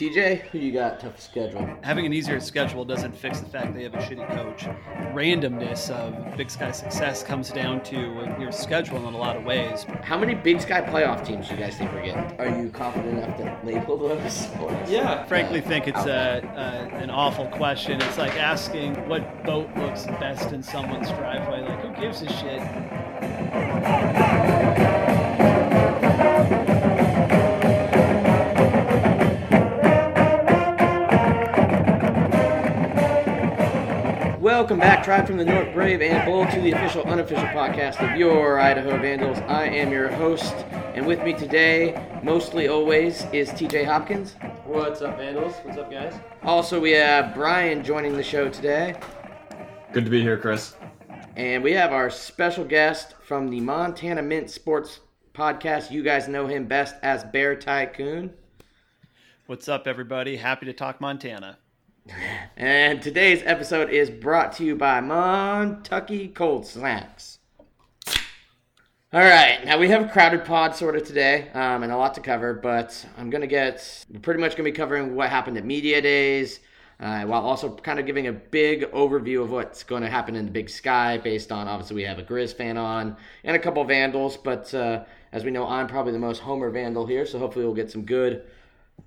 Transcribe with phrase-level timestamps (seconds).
[0.00, 1.68] TJ, who you got toughest schedule?
[1.82, 4.64] Having an easier schedule doesn't fix the fact they have a shitty coach.
[5.14, 7.96] Randomness of Big Sky success comes down to
[8.40, 9.84] your schedule in a lot of ways.
[10.02, 12.40] How many Big Sky playoff teams do you guys think we're getting?
[12.40, 14.48] Are you confident enough to label those?
[14.60, 18.00] Or Yeah, that, frankly, uh, think it's a, a an awful question.
[18.00, 21.60] It's like asking what boat looks best in someone's driveway.
[21.60, 22.62] Like, who gives a shit?
[34.70, 38.16] Welcome back, Tribe from the North Brave and Bull, to the official, unofficial podcast of
[38.16, 39.38] your Idaho Vandals.
[39.48, 40.54] I am your host,
[40.94, 44.36] and with me today, mostly always, is TJ Hopkins.
[44.64, 45.54] What's up, Vandals?
[45.64, 46.14] What's up, guys?
[46.44, 48.94] Also, we have Brian joining the show today,
[49.92, 50.76] Good to be here, Chris.
[51.34, 55.00] and we have our special guest from the Montana Mint Sports
[55.34, 55.90] podcast.
[55.90, 58.32] You guys know him best as Bear Tycoon.
[59.46, 60.36] What's up, everybody?
[60.36, 61.58] Happy to talk Montana.
[62.56, 67.38] And today's episode is brought to you by Montucky Cold Snacks.
[69.12, 72.14] All right, now we have a crowded pod sort of today, um, and a lot
[72.14, 72.54] to cover.
[72.54, 76.60] But I'm gonna get pretty much gonna be covering what happened at media days,
[77.00, 80.44] uh, while also kind of giving a big overview of what's going to happen in
[80.44, 83.82] the Big Sky, based on obviously we have a Grizz fan on and a couple
[83.84, 84.36] Vandals.
[84.36, 87.74] But uh, as we know, I'm probably the most Homer Vandal here, so hopefully we'll
[87.74, 88.44] get some good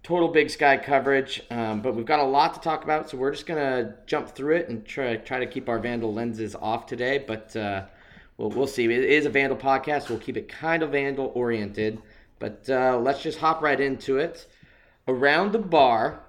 [0.01, 1.41] total Big Sky coverage.
[1.49, 4.57] Um, but we've got a lot to talk about, so we're just gonna jump through
[4.57, 7.23] it and try try to keep our Vandal lenses off today.
[7.25, 7.85] But uh,
[8.37, 8.85] we'll we'll see.
[8.85, 10.09] It is a Vandal podcast.
[10.09, 12.01] We'll keep it kind of Vandal oriented.
[12.39, 14.47] But uh, let's just hop right into it.
[15.07, 16.23] Around the bar,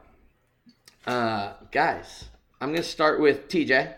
[1.06, 2.26] uh, guys.
[2.60, 3.94] I'm gonna start with TJ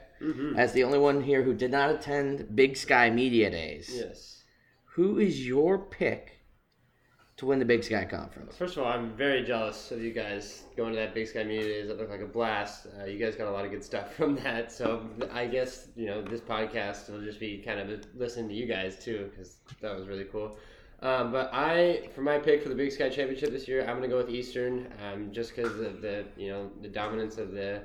[0.57, 3.91] as the only one here who did not attend Big Sky Media Days.
[3.95, 4.43] Yes.
[4.95, 6.36] Who is your pick
[7.37, 8.57] to win the Big Sky Conference?
[8.57, 11.83] First of all, I'm very jealous of you guys going to that Big Sky Media
[11.83, 12.87] It looked like a blast.
[12.99, 14.73] Uh, you guys got a lot of good stuff from that.
[14.73, 18.67] So I guess you know this podcast will just be kind of listening to you
[18.67, 20.57] guys too, because that was really cool.
[21.03, 24.03] Um, but I, for my pick for the Big Sky Championship this year, I'm going
[24.03, 27.83] to go with Eastern, um, just because of the you know the dominance of the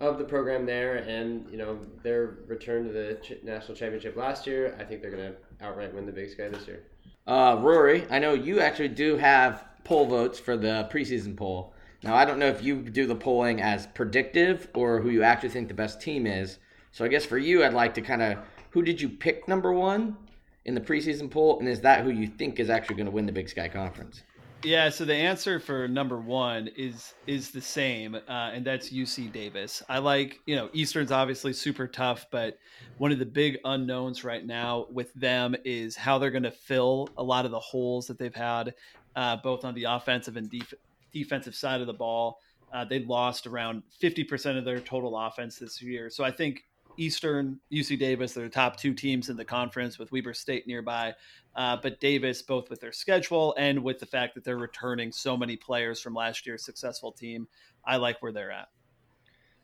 [0.00, 4.46] of the program there, and you know their return to the ch- national championship last
[4.46, 4.76] year.
[4.78, 6.82] I think they're going to outright win the Big Sky this year.
[7.26, 11.72] Uh, Rory, I know you actually do have poll votes for the preseason poll.
[12.02, 15.50] Now, I don't know if you do the polling as predictive or who you actually
[15.50, 16.58] think the best team is.
[16.92, 18.38] So I guess for you, I'd like to kind of
[18.70, 20.16] who did you pick number one
[20.64, 23.26] in the preseason poll, and is that who you think is actually going to win
[23.26, 24.22] the Big Sky Conference?
[24.62, 29.32] Yeah, so the answer for number one is is the same, uh, and that's UC
[29.32, 29.82] Davis.
[29.88, 32.58] I like, you know, Eastern's obviously super tough, but
[32.98, 37.08] one of the big unknowns right now with them is how they're going to fill
[37.16, 38.74] a lot of the holes that they've had,
[39.16, 40.74] uh, both on the offensive and def-
[41.10, 42.38] defensive side of the ball.
[42.70, 46.64] Uh, they lost around fifty percent of their total offense this year, so I think
[47.00, 51.14] Eastern, UC Davis, they're the top two teams in the conference with Weber State nearby.
[51.56, 55.34] Uh, but Davis, both with their schedule and with the fact that they're returning so
[55.34, 57.48] many players from last year's successful team,
[57.86, 58.68] I like where they're at.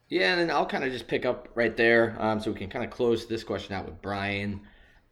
[0.08, 2.70] Yeah, and then I'll kind of just pick up right there, um, so we can
[2.70, 4.62] kind of close this question out with Brian.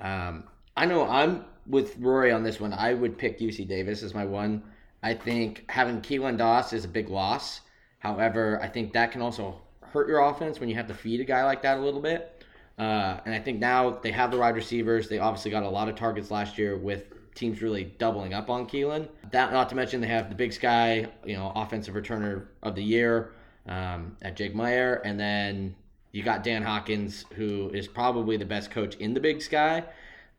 [0.01, 0.45] Um,
[0.77, 2.73] I know I'm with Rory on this one.
[2.73, 4.63] I would pick UC Davis as my one.
[5.03, 7.61] I think having Keelan Doss is a big loss.
[7.99, 9.61] However, I think that can also
[9.95, 12.45] hurt your offense when you have to feed a guy like that a little bit.
[12.77, 15.09] Uh, and I think now they have the wide receivers.
[15.09, 17.05] They obviously got a lot of targets last year with
[17.37, 19.09] teams really doubling up on Keelan.
[19.31, 22.83] That not to mention they have the Big Sky, you know, offensive returner of the
[22.83, 23.33] year
[23.67, 25.77] um, at Jake Maier, and then
[26.11, 29.85] you got Dan Hawkins, who is probably the best coach in the Big Sky.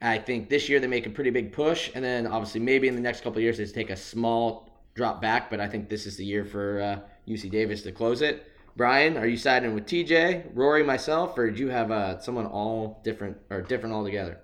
[0.02, 2.96] I think this year they make a pretty big push, and then obviously maybe in
[2.96, 5.50] the next couple years they take a small drop back.
[5.50, 8.52] But I think this is the year for uh, UC Davis to close it.
[8.78, 13.00] Brian, are you siding with TJ, Rory, myself, or do you have uh, someone all
[13.04, 14.40] different or different altogether?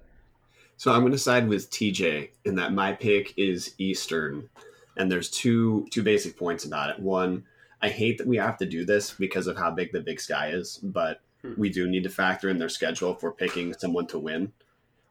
[0.78, 4.50] So I'm going to side with TJ in that my pick is Eastern,
[4.96, 7.00] and there's two two basic points about it.
[7.00, 7.44] One,
[7.81, 10.52] I hate that we have to do this because of how big the Big Sky
[10.52, 11.20] is, but
[11.58, 14.53] we do need to factor in their schedule if we're picking someone to win.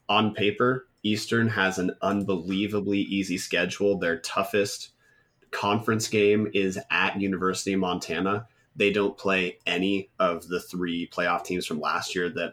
[0.08, 3.98] On paper, Eastern has an unbelievably easy schedule.
[3.98, 4.90] Their toughest
[5.50, 8.46] conference game is at University of Montana.
[8.76, 12.52] They don't play any of the three playoff teams from last year that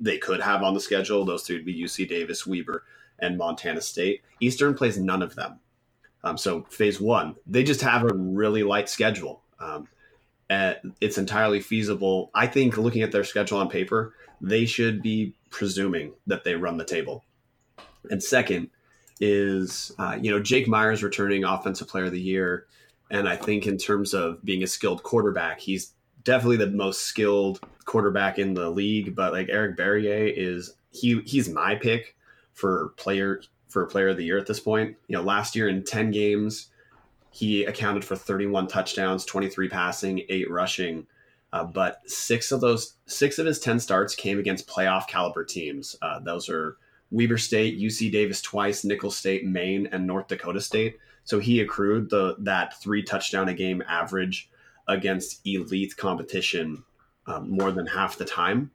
[0.00, 1.24] they could have on the schedule.
[1.24, 2.84] Those three would be UC Davis, Weber,
[3.18, 4.22] and Montana State.
[4.40, 5.60] Eastern plays none of them.
[6.24, 9.42] Um, so phase one, they just have a really light schedule.
[9.60, 9.88] Um,
[10.50, 12.30] uh, it's entirely feasible.
[12.34, 16.76] I think looking at their schedule on paper, they should be presuming that they run
[16.76, 17.24] the table.
[18.10, 18.70] And second
[19.20, 22.66] is, uh, you know, Jake Maier's returning Offensive Player of the Year.
[23.10, 25.92] And I think in terms of being a skilled quarterback, he's
[26.24, 29.14] definitely the most skilled quarterback in the league.
[29.14, 32.16] But like Eric Barriere is he he's my pick
[32.52, 34.96] for player for player of the year at this point.
[35.06, 36.68] You know, last year in 10 games,
[37.30, 41.06] he accounted for 31 touchdowns, 23 passing, eight rushing.
[41.52, 45.96] Uh, but six of those, six of his 10 starts came against playoff caliber teams.
[46.02, 46.76] Uh, those are
[47.10, 50.98] Weber State, UC Davis twice, Nicholls State, Maine, and North Dakota State.
[51.28, 54.48] So he accrued the that three touchdown a game average
[54.88, 56.84] against elite competition
[57.26, 58.70] um, more than half the time.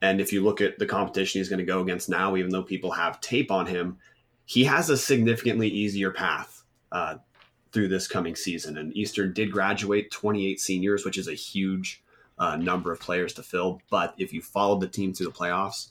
[0.00, 2.62] And if you look at the competition he's going to go against now, even though
[2.62, 3.98] people have tape on him,
[4.46, 7.16] he has a significantly easier path uh,
[7.70, 8.78] through this coming season.
[8.78, 12.02] And Eastern did graduate 28 seniors, which is a huge
[12.38, 13.82] uh, number of players to fill.
[13.90, 15.88] But if you followed the team through the playoffs,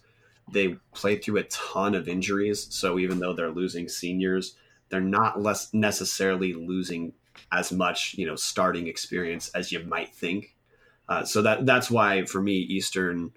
[0.52, 2.66] they played through a ton of injuries.
[2.72, 4.56] So even though they're losing seniors,
[4.90, 7.14] they're not less necessarily losing
[7.52, 10.56] as much, you know, starting experience as you might think.
[11.08, 13.32] Uh, so that that's why for me, Eastern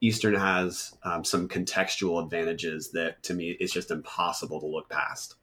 [0.00, 5.36] Eastern has um, some contextual advantages that to me it's just impossible to look past.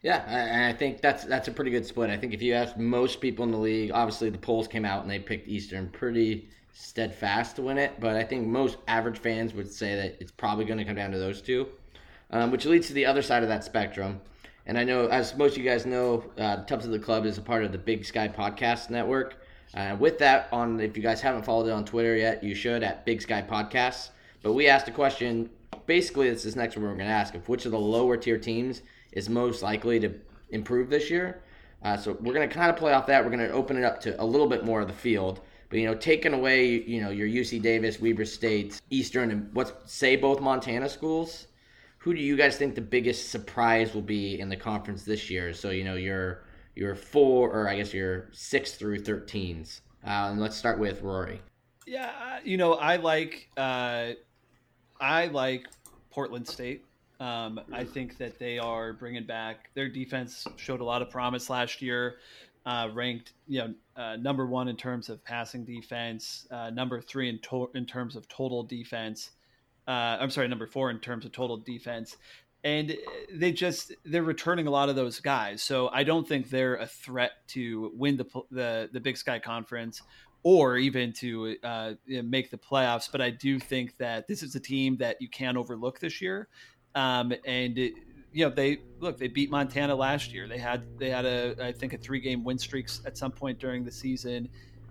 [0.00, 2.10] Yeah, and I think that's that's a pretty good split.
[2.10, 5.02] I think if you ask most people in the league, obviously the polls came out
[5.02, 9.52] and they picked Eastern pretty steadfast to win it, but I think most average fans
[9.54, 11.66] would say that it's probably going to come down to those two,
[12.30, 14.20] um, which leads to the other side of that spectrum.
[14.66, 17.38] And I know, as most of you guys know, uh, Tubs of the Club is
[17.38, 19.42] a part of the Big Sky Podcast Network.
[19.74, 22.82] Uh, with that, on if you guys haven't followed it on Twitter yet, you should
[22.82, 24.10] at Big Sky Podcasts.
[24.42, 25.50] But we asked a question.
[25.86, 28.82] Basically, this next one we're going to ask of which of the lower tier teams
[29.12, 30.14] is most likely to
[30.50, 31.42] improve this year.
[31.82, 33.24] Uh, so we're going to kind of play off that.
[33.24, 35.40] We're going to open it up to a little bit more of the field.
[35.70, 39.72] But you know, taking away you know your UC Davis, Weber State, Eastern, and what's
[39.84, 41.47] say both Montana schools.
[42.08, 45.52] Who do you guys think the biggest surprise will be in the conference this year?
[45.52, 46.42] So you know your
[46.74, 49.80] your four or I guess your six through thirteens.
[50.02, 51.42] Uh, and let's start with Rory.
[51.86, 54.12] Yeah, you know I like uh,
[54.98, 55.66] I like
[56.08, 56.86] Portland State.
[57.20, 60.46] Um, I think that they are bringing back their defense.
[60.56, 62.20] Showed a lot of promise last year.
[62.64, 67.28] Uh, ranked, you know, uh, number one in terms of passing defense, uh, number three
[67.28, 69.32] in to- in terms of total defense.
[69.88, 72.16] Uh, I'm sorry, number four in terms of total defense,
[72.62, 72.94] and
[73.32, 75.62] they just they're returning a lot of those guys.
[75.62, 80.02] So I don't think they're a threat to win the the the Big Sky Conference
[80.42, 83.10] or even to uh, make the playoffs.
[83.10, 86.48] But I do think that this is a team that you can't overlook this year.
[86.94, 87.94] Um, and it,
[88.32, 90.46] you know they look they beat Montana last year.
[90.46, 93.58] They had they had a I think a three game win streak at some point
[93.58, 94.48] during the season.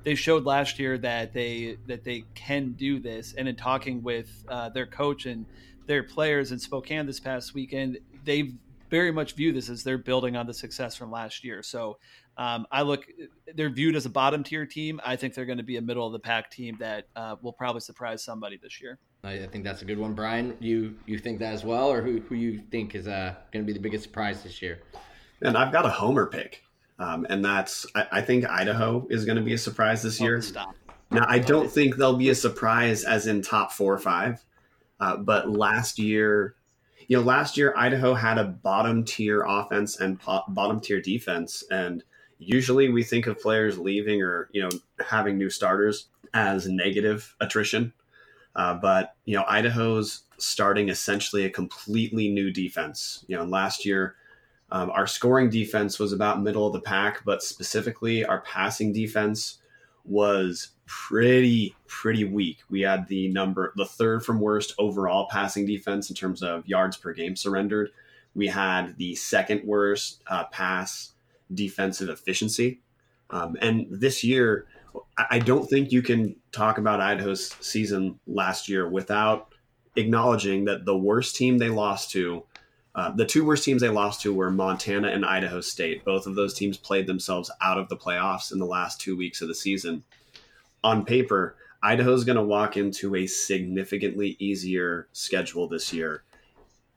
[0.07, 3.33] They showed last year that they that they can do this.
[3.37, 5.45] And in talking with uh, their coach and
[5.85, 8.53] their players in Spokane this past weekend, they
[8.89, 11.61] very much view this as they're building on the success from last year.
[11.61, 11.97] So
[12.37, 13.05] um, I look,
[13.53, 15.01] they're viewed as a bottom tier team.
[15.03, 17.51] I think they're going to be a middle of the pack team that uh, will
[17.51, 18.99] probably surprise somebody this year.
[19.25, 20.55] I think that's a good one, Brian.
[20.61, 23.67] You you think that as well, or who who you think is uh, going to
[23.67, 24.83] be the biggest surprise this year?
[25.41, 26.63] And I've got a homer pick,
[26.99, 30.41] um, and that's I, I, think Idaho is going to be a surprise this year.
[30.41, 30.75] Stop.
[31.11, 34.43] Now I don't think they'll be a surprise as in top four or five,
[34.99, 36.55] uh, but last year,
[37.07, 41.63] you know, last year Idaho had a bottom tier offense and po- bottom tier defense,
[41.71, 42.03] and
[42.39, 44.69] usually we think of players leaving or you know
[45.05, 47.93] having new starters as negative attrition
[48.57, 53.23] uh, but you know, Idaho's starting essentially a completely new defense.
[53.27, 54.15] You know, last year
[54.71, 59.59] um, our scoring defense was about middle of the pack, but specifically our passing defense
[60.03, 62.59] was pretty pretty weak.
[62.69, 66.97] We had the number the third from worst overall passing defense in terms of yards
[66.97, 67.91] per game surrendered.
[68.33, 71.11] We had the second worst uh, pass
[71.53, 72.81] defensive efficiency.
[73.29, 74.67] Um, and this year,
[75.29, 79.53] I don't think you can talk about Idaho's season last year without
[79.95, 82.43] acknowledging that the worst team they lost to,
[82.97, 86.03] uh, the two worst teams they lost to were Montana and Idaho State.
[86.03, 89.39] Both of those teams played themselves out of the playoffs in the last two weeks
[89.39, 90.03] of the season.
[90.83, 96.23] On paper, Idaho's going to walk into a significantly easier schedule this year.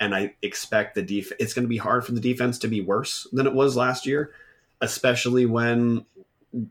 [0.00, 2.80] And I expect the def- it's going to be hard for the defense to be
[2.80, 4.32] worse than it was last year,
[4.80, 6.06] especially when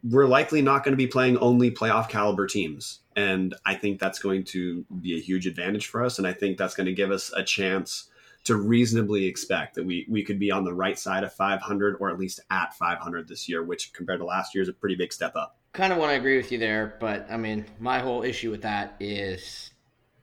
[0.04, 3.02] we're likely not going to be playing only playoff caliber teams.
[3.16, 6.18] And I think that's going to be a huge advantage for us.
[6.18, 8.10] And I think that's going to give us a chance
[8.46, 12.10] to reasonably expect that we, we could be on the right side of 500 or
[12.10, 15.14] at least at 500 this year, which compared to last year is a pretty big
[15.14, 15.58] step up.
[15.74, 16.98] Kind of want to agree with you there.
[17.00, 19.72] But I mean, my whole issue with that is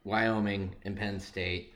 [0.04, 1.72] Wyoming and Penn State.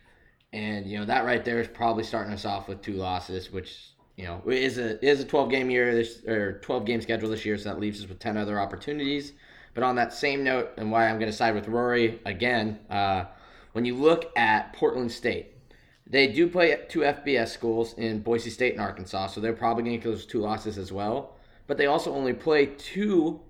[0.52, 3.94] And, you know, that right there is probably starting us off with two losses, which
[4.20, 7.46] you know, is a is a 12 game year this or 12 game schedule this
[7.46, 9.32] year, so that leaves us with 10 other opportunities.
[9.72, 13.24] But on that same note, and why I'm going to side with Rory again, uh,
[13.72, 15.54] when you look at Portland State,
[16.10, 19.98] they do play two FBS schools in Boise State and Arkansas, so they're probably going
[19.98, 21.36] to get those two losses as well.
[21.68, 23.40] But they also only play two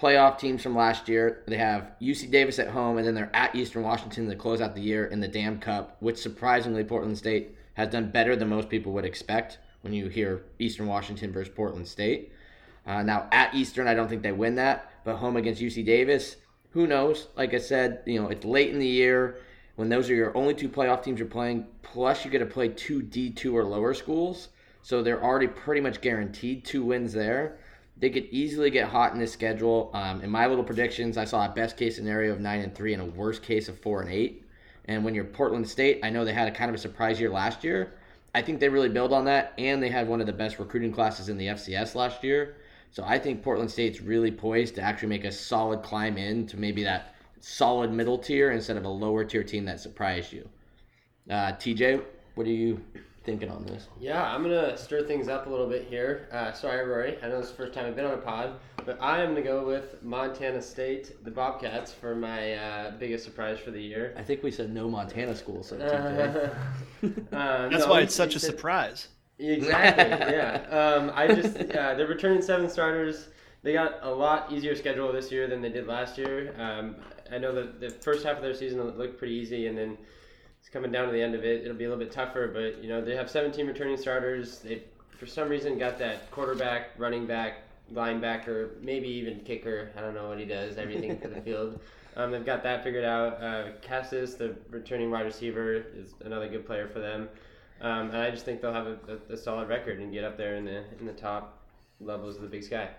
[0.00, 1.42] playoff teams from last year.
[1.46, 4.74] They have UC Davis at home, and then they're at Eastern Washington to close out
[4.74, 8.70] the year in the Dam Cup, which surprisingly Portland State has done better than most
[8.70, 12.32] people would expect when you hear Eastern Washington versus Portland State.
[12.86, 16.36] Uh, now at Eastern, I don't think they win that, but home against UC Davis,
[16.70, 17.28] who knows?
[17.36, 19.36] Like I said, you know it's late in the year
[19.80, 21.66] when those are your only two playoff teams you're playing.
[21.80, 24.50] Plus, you get to play two D2 or lower schools,
[24.82, 27.56] so they're already pretty much guaranteed two wins there.
[27.96, 29.90] They could easily get hot in this schedule.
[29.94, 32.92] Um, in my little predictions, I saw a best case scenario of nine and three
[32.92, 34.44] and a worst case of four and eight.
[34.84, 37.30] And when you're Portland State, I know they had a kind of a surprise year
[37.30, 37.94] last year.
[38.34, 40.92] I think they really build on that, and they had one of the best recruiting
[40.92, 42.56] classes in the FCS last year.
[42.90, 46.58] So I think Portland State's really poised to actually make a solid climb in to
[46.58, 50.48] maybe that solid middle tier instead of a lower tier team that surprised you.
[51.28, 52.02] Uh, TJ,
[52.34, 52.80] what are you
[53.24, 53.88] thinking on this?
[54.00, 56.28] Yeah, I'm gonna stir things up a little bit here.
[56.32, 57.18] Uh, sorry, Rory.
[57.22, 58.54] I know this is the first time I've been on a pod,
[58.84, 63.58] but I am gonna go with Montana State, the Bobcats, for my uh, biggest surprise
[63.58, 64.14] for the year.
[64.16, 66.50] I think we said no Montana school, so Uh,
[67.02, 67.32] TJ.
[67.32, 69.08] uh, That's no, why it's such a said- surprise.
[69.38, 70.04] Exactly.
[70.34, 70.66] yeah.
[70.70, 73.28] Um, I just uh, they're returning seven starters.
[73.62, 76.54] They got a lot easier schedule this year than they did last year.
[76.58, 76.96] Um,
[77.32, 79.96] I know that the first half of their season looked pretty easy, and then
[80.58, 81.62] it's coming down to the end of it.
[81.62, 84.58] It'll be a little bit tougher, but you know they have 17 returning starters.
[84.58, 84.82] They
[85.18, 89.90] for some reason got that quarterback, running back, linebacker, maybe even kicker.
[89.96, 90.76] I don't know what he does.
[90.76, 91.80] Everything for the field.
[92.16, 93.42] Um, they've got that figured out.
[93.42, 97.28] Uh, Kassis, the returning wide receiver, is another good player for them.
[97.80, 98.98] Um, and I just think they'll have a,
[99.30, 101.58] a, a solid record and get up there in the in the top
[102.00, 102.90] levels of the Big Sky.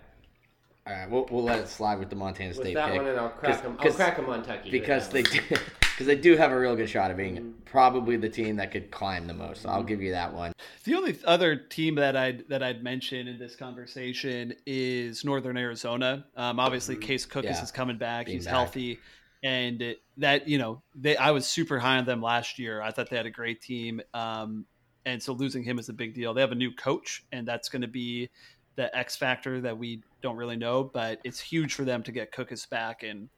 [0.88, 2.98] All right, we'll, we'll let it slide with the Montana State With State that pick
[3.02, 3.72] one, and I'll crack 'Cause- them.
[3.78, 5.60] I'll 'cause- crack them on Tucky because they because
[6.08, 9.28] they do have a real good shot of being probably the team that could climb
[9.28, 9.62] the most.
[9.62, 10.54] So I'll give you that one.
[10.86, 16.26] The only other team that I'd that I'd mention in this conversation is Northern Arizona.
[16.36, 17.62] Um, obviously, Case Cook Yeah.
[17.62, 18.54] is coming back; Being he's back.
[18.56, 18.98] healthy,
[19.44, 22.82] and it, that you know, they I was super high on them last year.
[22.82, 24.66] I thought they had a great team, um,
[25.06, 26.34] and so losing him is a big deal.
[26.34, 28.32] They have a new coach, and that's going to be
[28.76, 32.32] the X factor that we don't really know, but it's huge for them to get
[32.32, 33.04] Cookus back.
[33.04, 33.30] And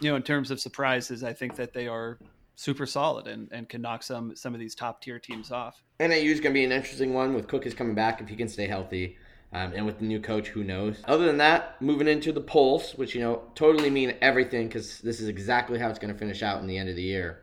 [0.00, 2.18] you know, in terms of surprises, I think that they are
[2.56, 5.82] super solid and, and can knock some some of these top tier teams off.
[6.00, 8.48] NAU is going to be an interesting one with Cookus coming back if he can
[8.48, 9.16] stay healthy.
[9.50, 11.02] Um, and with the new coach, who knows?
[11.06, 15.20] Other than that, moving into the polls, which, you know, totally mean everything because this
[15.20, 17.40] is exactly how it's going to finish out in the end of the year.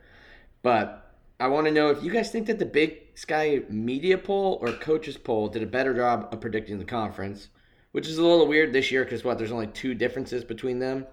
[0.62, 1.05] But
[1.40, 4.72] I want to know if you guys think that the Big Sky media poll or
[4.72, 7.50] coaches poll did a better job of predicting the conference,
[7.92, 9.38] which is a little weird this year because what?
[9.38, 11.06] There's only two differences between them.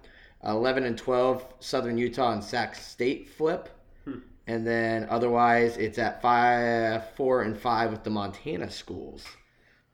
[0.45, 3.69] 11 and 12, Southern Utah and Sac State flip.
[4.05, 4.19] Hmm.
[4.47, 9.25] And then otherwise, it's at five, four, and five with the Montana schools.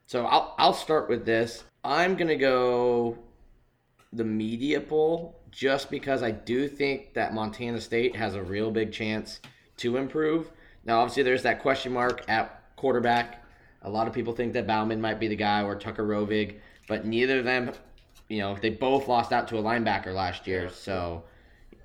[0.06, 1.64] So I'll I'll start with this.
[1.84, 3.18] I'm gonna go
[4.12, 8.92] the media poll just because I do think that Montana State has a real big
[8.92, 9.40] chance
[9.80, 10.50] to improve.
[10.84, 13.44] Now, obviously, there's that question mark at quarterback.
[13.82, 16.56] A lot of people think that Bauman might be the guy or Tucker Rovig,
[16.88, 17.72] but neither of them,
[18.28, 20.70] you know, they both lost out to a linebacker last year.
[20.70, 21.24] So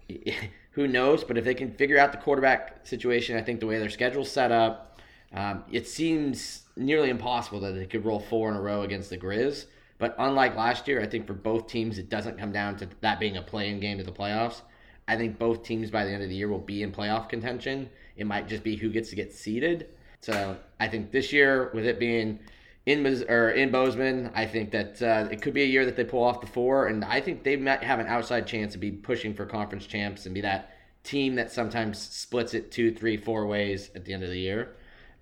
[0.72, 1.24] who knows?
[1.24, 4.32] But if they can figure out the quarterback situation, I think the way their schedule's
[4.32, 5.00] set up,
[5.34, 9.18] um, it seems nearly impossible that they could roll four in a row against the
[9.18, 9.66] Grizz.
[9.98, 13.20] But unlike last year, I think for both teams, it doesn't come down to that
[13.20, 14.62] being a playing game to the playoffs.
[15.08, 17.90] I think both teams by the end of the year will be in playoff contention.
[18.18, 19.90] It might just be who gets to get seeded.
[20.22, 22.40] So I think this year, with it being
[22.86, 26.04] in or in Bozeman, I think that uh, it could be a year that they
[26.04, 28.92] pull off the four, and I think they might have an outside chance to be
[28.92, 33.46] pushing for conference champs and be that team that sometimes splits it two, three, four
[33.46, 34.76] ways at the end of the year.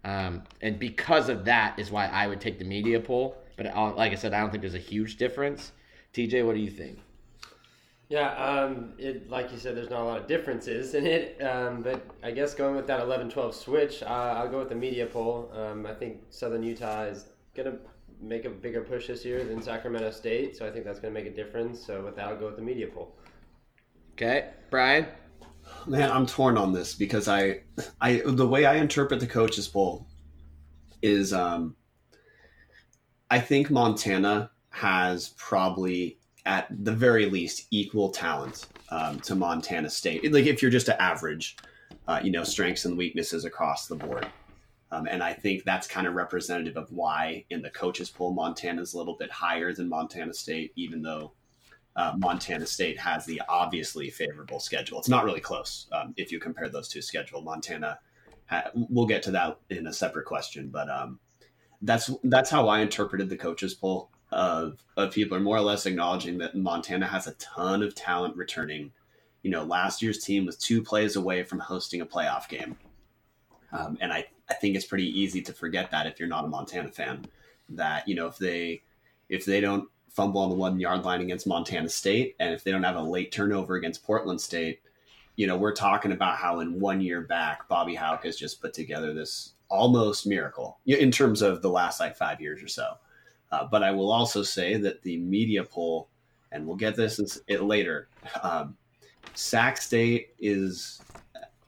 [0.06, 3.38] Um, and because of that is why I would take the media poll.
[3.56, 5.72] But I'll, like I said, I don't think there's a huge difference.
[6.13, 7.00] TJ, what do you think?
[8.13, 11.41] Yeah, um, it like you said, there's not a lot of differences in it.
[11.41, 15.08] Um, but I guess going with that 11-12 switch, uh, I'll go with the media
[15.08, 15.51] poll.
[15.51, 17.79] Um, I think Southern Utah is gonna
[18.22, 21.25] make a bigger push this year than Sacramento State, so I think that's gonna make
[21.25, 21.84] a difference.
[21.84, 23.15] So with that, I'll go with the media poll.
[24.12, 25.08] Okay, Brian.
[25.88, 27.62] Man, I'm torn on this because I,
[28.00, 30.05] I the way I interpret the coaches poll
[31.01, 31.75] is, um,
[33.32, 40.32] I think Montana has probably at the very least equal talent um, to Montana State.
[40.32, 41.58] Like if you're just to average,
[42.08, 44.28] uh, you know, strengths and weaknesses across the board.
[44.92, 48.94] Um, and I think that's kind of representative of why in the coaches poll, Montana's
[48.94, 51.32] a little bit higher than Montana State, even though
[51.96, 55.00] uh, Montana State has the obviously favorable schedule.
[55.00, 57.42] It's not really close um, if you compare those two schedule.
[57.42, 58.00] Montana,
[58.48, 61.20] ha- we'll get to that in a separate question, but um,
[61.82, 64.10] that's that's how I interpreted the coaches poll.
[64.34, 68.36] Of, of people are more or less acknowledging that Montana has a ton of talent
[68.36, 68.92] returning.
[69.44, 72.78] You know, last year's team was two plays away from hosting a playoff game.
[73.72, 76.48] Um, and I, I think it's pretty easy to forget that if you're not a
[76.48, 77.25] Montana fan,
[77.70, 78.84] that you know if they
[79.30, 82.72] if they don't fumble on the one yard line against Montana State, and if they
[82.72, 84.82] don't have a late turnover against Portland State,
[85.36, 88.74] you know we're talking about how in one year back Bobby Hauck has just put
[88.74, 92.94] together this almost miracle in terms of the last like five years or so.
[93.54, 96.10] Uh, but I will also say that the media poll,
[96.52, 98.08] and we'll get this it later.
[98.42, 98.78] Um,
[99.36, 101.00] Sac State is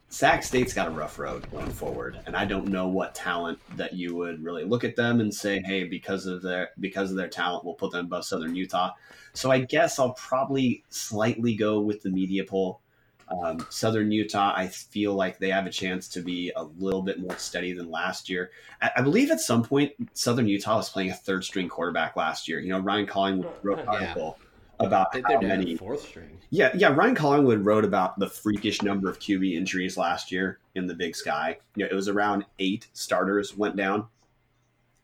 [0.09, 3.93] Sac State's got a rough road going forward, and I don't know what talent that
[3.93, 7.27] you would really look at them and say, "Hey, because of their because of their
[7.27, 8.93] talent, we'll put them above Southern Utah."
[9.33, 12.81] So I guess I'll probably slightly go with the media poll.
[13.27, 17.19] Um, Southern Utah, I feel like they have a chance to be a little bit
[17.19, 18.51] more steady than last year.
[18.81, 22.47] I, I believe at some point Southern Utah was playing a third string quarterback last
[22.47, 22.59] year.
[22.59, 24.37] You know, Ryan Collingwood wrote an article
[24.79, 26.37] about how many fourth string.
[26.49, 26.89] Yeah, yeah.
[26.89, 31.15] Ryan Collingwood wrote about the freakish number of QB injuries last year in the Big
[31.15, 31.57] Sky.
[31.75, 34.07] You know, it was around eight starters went down.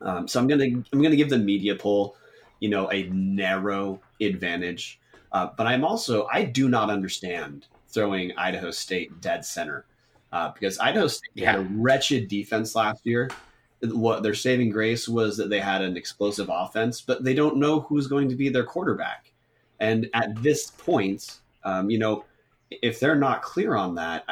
[0.01, 2.15] Um, so I'm gonna I'm gonna give the media poll,
[2.59, 4.99] you know, a narrow advantage.
[5.31, 9.85] Uh, but I'm also I do not understand throwing Idaho State dead center
[10.31, 11.51] uh, because Idaho State yeah.
[11.51, 13.29] had a wretched defense last year.
[13.83, 17.81] What their saving grace was that they had an explosive offense, but they don't know
[17.81, 19.33] who's going to be their quarterback.
[19.79, 22.25] And at this point, um, you know,
[22.69, 24.23] if they're not clear on that,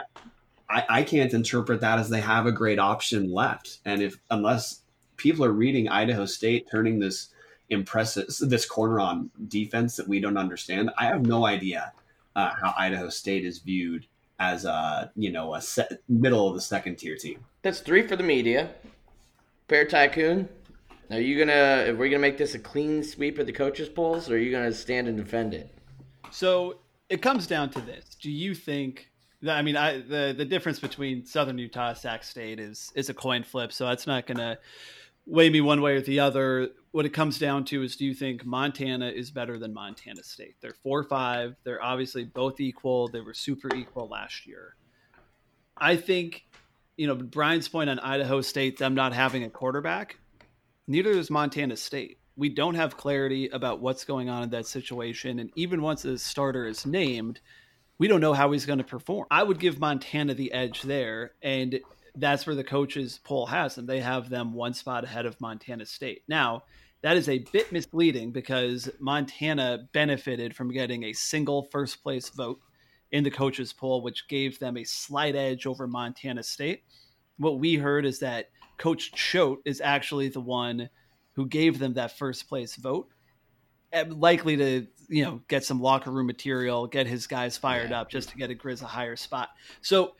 [0.69, 3.79] I, I can't interpret that as they have a great option left.
[3.85, 4.81] And if unless
[5.17, 7.29] people are reading Idaho State turning this
[7.71, 11.91] impressive this corner on defense that we don't understand, I have no idea
[12.35, 14.05] uh, how Idaho State is viewed
[14.39, 17.43] as a you know a set, middle of the second tier team.
[17.61, 18.71] That's three for the media.
[19.67, 20.49] Bear Tycoon,
[21.11, 21.91] are you gonna?
[21.91, 24.51] Are we gonna make this a clean sweep of the coaches' polls, or are you
[24.51, 25.73] gonna stand and defend it?
[26.31, 29.07] So it comes down to this: Do you think?
[29.41, 33.13] That, I mean, I, the the difference between Southern Utah, Sac State is is a
[33.13, 34.57] coin flip, so that's not gonna
[35.29, 36.69] weigh me one way or the other.
[36.91, 40.55] What it comes down to is: Do you think Montana is better than Montana State?
[40.61, 41.55] They're four five.
[41.63, 43.07] They're obviously both equal.
[43.07, 44.75] They were super equal last year.
[45.77, 46.45] I think,
[46.97, 50.17] you know, Brian's point on Idaho State, them not having a quarterback
[50.89, 52.17] neither does Montana State.
[52.35, 55.39] We don't have clarity about what's going on in that situation.
[55.39, 57.39] And even once the starter is named,
[57.99, 59.27] we don't know how he's going to perform.
[59.29, 61.33] I would give Montana the edge there.
[61.41, 61.79] And
[62.15, 63.85] that's where the coaches poll has them.
[63.85, 66.23] They have them one spot ahead of Montana State.
[66.27, 66.63] Now,
[67.01, 72.59] that is a bit misleading because Montana benefited from getting a single first place vote
[73.11, 76.83] in the coaches poll, which gave them a slight edge over Montana State.
[77.37, 80.89] What we heard is that Coach Choate is actually the one
[81.33, 83.07] who gave them that first place vote.
[83.91, 88.01] Eh, likely to, you know, get some locker room material, get his guys fired yeah.
[88.01, 89.49] up just to get a Grizz a higher spot.
[89.81, 90.15] So,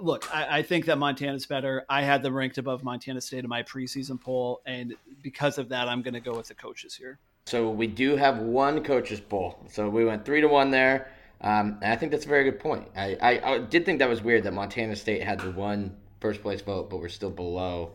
[0.00, 1.84] look, I, I, think that Montana's better.
[1.88, 5.88] I had them ranked above Montana State in my preseason poll, and because of that,
[5.88, 7.18] I'm going to go with the coaches here.
[7.46, 9.58] So we do have one coaches poll.
[9.70, 11.10] So we went three to one there.
[11.40, 12.88] Um, and I think that's a very good point.
[12.94, 16.42] I, I, I, did think that was weird that Montana State had the one first
[16.42, 17.92] place vote, but we're still below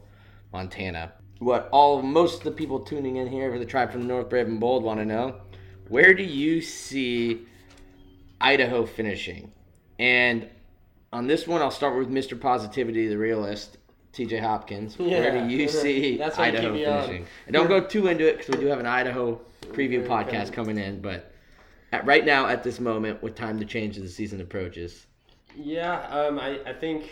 [0.52, 1.14] Montana.
[1.40, 4.30] What all most of the people tuning in here for the tribe from the North
[4.30, 5.36] Brave and Bold want to know:
[5.90, 7.46] Where do you see
[8.42, 9.52] Idaho finishing?
[10.00, 10.50] And
[11.16, 12.40] on this one, I'll start with Mr.
[12.40, 13.78] Positivity, the realist,
[14.12, 14.98] TJ Hopkins.
[15.00, 17.26] Yeah, Where do you see Idaho finishing?
[17.48, 20.78] And don't go too into it because we do have an Idaho preview podcast coming
[20.78, 21.00] in.
[21.00, 21.32] But
[21.94, 25.08] at, right now, at this moment, with time to change as the season approaches.
[25.56, 27.10] Yeah, um, I, I think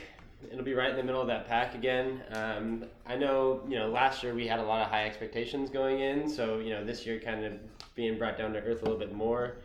[0.51, 2.21] it'll be right in the middle of that pack again.
[2.33, 6.01] Um, I know, you know, last year we had a lot of high expectations going
[6.01, 7.53] in, so you know, this year kind of
[7.95, 9.55] being brought down to earth a little bit more.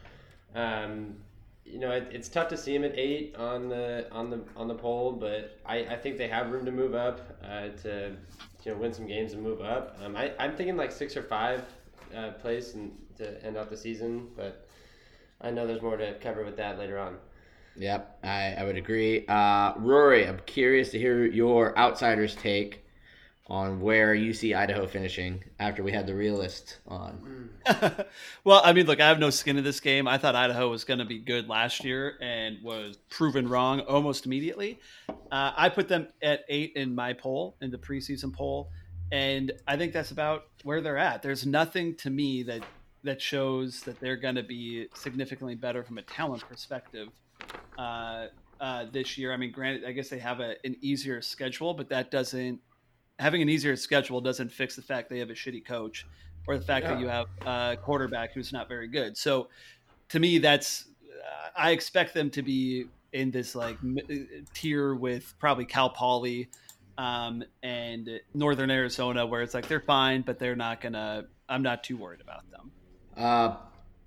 [0.54, 1.16] Um,
[1.70, 4.68] you know, it, it's tough to see them at eight on the on the on
[4.68, 8.16] the poll, but I, I think they have room to move up uh, to
[8.64, 9.98] you know win some games and move up.
[10.02, 11.64] Um, I I'm thinking like six or five
[12.16, 14.68] uh, place and to end out the season, but
[15.40, 17.18] I know there's more to cover with that later on.
[17.76, 19.24] Yep, I, I would agree.
[19.26, 22.84] Uh, Rory, I'm curious to hear your outsider's take
[23.48, 27.48] on where you see Idaho finishing after we had the realist on.
[28.44, 30.06] well, I mean, look, I have no skin in this game.
[30.06, 34.26] I thought Idaho was going to be good last year and was proven wrong almost
[34.26, 34.78] immediately.
[35.08, 38.68] Uh, I put them at eight in my poll, in the preseason poll,
[39.10, 41.22] and I think that's about where they're at.
[41.22, 42.62] There's nothing to me that
[43.04, 47.08] that shows that they're going to be significantly better from a talent perspective
[47.78, 48.26] uh,
[48.60, 49.32] uh, this year.
[49.32, 52.60] I mean, granted, I guess they have a, an easier schedule, but that doesn't
[53.18, 56.06] having an easier schedule doesn't fix the fact they have a shitty coach
[56.46, 56.94] or the fact yeah.
[56.94, 59.16] that you have a quarterback who's not very good.
[59.16, 59.48] So
[60.10, 63.76] to me, that's uh, I expect them to be in this like
[64.54, 66.48] tier with probably Cal Poly
[66.96, 71.24] um, and Northern Arizona, where it's like they're fine, but they're not gonna.
[71.48, 72.70] I'm not too worried about them.
[73.16, 73.56] Uh,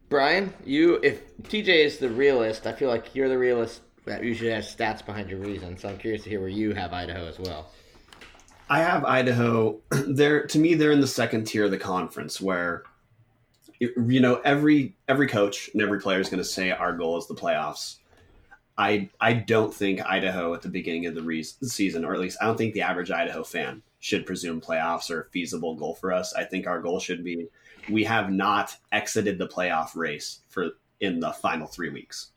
[0.10, 4.52] Brian, you if TJ is the realist, I feel like you're the realist that usually
[4.52, 5.78] has stats behind your reason.
[5.78, 7.72] So I'm curious to hear where you have Idaho as well.
[8.72, 9.82] I have Idaho.
[9.92, 12.84] They're to me they're in the second tier of the conference where
[13.80, 17.28] you know every every coach and every player is going to say our goal is
[17.28, 17.98] the playoffs.
[18.78, 22.38] I I don't think Idaho at the beginning of the re- season, or at least
[22.42, 26.14] I don't think the average Idaho fan should presume playoffs are a feasible goal for
[26.14, 26.34] us.
[26.34, 27.48] I think our goal should be
[27.90, 30.70] we have not exited the playoff race for
[31.02, 32.32] in the final three weeks.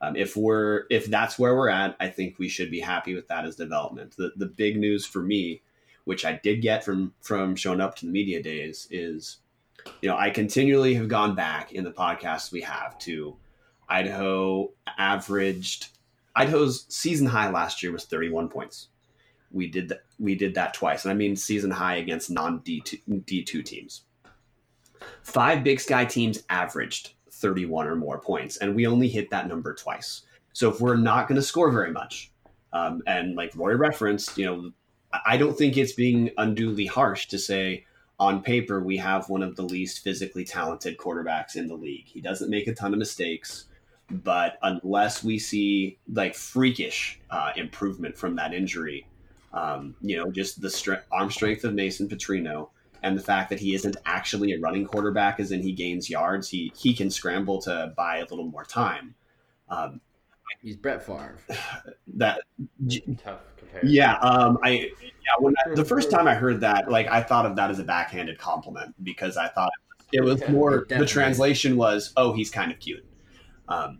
[0.00, 3.28] Um, if we're if that's where we're at, I think we should be happy with
[3.28, 4.16] that as development.
[4.16, 5.62] The the big news for me
[6.06, 9.38] which I did get from from showing up to the media days, is
[10.00, 13.36] you know I continually have gone back in the podcasts we have to
[13.88, 15.88] Idaho averaged
[16.34, 18.88] Idaho's season high last year was 31 points.
[19.50, 20.04] We did that.
[20.18, 24.02] We did that twice, and I mean season high against non D two teams.
[25.22, 29.74] Five Big Sky teams averaged 31 or more points, and we only hit that number
[29.74, 30.22] twice.
[30.52, 32.32] So if we're not going to score very much,
[32.72, 34.72] um, and like Roy referenced, you know,
[35.24, 37.84] I don't think it's being unduly harsh to say
[38.18, 42.06] on paper we have one of the least physically talented quarterbacks in the league.
[42.06, 43.66] He doesn't make a ton of mistakes,
[44.10, 49.06] but unless we see like freakish uh, improvement from that injury,
[49.52, 52.70] um, you know, just the stre- arm strength of Mason Petrino
[53.02, 56.48] and the fact that he isn't actually a running quarterback, as in he gains yards,
[56.48, 59.14] he he can scramble to buy a little more time.
[59.68, 60.00] Um,
[60.62, 61.38] He's Brett Favre.
[62.08, 62.40] That
[63.22, 63.94] tough comparison.
[63.94, 65.32] Yeah, um, I yeah.
[65.38, 67.84] When I, the first time I heard that, like I thought of that as a
[67.84, 69.70] backhanded compliment because I thought
[70.12, 70.86] it was yeah, more.
[70.88, 73.04] The translation was, "Oh, he's kind of cute."
[73.68, 73.98] Um,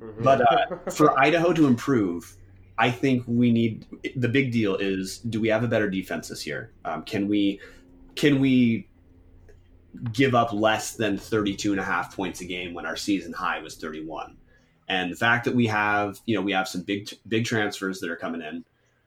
[0.00, 0.22] mm-hmm.
[0.22, 2.36] But uh, for Idaho to improve,
[2.78, 6.46] I think we need the big deal is: do we have a better defense this
[6.46, 6.72] year?
[6.84, 7.60] Um, can we
[8.14, 8.88] can we
[10.12, 13.60] give up less than 32 and a half points a game when our season high
[13.60, 14.36] was 31?
[14.88, 18.10] And the fact that we have, you know, we have some big big transfers that
[18.10, 18.64] are coming in.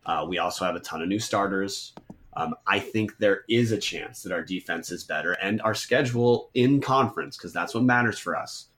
[0.10, 1.94] Uh, we also have a ton of new starters.
[2.36, 6.50] Um, I think there is a chance that our defense is better and our schedule
[6.56, 8.70] in conference, because that's what matters for us.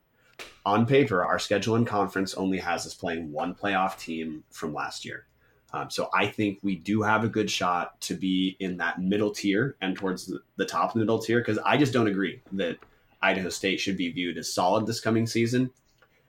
[0.65, 5.05] On paper, our schedule in conference only has us playing one playoff team from last
[5.05, 5.25] year.
[5.71, 9.31] Um, so I think we do have a good shot to be in that middle
[9.31, 12.77] tier and towards the, the top middle tier, because I just don't agree that
[13.21, 15.71] Idaho State should be viewed as solid this coming season.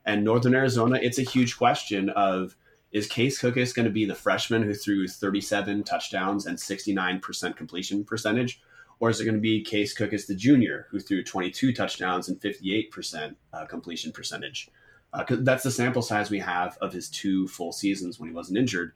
[0.05, 2.55] And Northern Arizona, it's a huge question of
[2.93, 8.05] is Case Cookus going to be the freshman who threw 37 touchdowns and 69% completion
[8.05, 8.61] percentage?
[8.99, 12.39] Or is it going to be Case Cookus, the junior, who threw 22 touchdowns and
[12.39, 14.69] 58% uh, completion percentage?
[15.11, 18.57] Uh, that's the sample size we have of his two full seasons when he wasn't
[18.57, 18.93] injured.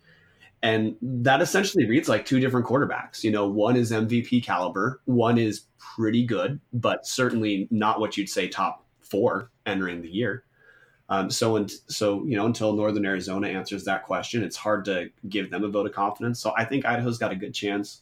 [0.61, 3.23] And that essentially reads like two different quarterbacks.
[3.23, 8.29] You know, one is MVP caliber, one is pretty good, but certainly not what you'd
[8.29, 10.43] say top four entering the year.
[11.09, 15.09] Um, so, and, so you know, until Northern Arizona answers that question, it's hard to
[15.29, 16.39] give them a vote of confidence.
[16.39, 18.01] So, I think Idaho's got a good chance.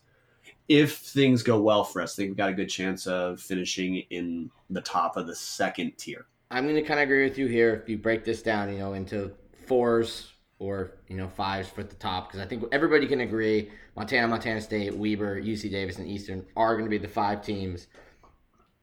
[0.68, 3.98] If things go well for us, I think we've got a good chance of finishing
[4.10, 6.26] in the top of the second tier.
[6.50, 7.76] I'm going to kind of agree with you here.
[7.76, 9.32] If you break this down, you know, into
[9.68, 14.28] fours or you know fives for the top, because I think everybody can agree Montana,
[14.28, 17.88] Montana State, Weber, UC Davis, and Eastern are going to be the five teams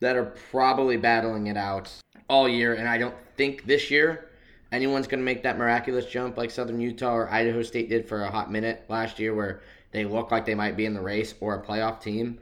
[0.01, 1.93] that are probably battling it out
[2.29, 4.29] all year, and I don't think this year
[4.71, 8.23] anyone's going to make that miraculous jump like Southern Utah or Idaho State did for
[8.23, 11.35] a hot minute last year, where they look like they might be in the race
[11.41, 12.39] or a playoff team.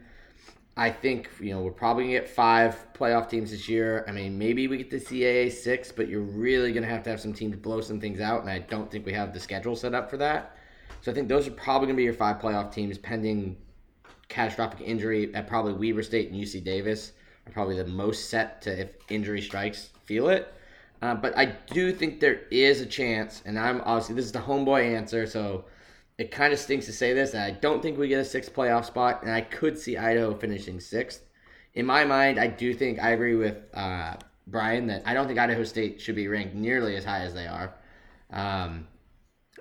[0.77, 4.05] I think you know we're probably gonna get five playoff teams this year.
[4.07, 7.21] I mean, maybe we get the CAA six, but you're really gonna have to have
[7.21, 9.95] some teams blow some things out, and I don't think we have the schedule set
[9.95, 10.57] up for that.
[11.01, 13.57] So I think those are probably gonna be your five playoff teams, pending
[14.29, 17.13] catastrophic injury at probably Weber State and UC Davis
[17.47, 20.55] are probably the most set to if injury strikes feel it.
[21.03, 24.41] Uh, but I do think there is a chance, and I'm obviously this is the
[24.41, 25.65] homeboy answer, so
[26.19, 28.55] it kind of stinks to say this, and I don't think we get a sixth
[28.55, 31.25] playoff spot, and I could see Idaho finishing sixth.
[31.75, 35.39] In my mind, I do think I agree with uh, Brian that I don't think
[35.39, 37.75] Idaho State should be ranked nearly as high as they are.
[38.31, 38.87] Um,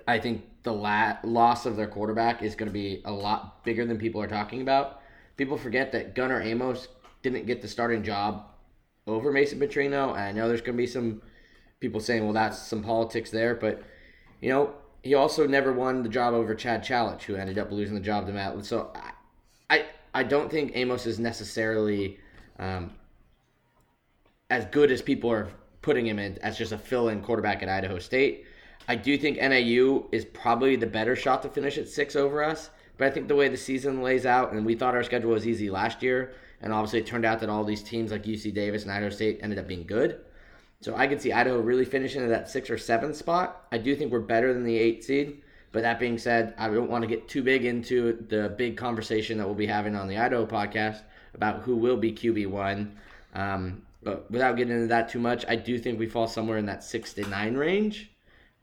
[0.06, 3.86] I think the la- loss of their quarterback is going to be a lot bigger
[3.86, 5.00] than people are talking about.
[5.36, 6.88] People forget that Gunnar Amos
[7.22, 8.44] didn't get the starting job
[9.06, 10.10] over Mason Petrino.
[10.10, 11.22] And I know there's going to be some
[11.80, 13.54] people saying, well, that's some politics there.
[13.54, 13.82] But,
[14.40, 17.94] you know, he also never won the job over Chad Chalich, who ended up losing
[17.94, 18.64] the job to Matt.
[18.64, 19.12] So I,
[19.74, 22.18] I, I don't think Amos is necessarily
[22.58, 22.92] um,
[24.50, 25.48] as good as people are
[25.82, 28.44] putting him in as just a fill-in quarterback at Idaho State.
[28.86, 32.70] I do think NAU is probably the better shot to finish at six over us.
[32.98, 35.46] But I think the way the season lays out, and we thought our schedule was
[35.46, 38.82] easy last year, and obviously it turned out that all these teams like UC Davis
[38.82, 40.20] and Idaho State ended up being good.
[40.80, 43.66] So I could see Idaho really finishing at that six or seven spot.
[43.70, 45.42] I do think we're better than the eight seed.
[45.72, 49.38] But that being said, I don't want to get too big into the big conversation
[49.38, 51.02] that we'll be having on the Idaho podcast
[51.34, 52.90] about who will be QB1.
[53.34, 56.66] Um, but without getting into that too much, I do think we fall somewhere in
[56.66, 58.10] that six to nine range.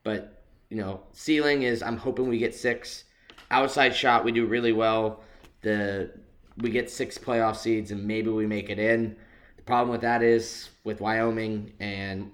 [0.04, 3.06] But, you know, ceiling is I'm hoping we get six.
[3.52, 5.24] Outside shot, we do really well.
[5.62, 6.12] The
[6.58, 9.16] we get six playoff seeds and maybe we make it in.
[9.68, 12.32] Problem with that is with Wyoming and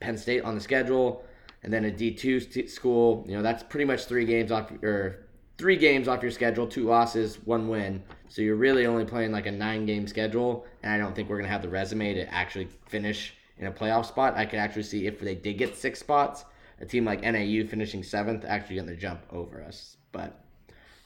[0.00, 1.22] Penn State on the schedule,
[1.62, 3.22] and then a D two school.
[3.28, 5.26] You know, that's pretty much three games off or
[5.58, 8.02] three games off your schedule, two losses, one win.
[8.28, 11.36] So you're really only playing like a nine game schedule, and I don't think we're
[11.36, 14.38] gonna have the resume to actually finish in a playoff spot.
[14.38, 16.46] I could actually see if they did get six spots,
[16.80, 19.98] a team like NAU finishing seventh actually the jump over us.
[20.12, 20.42] But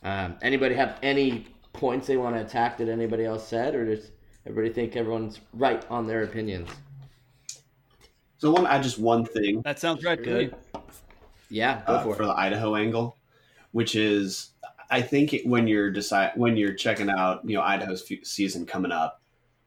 [0.05, 4.13] um, anybody have any points they want to attack that anybody else said, or does
[4.47, 6.71] everybody think everyone's right on their opinions?
[8.39, 9.63] So I want to add just one thing.
[9.63, 10.23] That sounds right.
[10.23, 10.55] Good.
[11.49, 13.17] Yeah, go uh, for, for the Idaho angle,
[13.73, 14.51] which is
[14.91, 19.23] I think when you're decide when you're checking out you know Idaho's season coming up,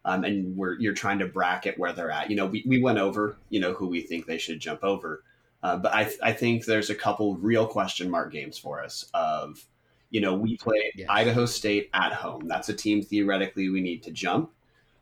[0.05, 2.29] um, and we're you're trying to bracket where they're at.
[2.29, 5.23] You know, we, we went over you know who we think they should jump over,
[5.63, 9.65] uh, but I I think there's a couple real question mark games for us of
[10.09, 11.07] you know, we play yes.
[11.09, 12.47] Idaho State at home.
[12.47, 14.51] That's a team theoretically we need to jump.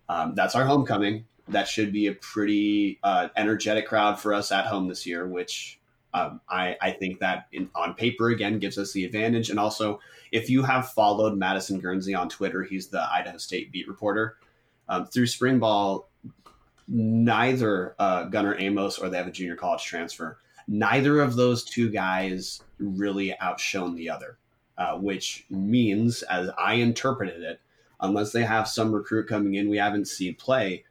[0.09, 1.25] Um, that's our homecoming.
[1.47, 5.79] That should be a pretty uh, energetic crowd for us at home this year, which
[6.13, 9.49] um, I, I, think that in, on paper again gives us the advantage.
[9.49, 9.99] And also,
[10.31, 14.37] if you have followed Madison Guernsey on Twitter, he's the Idaho State beat reporter.
[14.87, 16.09] Um, through spring ball,
[16.87, 20.37] neither uh, Gunnar Amos or they have a junior college transfer.
[20.67, 24.37] Neither of those two guys really outshone the other
[24.77, 27.61] uh, which means, as I interpreted it,
[27.99, 30.84] unless they have some recruit coming in we haven't seen play,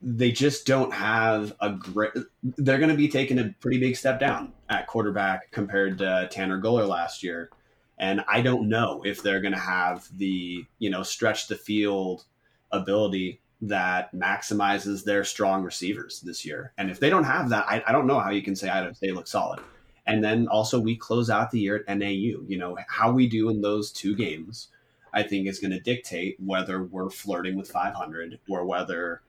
[0.00, 2.12] they just don't have a great.
[2.42, 6.60] They're going to be taking a pretty big step down at quarterback compared to Tanner
[6.60, 7.50] Gueller last year,
[7.98, 12.24] and I don't know if they're going to have the you know stretch the field
[12.70, 16.72] ability that maximizes their strong receivers this year.
[16.78, 18.82] And if they don't have that, I, I don't know how you can say I
[18.82, 19.60] don't say look solid.
[20.06, 22.40] And then also we close out the year at NAU.
[22.46, 24.68] You know, how we do in those two games,
[25.12, 29.22] I think is going to dictate whether we're flirting with 500 or whether,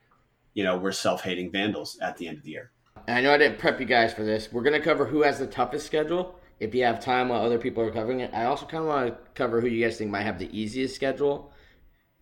[0.54, 2.72] you know, we're self-hating vandals at the end of the year.
[3.08, 4.52] I know I didn't prep you guys for this.
[4.52, 6.40] We're going to cover who has the toughest schedule.
[6.60, 9.08] If you have time while other people are covering it, I also kind of want
[9.08, 11.54] to cover who you guys think might have the easiest schedule.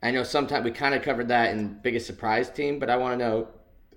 [0.04, 3.20] I know sometimes we kind of covered that in biggest surprise team, but I want
[3.20, 3.48] to know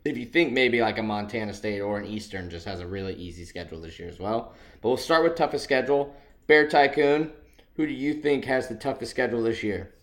[0.04, 3.14] if you think maybe like a Montana State or an Eastern just has a really
[3.14, 4.54] easy schedule this year as well.
[4.80, 6.16] But we'll start with toughest schedule.
[6.46, 7.32] Bear Tycoon,
[7.76, 9.94] who do you think has the toughest schedule this year?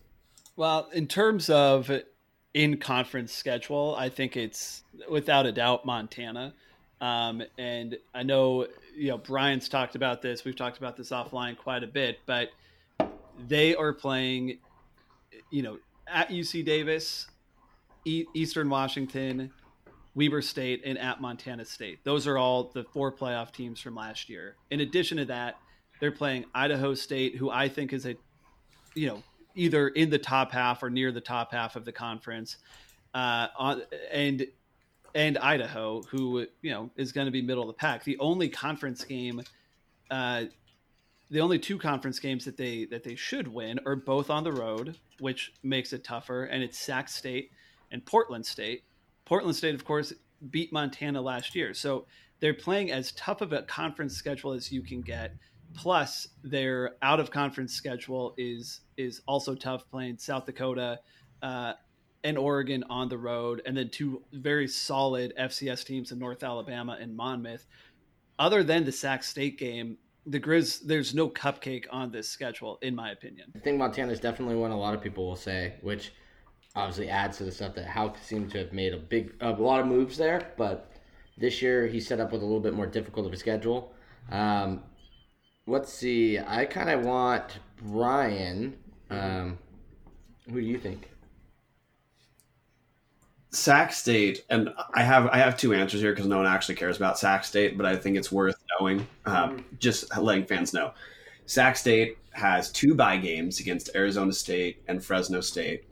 [0.56, 1.92] Well, in terms of
[2.54, 6.54] in conference schedule, I think it's without a doubt Montana.
[7.00, 10.44] Um, and I know, you know, Brian's talked about this.
[10.44, 12.50] We've talked about this offline quite a bit, but
[13.48, 14.58] they are playing,
[15.52, 15.78] you know,
[16.08, 17.28] at UC Davis,
[18.06, 19.52] Eastern Washington,
[20.16, 22.04] Weber State, and at Montana State.
[22.04, 24.56] Those are all the four playoff teams from last year.
[24.72, 25.60] In addition to that,
[26.00, 28.16] they're playing Idaho State, who I think is a,
[28.94, 29.24] you know,
[29.56, 32.58] either in the top half or near the top half of the conference,
[33.14, 33.82] uh, on,
[34.12, 34.46] and
[35.16, 38.04] and Idaho, who you know is going to be middle of the pack.
[38.04, 39.42] The only conference game,
[40.12, 40.46] uh,
[41.32, 44.52] the only two conference games that they that they should win are both on the
[44.52, 46.46] road, which makes it tougher.
[46.46, 47.52] And it's Sac State
[47.92, 48.84] and Portland State.
[49.26, 50.14] Portland State, of course,
[50.52, 51.74] beat Montana last year.
[51.74, 52.06] So
[52.40, 55.34] they're playing as tough of a conference schedule as you can get.
[55.78, 61.00] Plus, their out of conference schedule is is also tough, playing South Dakota
[61.44, 61.74] uh,
[62.24, 66.98] and Oregon on the road, and then two very solid FCS teams in North Alabama
[67.00, 67.68] and Monmouth.
[68.40, 72.96] Other than the Sac State game, the Grizz, there's no cupcake on this schedule, in
[72.96, 73.54] my opinion.
[73.56, 76.12] I think Montana is definitely one a lot of people will say, which
[76.76, 79.80] obviously adds to the stuff that Hauck seemed to have made a big, a lot
[79.80, 80.54] of moves there.
[80.58, 80.92] But
[81.38, 83.94] this year he set up with a little bit more difficult of a schedule.
[84.32, 84.84] Um,
[85.68, 86.40] let's see.
[86.40, 88.76] I kind of want Brian.
[89.10, 89.58] Um,
[90.50, 91.12] who do you think?
[93.52, 96.98] Sac State, and I have I have two answers here because no one actually cares
[96.98, 99.08] about Sac State, but I think it's worth knowing.
[99.26, 100.92] Um, just letting fans know,
[101.46, 105.86] Sac State has two bye games against Arizona State and Fresno State.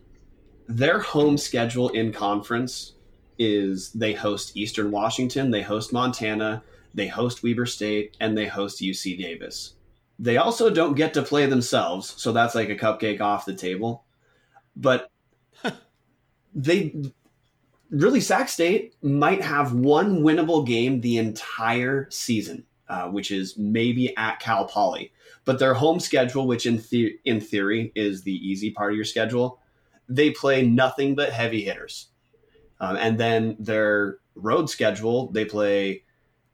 [0.67, 2.93] Their home schedule in conference
[3.39, 6.61] is they host Eastern Washington, they host Montana,
[6.95, 9.75] they host Weber State, and they host UC Davis.
[10.17, 14.05] They also don't get to play themselves, so that's like a cupcake off the table.
[14.75, 15.11] But
[16.55, 16.95] they
[17.89, 24.15] really Sac State might have one winnable game the entire season, uh, which is maybe
[24.15, 25.11] at Cal Poly.
[25.43, 29.05] But their home schedule, which in the- in theory is the easy part of your
[29.05, 29.59] schedule,
[30.07, 32.07] they play nothing but heavy hitters.
[32.79, 36.03] Um, and then their road schedule, they play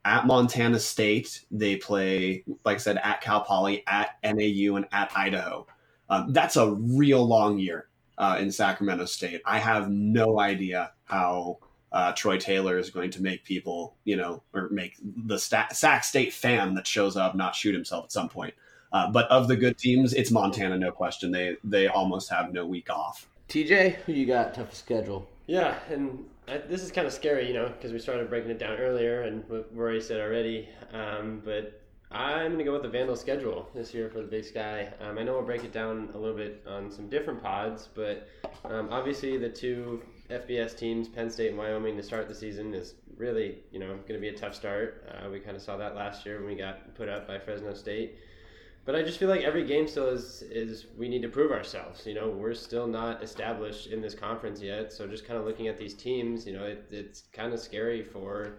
[0.04, 5.12] at Montana State, they play, like I said, at Cal Poly, at NAU, and at
[5.16, 5.66] Idaho.
[6.08, 7.88] Um, that's a real long year
[8.18, 9.42] uh, in Sacramento State.
[9.46, 11.58] I have no idea how
[11.92, 16.04] uh, Troy Taylor is going to make people, you know, or make the Sta- Sac
[16.04, 18.54] State fan that shows up not shoot himself at some point.
[18.92, 21.30] Uh, but of the good teams, it's Montana, no question.
[21.30, 23.28] They they almost have no week off.
[23.48, 24.54] TJ, who you got?
[24.54, 25.26] Toughest schedule.
[25.46, 28.76] Yeah, and This is kind of scary, you know, because we started breaking it down
[28.78, 30.68] earlier, and what Rory said already.
[30.92, 34.92] Um, but I'm gonna go with the Vandal schedule this year for the Big Sky.
[35.00, 38.28] Um, I know we'll break it down a little bit on some different pods, but
[38.64, 42.94] um, obviously the two FBS teams, Penn State and Wyoming, to start the season is
[43.16, 45.06] really, you know, going to be a tough start.
[45.08, 47.72] Uh, we kind of saw that last year when we got put up by Fresno
[47.74, 48.16] State.
[48.84, 52.04] But I just feel like every game still is is we need to prove ourselves.
[52.04, 54.92] You know, we're still not established in this conference yet.
[54.92, 58.02] So just kind of looking at these teams, you know, it, it's kind of scary
[58.02, 58.58] for,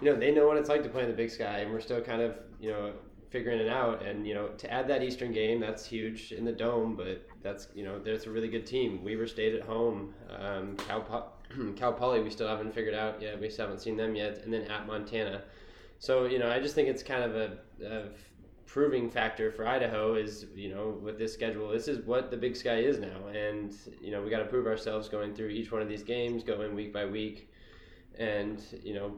[0.00, 1.80] you know, they know what it's like to play in the Big Sky, and we're
[1.80, 2.92] still kind of, you know,
[3.30, 4.06] figuring it out.
[4.06, 6.94] And you know, to add that Eastern game, that's huge in the dome.
[6.94, 9.02] But that's you know, there's a really good team.
[9.02, 13.40] Weber State at home, um, Cal Po- Cal Poly, we still haven't figured out yet.
[13.40, 15.42] We still haven't seen them yet, and then at Montana.
[15.98, 18.02] So you know, I just think it's kind of a, a
[18.74, 22.56] proving factor for Idaho is you know with this schedule this is what the Big
[22.56, 25.80] Sky is now and you know we got to prove ourselves going through each one
[25.80, 27.52] of these games going week by week
[28.18, 29.14] and you know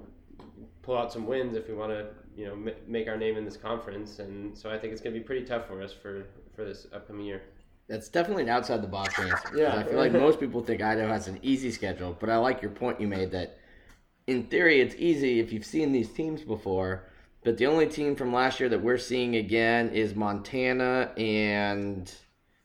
[0.82, 3.46] pull out some wins if we want to you know m- make our name in
[3.46, 6.26] this conference and so I think it's going to be pretty tough for us for
[6.54, 7.40] for this upcoming year.
[7.88, 9.56] That's definitely an outside the box answer.
[9.56, 9.74] Yeah.
[9.74, 12.72] I feel like most people think Idaho has an easy schedule, but I like your
[12.72, 13.56] point you made that
[14.26, 17.08] in theory it's easy if you've seen these teams before.
[17.46, 22.12] But the only team from last year that we're seeing again is Montana and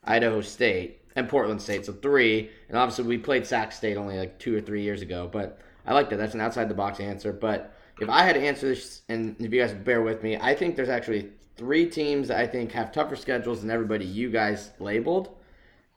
[0.03, 1.85] Idaho State and Portland State.
[1.85, 2.49] So three.
[2.67, 5.29] And obviously we played Sac State only like two or three years ago.
[5.31, 6.15] But I like that.
[6.15, 7.31] That's an outside the box answer.
[7.31, 10.55] But if I had to answer this, and if you guys bear with me, I
[10.55, 14.71] think there's actually three teams that I think have tougher schedules than everybody you guys
[14.79, 15.29] labeled.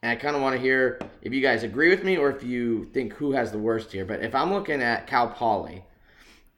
[0.03, 2.43] And I kind of want to hear if you guys agree with me or if
[2.43, 4.05] you think who has the worst here.
[4.05, 5.83] But if I'm looking at Cal Poly,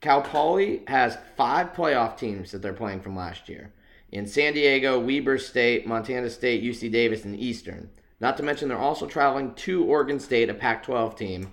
[0.02, 3.72] Cal Poly has five playoff teams that they're playing from last year
[4.12, 7.90] in San Diego, Weber State, Montana State, UC Davis, and Eastern.
[8.20, 11.52] Not to mention they're also traveling to Oregon State, a Pac 12 team.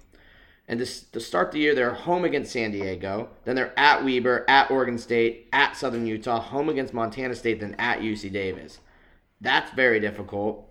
[0.67, 3.29] And to, to start the year, they're home against San Diego.
[3.45, 7.75] Then they're at Weber, at Oregon State, at Southern Utah, home against Montana State, then
[7.79, 8.79] at UC Davis.
[9.41, 10.67] That's very difficult.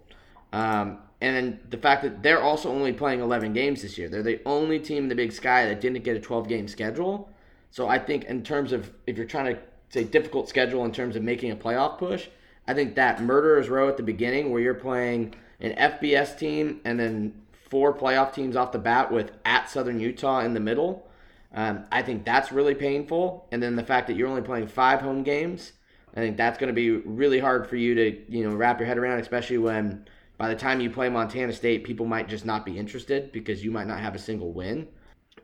[0.52, 4.10] Um, and then the fact that they're also only playing 11 games this year.
[4.10, 7.30] They're the only team in the Big Sky that didn't get a 12 game schedule.
[7.74, 9.60] So I think in terms of if you're trying to
[9.90, 12.28] say difficult schedule in terms of making a playoff push,
[12.68, 17.00] I think that murderer's row at the beginning where you're playing an FBS team and
[17.00, 17.34] then
[17.72, 21.08] four playoff teams off the bat with at Southern Utah in the middle.
[21.52, 23.48] Um, I think that's really painful.
[23.52, 25.72] And then the fact that you're only playing five home games,
[26.16, 28.86] I think that's going to be really hard for you to you know wrap your
[28.86, 30.08] head around, especially when
[30.38, 33.72] by the time you play Montana State, people might just not be interested because you
[33.72, 34.88] might not have a single win.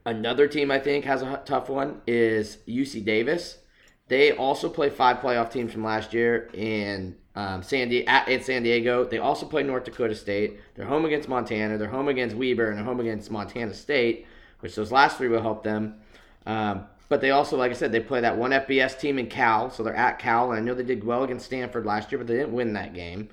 [0.10, 3.60] Another team I think has a tough one is UC Davis.
[4.08, 8.44] They also play five playoff teams from last year in um, San Di- at, at
[8.44, 9.06] San Diego.
[9.06, 10.60] They also play North Dakota State.
[10.74, 11.78] They're home against Montana.
[11.78, 14.26] They're home against Weber, and home against Montana State,
[14.62, 16.00] which those last three will help them.
[16.48, 19.70] Um, but they also, like I said, they play that one FBS team in Cal,
[19.70, 20.52] so they're at Cal.
[20.52, 22.96] And I know they did well against Stanford last year, but they didn't win that
[22.96, 23.30] game.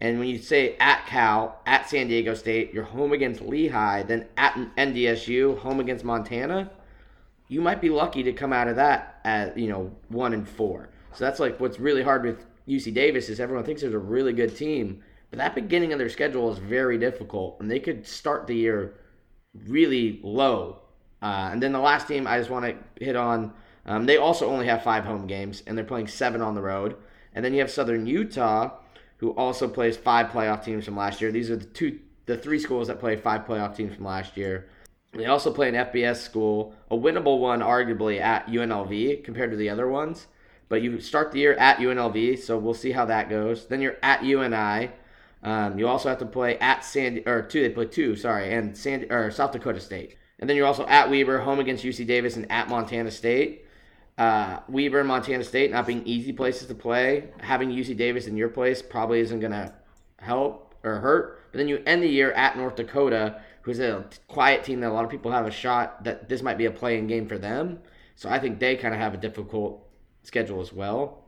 [0.00, 4.26] And when you say at Cal, at San Diego State, you're home against Lehigh, then
[4.36, 6.70] at NDSU, home against Montana,
[7.48, 10.88] you might be lucky to come out of that at, you know, one and four.
[11.12, 14.32] So that's like what's really hard with UC Davis is everyone thinks there's a really
[14.32, 18.46] good team, but that beginning of their schedule is very difficult, and they could start
[18.46, 18.94] the year
[19.66, 20.80] really low.
[21.22, 23.52] Uh, and then the last team I just want to hit on,
[23.86, 26.96] um, they also only have five home games, and they're playing seven on the road.
[27.34, 28.70] And then you have Southern Utah,
[29.24, 31.32] who also plays five playoff teams from last year.
[31.32, 34.68] These are the two, the three schools that play five playoff teams from last year.
[35.12, 39.70] They also play an FBS school, a winnable one, arguably at UNLV compared to the
[39.70, 40.26] other ones.
[40.68, 43.66] But you start the year at UNLV, so we'll see how that goes.
[43.66, 44.90] Then you're at UNI.
[45.42, 47.62] Um, you also have to play at Sandy or two.
[47.62, 50.18] They play two, sorry, and Sandy or South Dakota State.
[50.38, 53.63] And then you're also at Weber, home against UC Davis, and at Montana State.
[54.16, 57.30] Uh, Weber and Montana State not being easy places to play.
[57.40, 59.72] Having UC Davis in your place probably isn't going to
[60.18, 61.40] help or hurt.
[61.50, 64.92] But then you end the year at North Dakota, who's a quiet team that a
[64.92, 67.80] lot of people have a shot that this might be a playing game for them.
[68.16, 69.88] So I think they kind of have a difficult
[70.22, 71.24] schedule as well.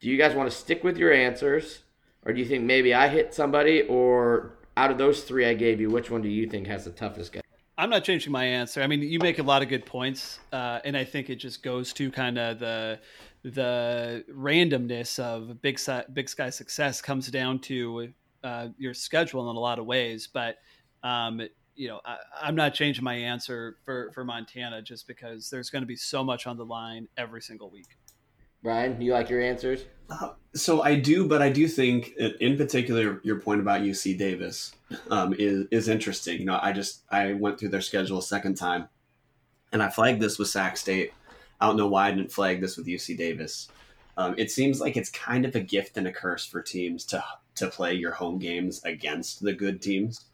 [0.00, 1.82] Do you guys want to stick with your answers,
[2.24, 5.80] or do you think maybe I hit somebody, or out of those three I gave
[5.80, 7.47] you, which one do you think has the toughest schedule?
[7.78, 8.82] I'm not changing my answer.
[8.82, 11.62] I mean, you make a lot of good points, uh, and I think it just
[11.62, 12.98] goes to kind of the
[13.44, 15.78] the randomness of big
[16.12, 18.12] big sky success comes down to
[18.42, 20.26] uh, your schedule in a lot of ways.
[20.26, 20.56] But
[21.04, 21.40] um,
[21.76, 25.82] you know, I, am not changing my answer for for Montana just because there's going
[25.82, 27.96] to be so much on the line every single week.
[28.60, 29.84] Brian, you like your answers?
[30.54, 34.72] So I do, but I do think, in particular, your point about UC Davis
[35.10, 36.38] um, is is interesting.
[36.38, 38.88] You know, I just I went through their schedule a second time,
[39.72, 41.12] and I flagged this with Sac State.
[41.60, 43.68] I don't know why I didn't flag this with UC Davis.
[44.16, 47.22] Um, it seems like it's kind of a gift and a curse for teams to
[47.56, 50.24] to play your home games against the good teams.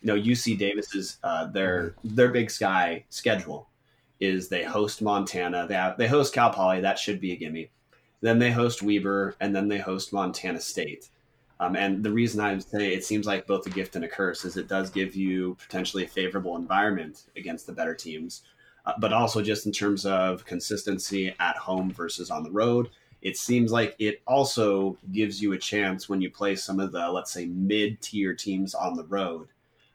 [0.00, 3.68] You know, UC Davis's uh, their their Big Sky schedule
[4.18, 5.66] is they host Montana.
[5.68, 6.80] They have, they host Cal Poly.
[6.80, 7.70] That should be a gimme.
[8.20, 11.08] Then they host Weber, and then they host Montana State.
[11.60, 14.44] Um, and the reason I say it seems like both a gift and a curse
[14.44, 18.42] is it does give you potentially a favorable environment against the better teams,
[18.86, 22.90] uh, but also just in terms of consistency at home versus on the road.
[23.22, 27.10] It seems like it also gives you a chance when you play some of the,
[27.10, 29.48] let's say, mid tier teams on the road,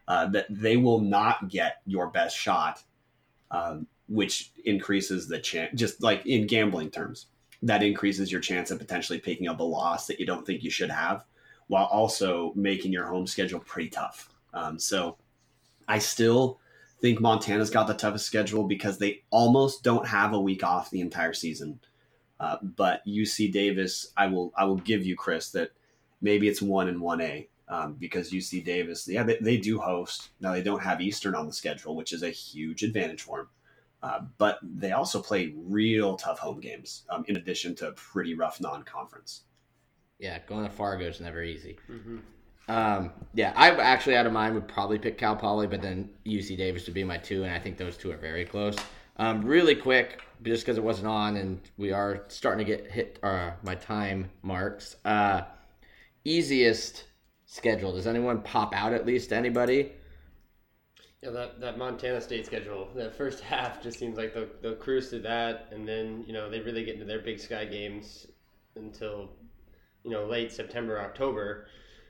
[0.06, 2.82] uh, that they will not get your best shot
[3.50, 7.26] um, which increases the chance, just like in gambling terms,
[7.64, 10.70] that increases your chance of potentially picking up a loss that you don't think you
[10.70, 11.24] should have,
[11.66, 14.28] while also making your home schedule pretty tough.
[14.52, 15.16] Um, so
[15.88, 16.60] I still
[17.00, 21.00] think Montana's got the toughest schedule because they almost don't have a week off the
[21.00, 21.80] entire season.
[22.38, 25.70] Uh, but UC Davis, I will I will give you Chris that
[26.20, 30.30] maybe it's one and one A um, because UC Davis, yeah, they, they do host.
[30.40, 33.48] Now they don't have Eastern on the schedule, which is a huge advantage for them.
[34.04, 38.60] Uh, but they also play real tough home games um, in addition to pretty rough
[38.60, 39.44] non-conference.
[40.18, 41.78] Yeah, going to Fargo is never easy.
[41.90, 42.18] Mm-hmm.
[42.68, 46.58] Um, yeah, I actually out of mind would probably pick Cal Poly, but then UC
[46.58, 48.76] Davis would be my two, and I think those two are very close.
[49.16, 53.18] Um, really quick, just because it wasn't on, and we are starting to get hit
[53.22, 54.96] uh, my time marks.
[55.06, 55.42] Uh,
[56.24, 57.04] easiest
[57.46, 57.92] schedule.
[57.94, 59.32] Does anyone pop out at least?
[59.32, 59.92] Anybody?
[61.24, 65.08] Yeah, that, that Montana State schedule, that first half just seems like they'll, they'll cruise
[65.10, 68.26] to that, and then you know they really get into their Big Sky games
[68.76, 69.30] until
[70.02, 71.66] you know late September, October,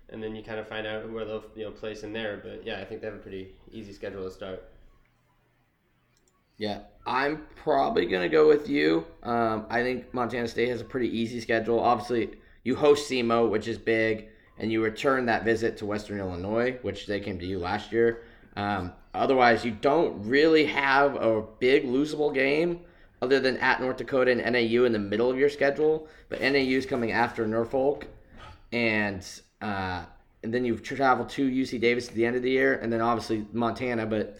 [0.09, 2.41] and then you kind of find out where they'll you know place in there.
[2.43, 4.69] But yeah, I think they have a pretty easy schedule to start.
[6.57, 9.07] Yeah, I'm probably gonna go with you.
[9.23, 11.79] Um, I think Montana State has a pretty easy schedule.
[11.79, 12.33] Obviously,
[12.65, 14.27] you host SEMO, which is big,
[14.59, 18.25] and you return that visit to Western Illinois, which they came to you last year.
[18.57, 22.81] Um, otherwise, you don't really have a big losable game
[23.23, 26.09] other than at North Dakota and NAU in the middle of your schedule.
[26.29, 28.07] But NAU is coming after Norfolk,
[28.73, 29.27] and
[29.61, 30.05] uh,
[30.43, 33.01] and then you travel to UC Davis at the end of the year, and then
[33.01, 34.07] obviously Montana.
[34.07, 34.39] But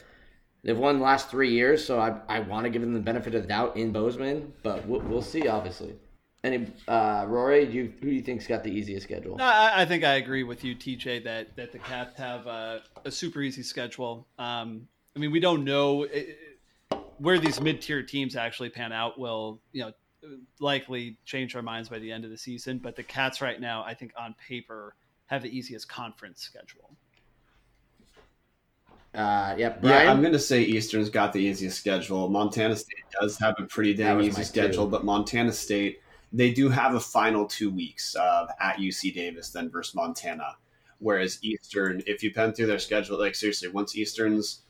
[0.63, 3.35] they've won the last three years, so I, I want to give them the benefit
[3.35, 5.95] of the doubt in Bozeman, but we'll, we'll see, obviously.
[6.45, 9.37] Any uh, Rory, do you, who do you think's got the easiest schedule?
[9.37, 12.83] No, I, I, think I agree with you, TJ, that that the Cats have a,
[13.07, 14.27] a super easy schedule.
[14.39, 14.87] Um,
[15.17, 16.37] I mean, we don't know it,
[17.17, 19.19] where these mid-tier teams actually pan out.
[19.19, 19.93] Will you know
[20.61, 22.77] likely change our minds by the end of the season?
[22.77, 24.97] But the Cats right now, I think on paper,
[25.29, 26.95] have the easiest conference schedule.
[29.15, 30.05] Uh, yeah, Brian?
[30.05, 30.11] yeah.
[30.11, 32.29] I'm going to say Eastern's got the easiest schedule.
[32.29, 34.91] Montana State does have a pretty damn easy schedule, two.
[34.91, 36.01] but Montana State
[36.35, 40.57] they do have a final two weeks uh, at UC Davis then versus Montana.
[40.99, 44.63] Whereas Eastern, if you pen through their schedule, like seriously, once Eastern's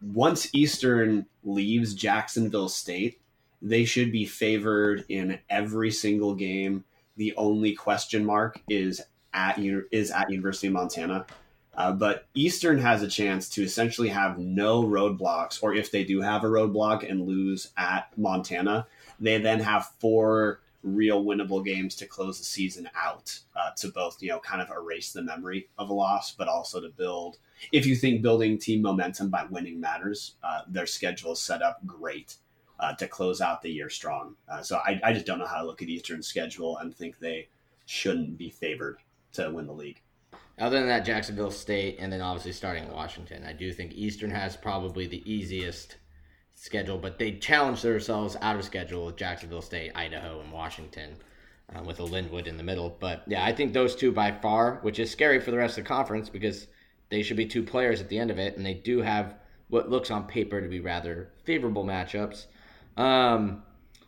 [0.00, 3.20] once Eastern leaves Jacksonville State
[3.62, 6.84] they should be favored in every single game.
[7.16, 9.00] The only question mark is
[9.32, 11.26] at is at University of Montana.
[11.74, 16.22] Uh, but Eastern has a chance to essentially have no roadblocks, or if they do
[16.22, 18.86] have a roadblock and lose at Montana,
[19.20, 24.22] they then have four real winnable games to close the season out uh, to both,
[24.22, 27.38] you know, kind of erase the memory of a loss, but also to build.
[27.72, 31.84] If you think building team momentum by winning matters, uh, their schedule is set up
[31.84, 32.36] great
[32.78, 34.36] uh, to close out the year strong.
[34.48, 37.18] Uh, so I, I just don't know how to look at Eastern's schedule and think
[37.18, 37.48] they
[37.86, 38.98] shouldn't be favored
[39.32, 40.00] to win the league.
[40.58, 44.56] Other than that, Jacksonville State, and then obviously starting Washington, I do think Eastern has
[44.56, 45.96] probably the easiest
[46.56, 51.16] schedule, but they challenge themselves out of schedule with Jacksonville State, Idaho, and Washington,
[51.74, 52.96] uh, with a Linwood in the middle.
[52.98, 55.84] But yeah, I think those two by far, which is scary for the rest of
[55.84, 56.66] the conference because
[57.10, 59.34] they should be two players at the end of it, and they do have
[59.68, 62.46] what looks on paper to be rather favorable matchups.
[62.96, 63.62] Um,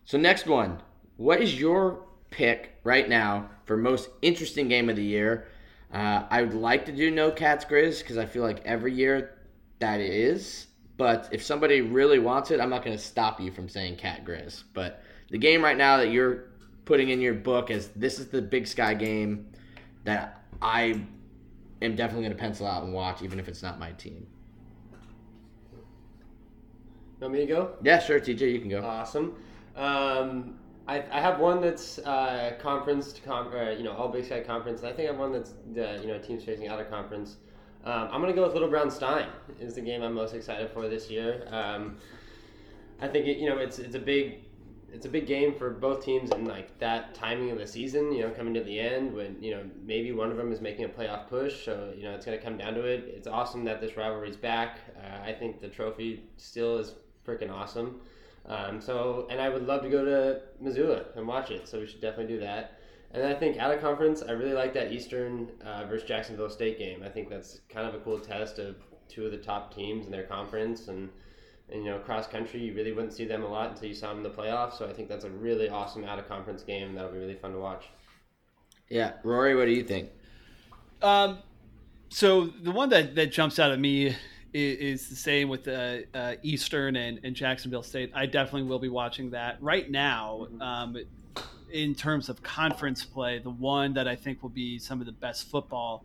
[0.04, 0.80] so next one,
[1.16, 5.48] what is your pick right now for most interesting game of the year?
[5.92, 9.38] Uh, I would like to do no cats grizz because I feel like every year
[9.80, 10.67] that is.
[10.98, 14.24] But if somebody really wants it, I'm not going to stop you from saying cat
[14.24, 14.64] grizz.
[14.74, 16.50] But the game right now that you're
[16.84, 19.46] putting in your book is this is the Big Sky game
[20.04, 21.00] that I
[21.80, 24.26] am definitely going to pencil out and watch, even if it's not my team.
[27.20, 27.70] Want me to go?
[27.82, 28.82] Yeah, sure, TJ, you can go.
[28.82, 29.36] Awesome.
[29.76, 34.24] Um, I, I have one that's uh, conference to com- uh, you know all Big
[34.24, 34.82] Sky conference.
[34.82, 37.36] I think I have one that's uh, you know teams facing out of conference.
[37.84, 39.28] Um, I'm gonna go with Little Brown Stein.
[39.60, 41.46] Is the game I'm most excited for this year.
[41.50, 41.96] Um,
[43.00, 44.44] I think it, you know it's it's a big
[44.92, 48.12] it's a big game for both teams and like that timing of the season.
[48.12, 50.84] You know, coming to the end when you know maybe one of them is making
[50.84, 51.64] a playoff push.
[51.64, 53.04] So you know it's gonna come down to it.
[53.16, 54.78] It's awesome that this rivalry is back.
[54.96, 56.94] Uh, I think the trophy still is
[57.26, 58.00] freaking awesome.
[58.46, 61.68] Um, so, and I would love to go to Missoula and watch it.
[61.68, 62.77] So we should definitely do that.
[63.12, 66.78] And I think out of conference, I really like that Eastern uh, versus Jacksonville State
[66.78, 67.02] game.
[67.02, 68.76] I think that's kind of a cool test of
[69.08, 70.88] two of the top teams in their conference.
[70.88, 71.08] And,
[71.70, 74.08] and you know, cross country, you really wouldn't see them a lot until you saw
[74.08, 74.78] them in the playoffs.
[74.78, 76.94] So I think that's a really awesome out of conference game.
[76.94, 77.86] That'll be really fun to watch.
[78.90, 80.10] Yeah, Rory, what do you think?
[81.02, 81.38] Um,
[82.10, 84.16] so the one that that jumps out at me
[84.52, 88.10] is, is the same with uh, uh, Eastern and, and, Jacksonville State.
[88.14, 89.62] I definitely will be watching that.
[89.62, 90.62] Right now, mm-hmm.
[90.62, 90.96] um,
[91.70, 95.12] in terms of conference play, the one that I think will be some of the
[95.12, 96.04] best football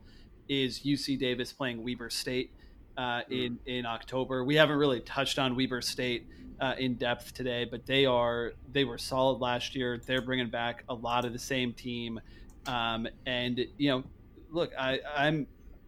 [0.49, 2.51] is UC Davis playing Weber State
[2.97, 3.33] uh, mm-hmm.
[3.33, 4.43] in in October.
[4.43, 6.27] We haven't really touched on Weber State
[6.59, 9.99] uh, in depth today, but they are they were solid last year.
[10.05, 12.19] They're bringing back a lot of the same team,
[12.65, 14.03] um, and you know,
[14.51, 15.47] look, I, I'm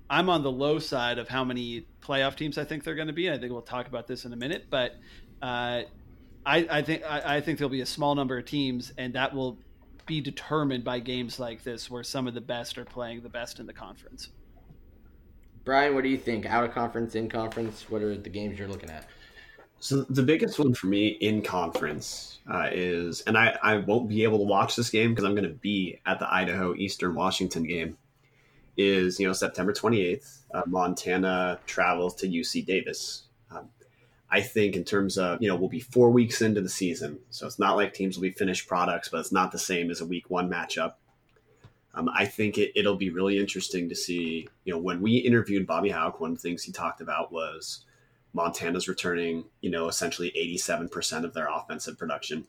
[0.09, 3.13] I'm on the low side of how many playoff teams I think they're going to
[3.13, 3.29] be.
[3.31, 4.95] I think we'll talk about this in a minute, but
[5.41, 5.81] uh,
[6.45, 9.33] I, I, think I, I, think there'll be a small number of teams, and that
[9.33, 9.57] will
[10.05, 13.59] be determined by games like this, where some of the best are playing the best
[13.59, 14.29] in the conference.
[15.63, 16.45] Brian, what do you think?
[16.45, 19.07] Out of conference, in conference, what are the games you're looking at?
[19.79, 24.23] So the biggest one for me in conference uh, is, and I, I won't be
[24.23, 27.63] able to watch this game because I'm going to be at the Idaho Eastern Washington
[27.63, 27.97] game
[28.77, 30.39] is you know September 28th.
[30.53, 33.23] Uh, Montana travels to UC Davis.
[34.35, 37.47] I think in terms of you know we'll be four weeks into the season, so
[37.47, 40.05] it's not like teams will be finished products, but it's not the same as a
[40.05, 40.95] week one matchup.
[41.93, 44.49] Um, I think it, it'll be really interesting to see.
[44.65, 47.85] You know, when we interviewed Bobby Hauck, one of the things he talked about was
[48.33, 49.45] Montana's returning.
[49.61, 52.45] You know, essentially 87% of their offensive production.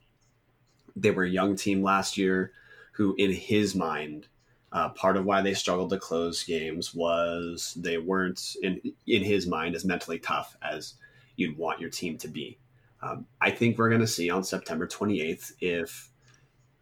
[0.97, 2.51] They were a young team last year,
[2.95, 4.27] who in his mind
[4.73, 9.47] uh, part of why they struggled to close games was they weren't, in in his
[9.47, 10.95] mind, as mentally tough as
[11.37, 12.59] you'd want your team to be.
[13.03, 16.11] Um, I think we're going to see on September 28th if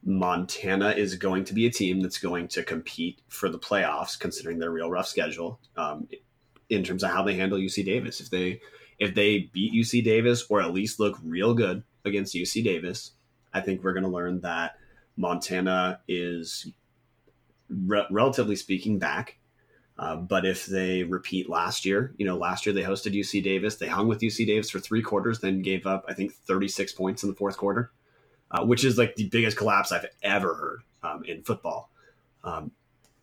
[0.04, 4.58] Montana is going to be a team that's going to compete for the playoffs, considering
[4.58, 5.58] their real rough schedule.
[5.76, 6.08] Um,
[6.70, 8.60] in terms of how they handle UC Davis, if they
[8.98, 13.12] if they beat UC Davis or at least look real good against UC Davis,
[13.52, 14.76] I think we're going to learn that
[15.16, 16.66] Montana is
[17.68, 19.38] re- relatively speaking, back.
[19.96, 23.76] Uh, but if they repeat last year, you know, last year they hosted UC Davis.
[23.76, 27.22] They hung with UC Davis for three quarters, then gave up, I think, 36 points
[27.22, 27.92] in the fourth quarter,
[28.50, 31.90] uh, which is like the biggest collapse I've ever heard um, in football.
[32.42, 32.72] Um,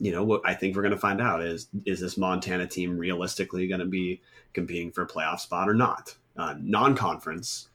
[0.00, 2.98] you know, what I think we're going to find out is is this Montana team
[2.98, 4.20] realistically going to be
[4.52, 6.16] competing for a playoff spot or not?
[6.36, 7.68] Uh, non conference,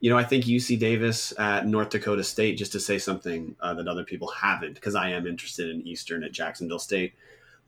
[0.00, 3.72] you know, I think UC Davis at North Dakota State, just to say something uh,
[3.74, 7.14] that other people haven't, because I am interested in Eastern at Jacksonville State.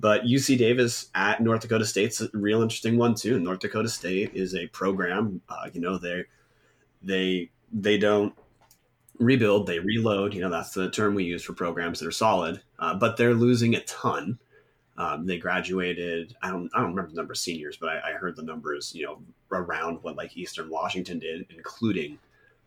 [0.01, 3.39] But UC Davis at North Dakota State's a real interesting one too.
[3.39, 5.41] North Dakota State is a program.
[5.49, 6.25] Uh, you know, they
[7.03, 8.35] they they don't
[9.19, 10.35] rebuild, they reload.
[10.35, 13.35] You know, that's the term we use for programs that are solid, uh, but they're
[13.35, 14.39] losing a ton.
[14.97, 16.37] Um, they graduated.
[16.43, 16.71] I don't.
[16.75, 18.95] I don't remember the number of seniors, but I, I, heard the numbers.
[18.95, 22.17] You know, around what like Eastern Washington did, including,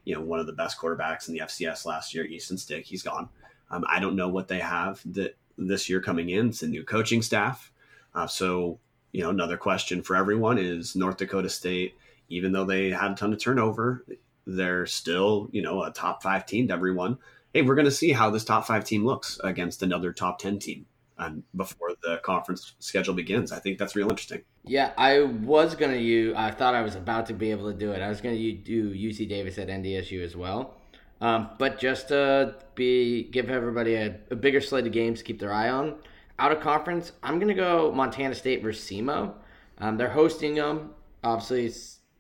[0.04, 2.86] you know, one of the best quarterbacks in the FCS last year, Easton Stick.
[2.86, 3.30] He's gone.
[3.72, 6.50] Um, I don't know what they have that this year coming in.
[6.50, 7.72] It's a new coaching staff.
[8.14, 8.80] Uh, so,
[9.12, 11.96] you know, another question for everyone is North Dakota State.
[12.30, 14.06] Even though they had a ton of turnover,
[14.46, 17.18] they're still, you know, a top five team to everyone.
[17.54, 20.60] Hey, we're going to see how this top five team looks against another top 10
[20.60, 20.86] team
[21.20, 23.52] and before the conference schedule begins.
[23.52, 24.44] I think that's real interesting.
[24.64, 27.78] Yeah, I was going to use, I thought I was about to be able to
[27.78, 28.02] do it.
[28.02, 30.76] I was going to do UC Davis at NDSU as well.
[31.20, 35.40] Um, but just to be give everybody a, a, bigger slate of games to keep
[35.40, 35.96] their eye on.
[36.38, 39.34] Out of conference, I'm going to go Montana State versus SEMO.
[39.80, 40.92] Um, they're hosting them.
[41.24, 41.70] Obviously,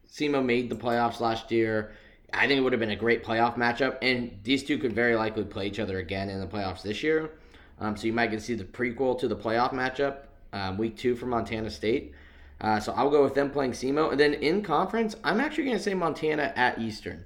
[0.09, 1.91] SEMO made the playoffs last year.
[2.33, 5.15] I think it would have been a great playoff matchup, and these two could very
[5.15, 7.31] likely play each other again in the playoffs this year.
[7.79, 10.97] Um, so you might get to see the prequel to the playoff matchup, um, week
[10.97, 12.13] two for Montana State.
[12.59, 14.11] Uh, so I'll go with them playing SEMO.
[14.11, 17.23] And then in conference, I'm actually going to say Montana at Eastern.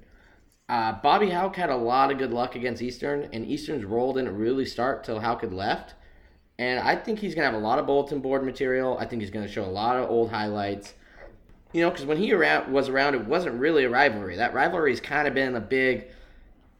[0.72, 4.34] Uh, Bobby Hauck had a lot of good luck against Eastern, and Eastern's roll didn't
[4.34, 5.92] really start till Hauck had left.
[6.58, 8.96] And I think he's going to have a lot of bulletin board material.
[8.98, 10.94] I think he's going to show a lot of old highlights.
[11.74, 14.36] You know, because when he around, was around, it wasn't really a rivalry.
[14.36, 16.06] That rivalry's kind of been a big.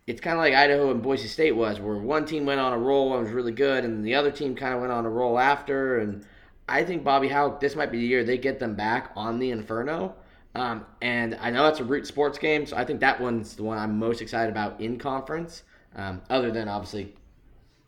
[0.06, 2.78] It's kind of like Idaho and Boise State was, where one team went on a
[2.78, 5.38] roll and was really good, and the other team kind of went on a roll
[5.38, 5.98] after.
[5.98, 6.24] And
[6.66, 9.50] I think Bobby Hauck, this might be the year they get them back on the
[9.50, 10.14] Inferno.
[10.54, 13.62] Um, and I know that's a root sports game, so I think that one's the
[13.62, 15.62] one I'm most excited about in conference,
[15.96, 17.14] um, other than obviously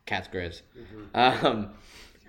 [0.07, 0.63] Cats Grizz.
[0.77, 1.47] Mm-hmm.
[1.47, 1.71] Um,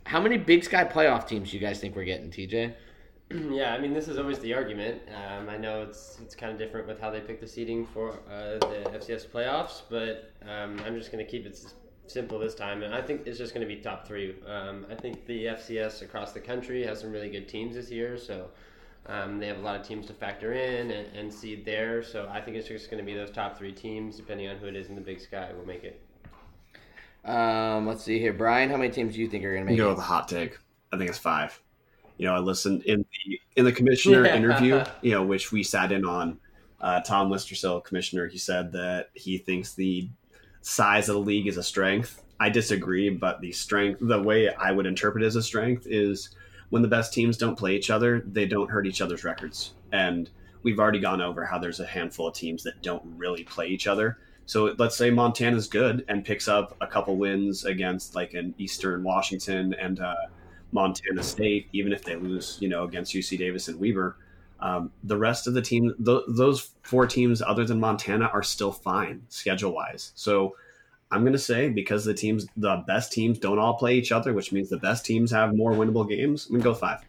[0.05, 2.73] how many Big Sky playoff teams do you guys think we're getting, TJ?
[3.31, 5.01] Yeah, I mean this is always the argument.
[5.09, 8.19] Um, I know it's it's kind of different with how they pick the seeding for
[8.31, 11.59] uh, the FCS playoffs, but um, I'm just going to keep it
[12.05, 14.35] simple this time, and I think it's just going to be top three.
[14.47, 18.15] Um, I think the FCS across the country has some really good teams this year,
[18.15, 18.49] so
[19.07, 22.03] um, they have a lot of teams to factor in and, and seed there.
[22.03, 24.67] So I think it's just going to be those top three teams, depending on who
[24.67, 26.01] it is in the Big Sky, will make it.
[27.23, 28.69] Um, let's see here, Brian.
[28.69, 29.87] How many teams do you think are going to make go it?
[29.87, 30.57] Go with a hot take.
[30.91, 31.59] I think it's five.
[32.17, 34.35] You know, I listened in the in the commissioner yeah.
[34.37, 36.39] interview, you know, which we sat in on.
[36.79, 40.07] Uh, Tom Wistrcill, commissioner, he said that he thinks the
[40.61, 42.21] size of the league is a strength.
[42.39, 46.31] I disagree, but the strength, the way I would interpret it as a strength is
[46.69, 49.73] when the best teams don't play each other, they don't hurt each other's records.
[49.91, 50.29] And
[50.63, 53.87] we've already gone over how there's a handful of teams that don't really play each
[53.87, 54.17] other.
[54.45, 59.03] So let's say Montana's good and picks up a couple wins against like an Eastern
[59.03, 60.15] Washington and uh,
[60.71, 64.17] Montana State, even if they lose, you know, against UC Davis and Weber.
[64.59, 68.71] Um, the rest of the team, th- those four teams other than Montana, are still
[68.71, 70.11] fine schedule wise.
[70.15, 70.55] So
[71.15, 74.33] I'm going to say because the teams, the best teams, don't all play each other,
[74.33, 76.47] which means the best teams have more winnable games.
[76.47, 76.99] I'm going to go five.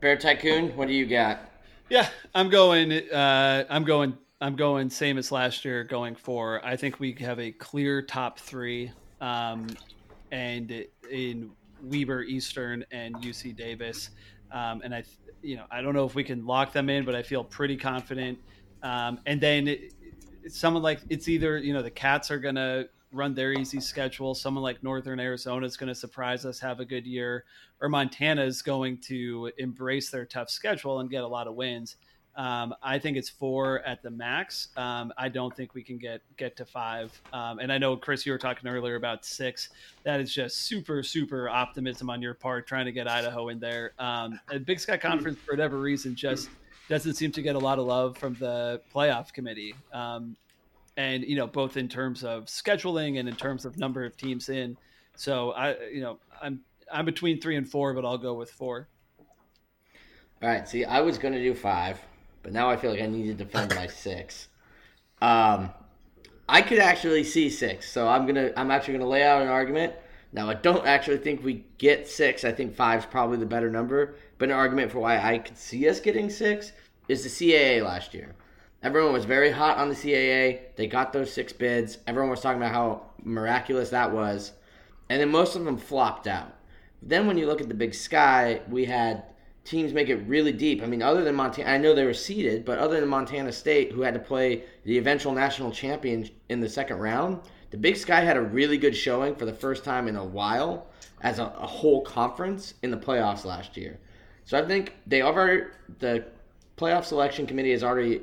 [0.00, 1.40] Bear Tycoon, what do you got?
[1.88, 2.92] Yeah, I'm going.
[2.92, 6.64] Uh, I'm going I'm going same as last year, going for.
[6.64, 8.90] I think we have a clear top three,
[9.20, 9.66] um,
[10.30, 11.50] and in
[11.82, 14.10] Weber, Eastern, and UC Davis,
[14.52, 15.02] um, and I,
[15.42, 17.76] you know, I don't know if we can lock them in, but I feel pretty
[17.76, 18.38] confident.
[18.82, 19.92] Um, and then it,
[20.48, 24.34] someone like it's either you know the Cats are gonna run their easy schedule.
[24.34, 27.44] Someone like Northern Arizona is going to surprise us, have a good year,
[27.80, 31.96] or Montana is going to embrace their tough schedule and get a lot of wins.
[32.36, 34.68] Um, I think it's four at the max.
[34.76, 37.20] Um, I don't think we can get get to five.
[37.32, 39.70] Um, and I know Chris, you were talking earlier about six.
[40.04, 43.92] That is just super super optimism on your part, trying to get Idaho in there.
[43.98, 46.48] Um, Big Sky Conference, for whatever reason, just
[46.88, 49.74] doesn't seem to get a lot of love from the playoff committee.
[51.00, 54.48] And you know, both in terms of scheduling and in terms of number of teams
[54.48, 54.76] in.
[55.16, 56.60] So I, you know, I'm
[56.92, 58.88] I'm between three and four, but I'll go with four.
[60.42, 60.68] All right.
[60.68, 62.00] See, I was going to do five
[62.42, 64.48] but now I feel like I need to defend my six.
[65.20, 65.70] Um,
[66.48, 69.94] I could actually see six, so I'm gonna I'm actually gonna lay out an argument.
[70.32, 72.44] Now I don't actually think we get six.
[72.44, 74.16] I think five is probably the better number.
[74.38, 76.72] But an argument for why I could see us getting six
[77.08, 78.34] is the CAA last year.
[78.82, 80.60] Everyone was very hot on the CAA.
[80.76, 81.98] They got those six bids.
[82.06, 84.52] Everyone was talking about how miraculous that was,
[85.10, 86.54] and then most of them flopped out.
[87.02, 89.24] Then when you look at the Big Sky, we had
[89.64, 90.82] teams make it really deep.
[90.82, 93.92] I mean, other than Montana, I know they were seeded, but other than Montana State,
[93.92, 98.20] who had to play the eventual national champion in the second round, the Big Sky
[98.20, 100.86] had a really good showing for the first time in a while
[101.20, 103.98] as a, a whole conference in the playoffs last year.
[104.46, 105.64] So I think they already
[105.98, 106.24] the
[106.76, 108.22] playoff selection committee has already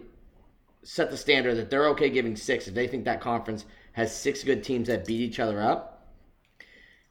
[0.88, 4.42] set the standard that they're okay giving six if they think that conference has six
[4.42, 6.08] good teams that beat each other up.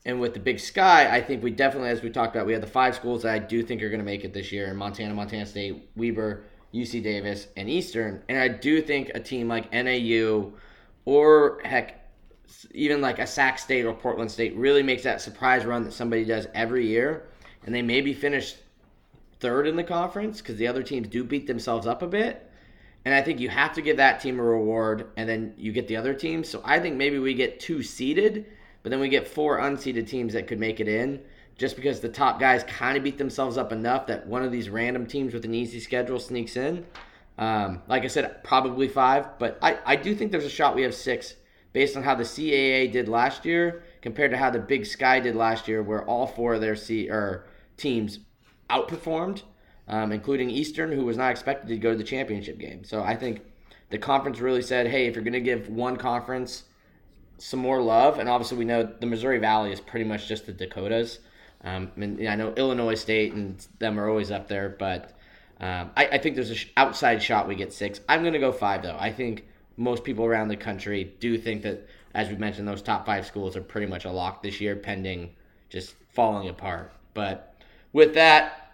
[0.07, 2.63] And with the Big Sky, I think we definitely, as we talked about, we have
[2.63, 4.77] the five schools that I do think are going to make it this year in
[4.77, 8.23] Montana, Montana State, Weber, UC Davis, and Eastern.
[8.31, 10.53] And I do think a team like NAU
[11.05, 12.09] or heck,
[12.71, 16.25] even like a Sac State or Portland State really makes that surprise run that somebody
[16.25, 17.29] does every year,
[17.67, 18.55] and they maybe finish
[19.39, 22.46] third in the conference because the other teams do beat themselves up a bit.
[23.07, 25.87] And I think you have to give that team a reward, and then you get
[25.87, 26.43] the other team.
[26.43, 28.47] So I think maybe we get two seeded,
[28.83, 31.21] but then we get four unseeded teams that could make it in,
[31.57, 34.69] just because the top guys kind of beat themselves up enough that one of these
[34.69, 36.85] random teams with an easy schedule sneaks in.
[37.39, 40.83] Um, like I said, probably five, but I, I do think there's a shot we
[40.83, 41.37] have six
[41.73, 45.37] based on how the CAA did last year compared to how the Big Sky did
[45.37, 47.47] last year, where all four of their C or
[47.77, 48.19] teams
[48.69, 49.43] outperformed,
[49.89, 52.85] um, including Eastern, who was not expected to go to the championship game.
[52.85, 53.41] So I think
[53.91, 56.65] the conference really said, hey, if you're going to give one conference
[57.39, 60.53] some more love, and obviously we know the Missouri Valley is pretty much just the
[60.53, 61.21] Dakotas.
[61.63, 65.17] Um, I know Illinois State and them are always up there, but
[65.61, 68.01] um, I, I, think there's an outside shot we get six.
[68.09, 68.97] I'm going to go five, though.
[68.99, 73.07] I think most people around the country do think that, as we mentioned, those top
[73.07, 75.35] five schools are pretty much a lock this year, pending
[75.71, 76.93] just falling apart.
[77.15, 77.55] But
[77.93, 78.66] with that,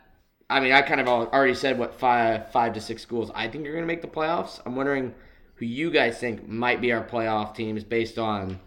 [0.52, 3.66] I mean, I kind of already said what five five to six schools I think
[3.66, 4.60] are going to make the playoffs.
[4.66, 5.14] I'm wondering
[5.54, 8.60] who you guys think might be our playoff teams based on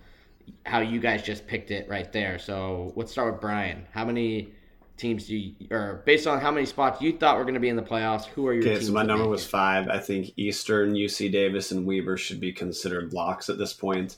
[0.66, 2.40] how you guys just picked it right there.
[2.40, 3.86] So let's start with Brian.
[3.92, 4.54] How many
[4.98, 7.70] teams do you, or based on how many spots you thought were going to be
[7.70, 8.88] in the playoffs, who are your okay, teams?
[8.88, 9.88] so my number was five.
[9.90, 14.18] I think Eastern, UC Davis, and Weber should be considered locks at this point.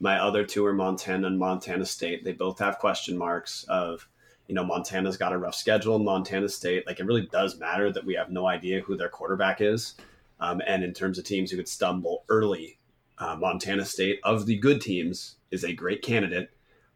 [0.00, 2.24] My other two are Montana and Montana State.
[2.24, 4.06] They both have question marks of,
[4.48, 5.98] you know, Montana's got a rough schedule.
[5.98, 9.60] Montana State, like it really does matter that we have no idea who their quarterback
[9.60, 9.94] is.
[10.38, 12.78] Um, and in terms of teams who could stumble early,
[13.18, 16.50] uh, Montana State of the good teams is a great candidate.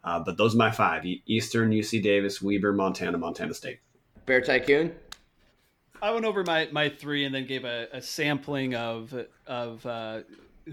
[0.04, 3.80] Uh, but those are my five: Eastern, UC Davis, Weber, Montana, Montana State.
[4.26, 4.94] Bear Tycoon.
[6.02, 9.14] I went over my, my three and then gave a, a sampling of
[9.46, 10.20] of uh,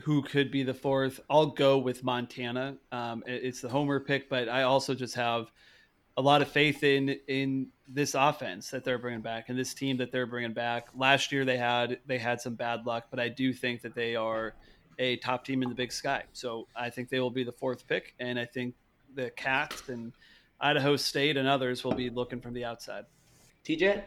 [0.04, 1.20] who could be the fourth.
[1.30, 2.78] I'll go with Montana.
[2.92, 5.52] Um, it's the homer pick, but I also just have
[6.18, 9.98] a lot of faith in in this offense that they're bringing back and this team
[9.98, 10.88] that they're bringing back.
[10.96, 14.16] Last year they had they had some bad luck, but I do think that they
[14.16, 14.56] are
[15.00, 16.24] a top team in the Big Sky.
[16.34, 18.74] So I think they will be the fourth pick, and I think
[19.14, 20.12] the Cats and
[20.60, 23.06] Idaho State and others will be looking from the outside.
[23.64, 24.02] TJ?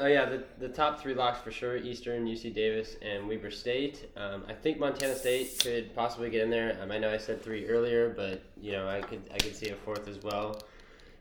[0.00, 4.10] Oh yeah, the, the top three locks for sure: Eastern, UC Davis, and Weber State.
[4.16, 6.78] Um, I think Montana State could possibly get in there.
[6.82, 9.70] Um, I know I said three earlier, but you know I could I could see
[9.70, 10.60] a fourth as well.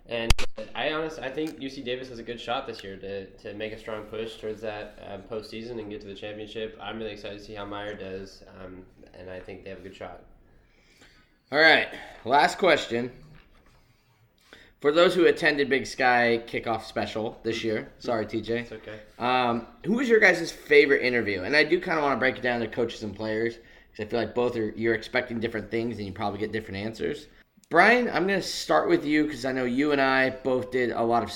[0.10, 0.34] And
[0.74, 3.74] I honestly I think UC Davis has a good shot this year to, to make
[3.74, 6.78] a strong push towards that um, postseason and get to the championship.
[6.82, 8.84] I'm really excited to see how Maier does, um,
[9.14, 10.24] and I think they have a good shot.
[11.52, 11.88] All right,
[12.26, 13.12] last question.
[14.80, 18.50] For those who attended Big Sky kickoff special this year, sorry TJ.
[18.50, 19.00] It's okay.
[19.18, 21.44] Um, who was your guys' favorite interview?
[21.44, 23.56] And I do kind of want to break it down to coaches and players
[23.92, 26.78] because I feel like both are you're expecting different things and you probably get different
[26.78, 27.26] answers.
[27.70, 30.92] Brian, I'm going to start with you because I know you and I both did
[30.92, 31.34] a lot of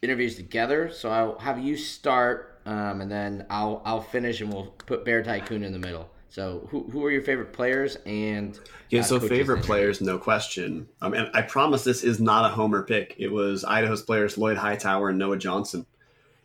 [0.00, 0.90] interviews together.
[0.90, 5.22] So I'll have you start, um, and then I'll I'll finish, and we'll put Bear
[5.22, 6.08] Tycoon in the middle.
[6.30, 9.00] So, who, who are your favorite players and yeah?
[9.00, 10.88] Uh, so favorite players, no question.
[11.02, 13.14] Um, and I promise this is not a homer pick.
[13.18, 15.84] It was Idaho's players Lloyd Hightower and Noah Johnson.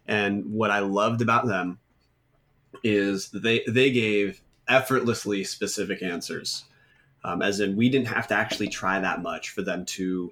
[0.05, 1.79] And what I loved about them
[2.83, 6.65] is they they gave effortlessly specific answers,
[7.27, 10.31] um, as in we didn't have to actually try that much for them to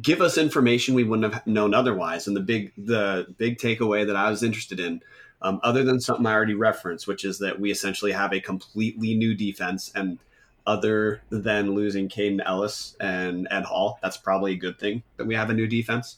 [0.00, 2.26] give us information we wouldn't have known otherwise.
[2.26, 5.02] And the big the big takeaway that I was interested in
[5.42, 9.14] um, other than something I already referenced, which is that we essentially have a completely
[9.14, 9.92] new defense.
[9.94, 10.18] And
[10.66, 15.34] other than losing Kaden Elliss and Ed Hall, that's probably a good thing that we
[15.34, 16.16] have a new defense.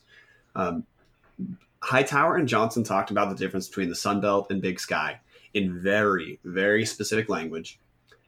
[0.55, 0.87] Um,
[1.81, 5.21] Hightower and Johnson talked about the difference between the Sun Belt and Big Sky
[5.53, 7.79] in very, very specific language.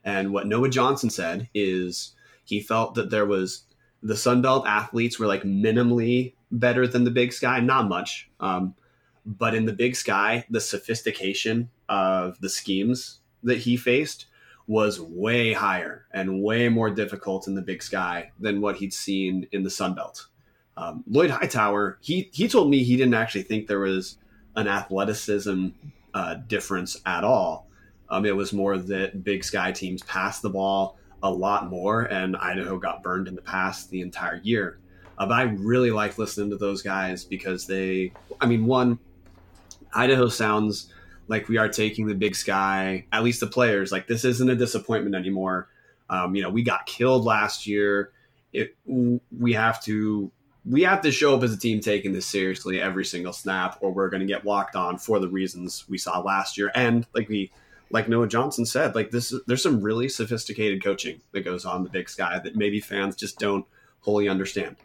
[0.04, 3.64] And what Noah Johnson said is he felt that there was
[4.02, 8.30] the Sun Belt athletes were like minimally better than the Big Sky, not much.
[8.40, 8.74] Um,
[9.26, 14.26] but in the big sky, the sophistication of the schemes that he faced
[14.66, 19.46] was way higher and way more difficult in the big sky than what he'd seen
[19.52, 20.26] in the Sun Belt.
[20.76, 24.16] Um, Lloyd Hightower, he he told me he didn't actually think there was
[24.56, 25.68] an athleticism
[26.14, 27.68] uh, difference at all.
[28.10, 32.36] Um, it was more that big sky teams passed the ball a lot more, and
[32.36, 34.78] Idaho got burned in the pass the entire year.
[35.18, 38.98] Uh, but I really like listening to those guys because they, I mean, one,
[39.92, 40.92] Idaho sounds
[41.30, 43.92] Like we are taking the big sky, at least the players.
[43.92, 45.68] Like this isn't a disappointment anymore.
[46.10, 48.10] Um, you know, we got killed last year.
[48.52, 50.32] It we have to
[50.66, 53.92] we have to show up as a team taking this seriously every single snap, or
[53.92, 56.72] we're going to get walked on for the reasons we saw last year.
[56.74, 57.52] And like we,
[57.90, 61.90] like Noah Johnson said, like this, there's some really sophisticated coaching that goes on the
[61.90, 63.66] Big Sky that maybe fans just don't
[64.00, 64.76] wholly understand.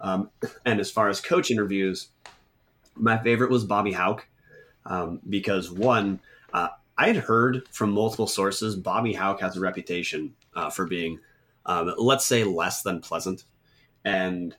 [0.00, 0.30] Um,
[0.64, 2.08] and as far as coach interviews,
[2.94, 4.26] my favorite was Bobby Hauck
[4.86, 6.20] um, because one,
[6.52, 11.20] uh, I had heard from multiple sources Bobby Hauck has a reputation uh, for being,
[11.66, 13.44] um, let's say, less than pleasant,
[14.04, 14.56] and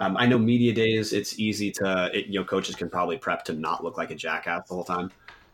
[0.00, 3.44] um, I know media days, it's easy to, it, you know, coaches can probably prep
[3.44, 5.10] to not look like a jackass the whole time.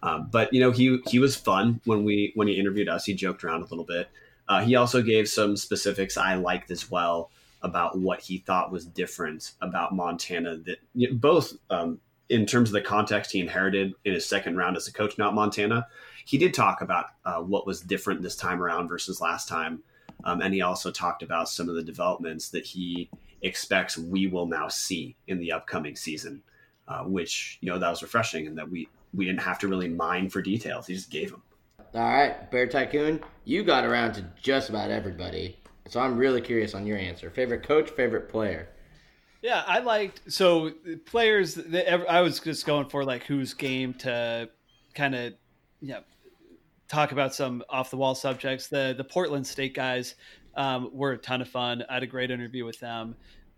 [0.06, 3.04] Um, but you know, he he was fun when we when he interviewed us.
[3.04, 4.08] He joked around a little bit.
[4.48, 7.30] Uh, he also gave some specifics I liked as well
[7.62, 10.58] about what he thought was different about Montana.
[10.58, 11.98] That you know, both um,
[12.28, 15.34] in terms of the context he inherited in his second round as a coach, not
[15.34, 15.88] Montana.
[16.24, 19.82] He did talk about uh, what was different this time around versus last time,
[20.22, 23.10] um, and he also talked about some of the developments that he
[23.42, 26.42] expects we will now see in the upcoming season,
[26.86, 29.88] uh, which you know that was refreshing and that we we didn't have to really
[29.88, 30.86] mine for details.
[30.86, 31.42] He just gave them.
[31.94, 35.58] All right, Bear Tycoon, you got around to just about everybody,
[35.88, 37.30] so I'm really curious on your answer.
[37.30, 38.68] Favorite coach, favorite player.
[39.42, 40.72] Yeah, I liked so
[41.06, 41.54] players.
[41.54, 44.50] that I was just going for like whose game to
[44.94, 45.34] kind of
[45.80, 46.00] yeah
[46.88, 48.68] talk about some off the wall subjects.
[48.68, 50.16] The the Portland State guys
[50.56, 51.84] um, were a ton of fun.
[51.88, 53.16] I had a great interview with them.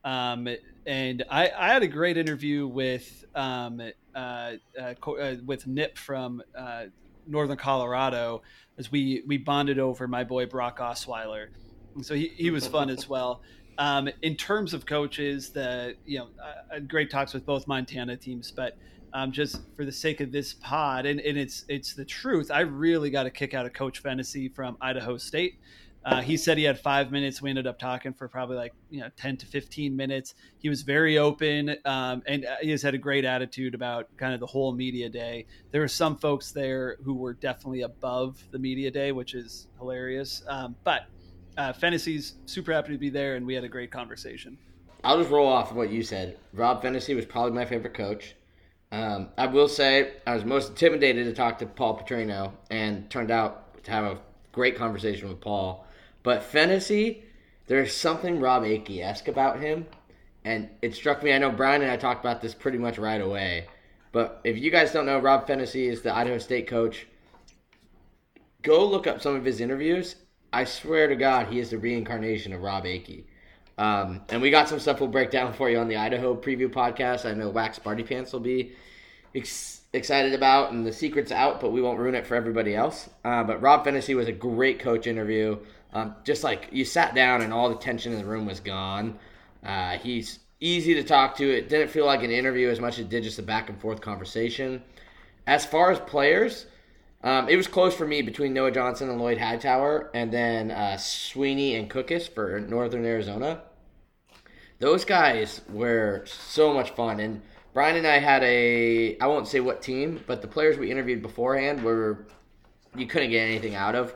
[0.09, 0.49] Um,
[0.87, 3.83] and I, I, had a great interview with um,
[4.15, 6.85] uh, uh, uh, with Nip from uh,
[7.27, 8.41] Northern Colorado
[8.79, 11.49] as we we bonded over my boy Brock Osweiler.
[11.95, 13.43] And so he, he was fun as well.
[13.77, 16.29] Um, in terms of coaches, the you know
[16.71, 18.79] I had great talks with both Montana teams, but
[19.13, 22.51] um, just for the sake of this pod, and, and it's it's the truth.
[22.51, 25.59] I really got a kick out of Coach Phenicie from Idaho State.
[26.05, 27.43] Uh, he said he had five minutes.
[27.43, 30.35] We ended up talking for probably like you know ten to fifteen minutes.
[30.59, 34.33] He was very open, um, and uh, he has had a great attitude about kind
[34.33, 35.47] of the whole media day.
[35.71, 40.43] There were some folks there who were definitely above the media day, which is hilarious.
[40.49, 41.07] Um, but
[41.57, 44.57] uh, Phenicie's super happy to be there, and we had a great conversation.
[45.05, 46.39] I'll just roll off of what you said.
[46.53, 48.35] Rob Phenicie was probably my favorite coach.
[48.91, 53.31] Um, I will say I was most intimidated to talk to Paul Petrino, and turned
[53.31, 54.19] out to have a
[54.53, 55.85] great conversation with Paul.
[56.23, 57.25] But Phenicie,
[57.67, 59.87] there's something Rob Akey esque about him.
[60.45, 61.33] And it struck me.
[61.33, 63.67] I know Brian and I talked about this pretty much right away.
[64.13, 67.07] But if you guys don't know, Rob Phenicie is the Idaho State coach.
[68.63, 70.17] Go look up some of his interviews.
[70.53, 73.25] I swear to God, he is the reincarnation of Rob Akey.
[73.77, 76.69] Um, and we got some stuff we'll break down for you on the Idaho preview
[76.69, 77.29] podcast.
[77.29, 78.73] I know Wax Party Pants will be
[79.35, 83.09] ex- excited about, and the secret's out, but we won't ruin it for everybody else.
[83.25, 85.59] Uh, but Rob Phenicie was a great coach interview.
[85.93, 89.19] Um, just like you sat down and all the tension in the room was gone.
[89.65, 91.49] Uh, he's easy to talk to.
[91.49, 93.81] It didn't feel like an interview as much as it did just a back and
[93.81, 94.83] forth conversation.
[95.47, 96.67] As far as players,
[97.23, 100.97] um, it was close for me between Noah Johnson and Lloyd Hightower, and then uh,
[100.99, 103.63] Sweeney and Cookus for Northern Arizona.
[104.79, 107.43] Those guys were so much fun, and
[107.75, 111.23] Brian and I had a I won't say what team, but the players we interviewed
[111.23, 112.27] beforehand were
[112.97, 114.15] you couldn't get anything out of.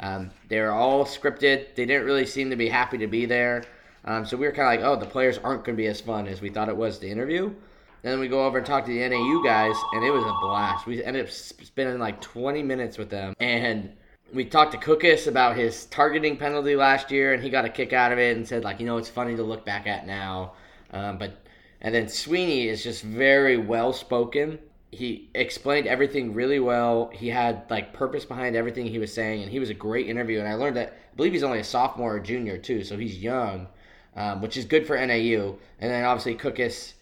[0.00, 1.74] Um, they were all scripted.
[1.74, 3.64] They didn't really seem to be happy to be there.
[4.04, 6.00] Um, so we were kind of like, oh, the players aren't going to be as
[6.00, 7.52] fun as we thought it was to interview.
[8.02, 10.86] Then we go over and talk to the NAU guys, and it was a blast.
[10.86, 13.34] We ended up spending like 20 minutes with them.
[13.40, 13.92] And
[14.32, 17.92] we talked to Cookus about his targeting penalty last year, and he got a kick
[17.92, 20.52] out of it and said, like, you know, it's funny to look back at now.
[20.92, 21.44] Um, but
[21.80, 24.58] and then Sweeney is just very well spoken
[24.90, 27.10] he explained everything really well.
[27.12, 30.38] He had like purpose behind everything he was saying, and he was a great interview.
[30.38, 33.18] And I learned that I believe he's only a sophomore or junior too, so he's
[33.18, 33.68] young,
[34.16, 35.56] um, which is good for NAU.
[35.80, 36.94] And then obviously Cookus,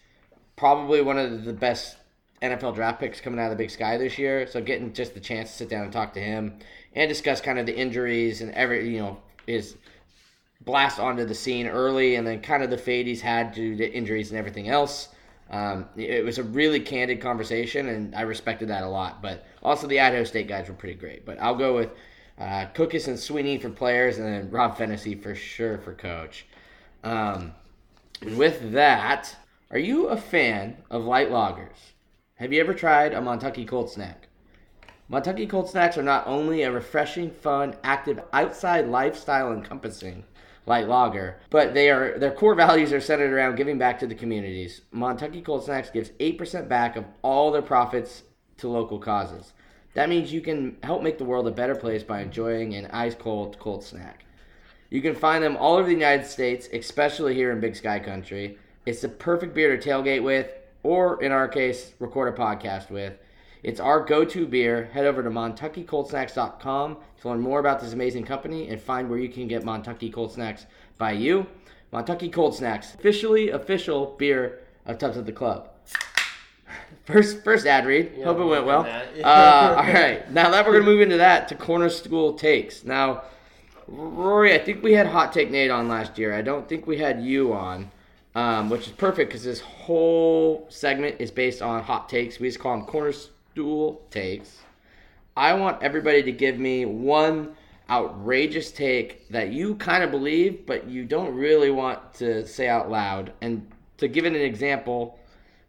[0.56, 1.96] probably one of the best
[2.42, 4.46] NFL draft picks coming out of the Big Sky this year.
[4.46, 6.58] So getting just the chance to sit down and talk to him
[6.94, 9.76] and discuss kind of the injuries and every you know his
[10.62, 13.92] blast onto the scene early, and then kind of the fade he's had due to
[13.92, 15.08] injuries and everything else.
[15.50, 19.22] Um, it was a really candid conversation, and I respected that a lot.
[19.22, 21.24] But also, the Idaho State guys were pretty great.
[21.24, 21.90] But I'll go with
[22.38, 26.46] uh, and Sweeney for players, and then Rob Phenicie for sure for coach.
[27.04, 27.54] Um,
[28.36, 29.36] with that,
[29.70, 31.92] are you a fan of light lagers?
[32.36, 34.28] Have you ever tried a Montucky cold snack?
[35.10, 40.24] Montucky cold snacks are not only a refreshing, fun, active, outside lifestyle encompassing
[40.66, 41.38] light lager.
[41.50, 44.82] But they are their core values are centered around giving back to the communities.
[44.92, 48.24] Montucky Cold Snacks gives eight percent back of all their profits
[48.58, 49.52] to local causes.
[49.94, 53.14] That means you can help make the world a better place by enjoying an ice
[53.14, 54.26] cold cold snack.
[54.90, 58.58] You can find them all over the United States, especially here in Big Sky Country.
[58.84, 60.52] It's the perfect beer to tailgate with,
[60.82, 63.14] or in our case, record a podcast with.
[63.62, 64.90] It's our go-to beer.
[64.92, 69.28] Head over to MontuckyColdSnacks.com to learn more about this amazing company and find where you
[69.28, 70.66] can get Montucky Cold Snacks
[70.98, 71.46] by you.
[71.92, 75.70] Montucky Cold Snacks, officially official beer of Tubs of the Club.
[77.04, 78.12] First, first ad read.
[78.16, 78.80] Yeah, Hope it went well.
[79.22, 82.84] Uh, all right, now that we're gonna move into that to corner school takes.
[82.84, 83.22] Now,
[83.86, 86.34] Rory, I think we had hot take Nate on last year.
[86.34, 87.92] I don't think we had you on,
[88.34, 92.40] um, which is perfect because this whole segment is based on hot takes.
[92.40, 93.12] We just call them corner
[93.56, 94.58] stool takes.
[95.34, 97.56] I want everybody to give me one
[97.88, 102.90] outrageous take that you kind of believe, but you don't really want to say out
[102.90, 103.32] loud.
[103.40, 105.18] And to give it an example,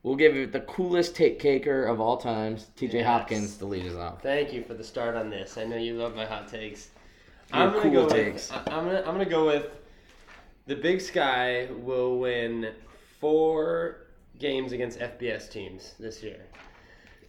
[0.03, 3.05] we'll give it the coolest take caker of all times, TJ Yes.
[3.05, 4.21] Hopkins, to lead us off.
[4.21, 5.57] Thank you for the start on this.
[5.57, 6.89] I know you love my hot takes.
[7.53, 8.51] Your I'm gonna cool go takes.
[8.51, 9.67] With, I'm gonna I'm gonna go with
[10.65, 12.73] the Big Sky will win
[13.21, 14.07] four
[14.39, 16.41] games against FBS teams this year.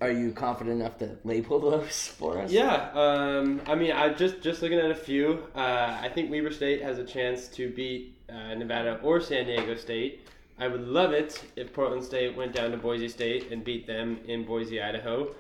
[0.01, 2.51] Are you confident enough to label those for us?
[2.51, 5.45] Yeah, um, I mean, I just just looking at a few.
[5.55, 9.75] Uh, I think Weber State has a chance to beat uh, Nevada or San Diego
[9.75, 10.27] State.
[10.61, 14.19] I would love it if Portland State went down to Boise State and beat them
[14.27, 15.35] in Boise, Idaho.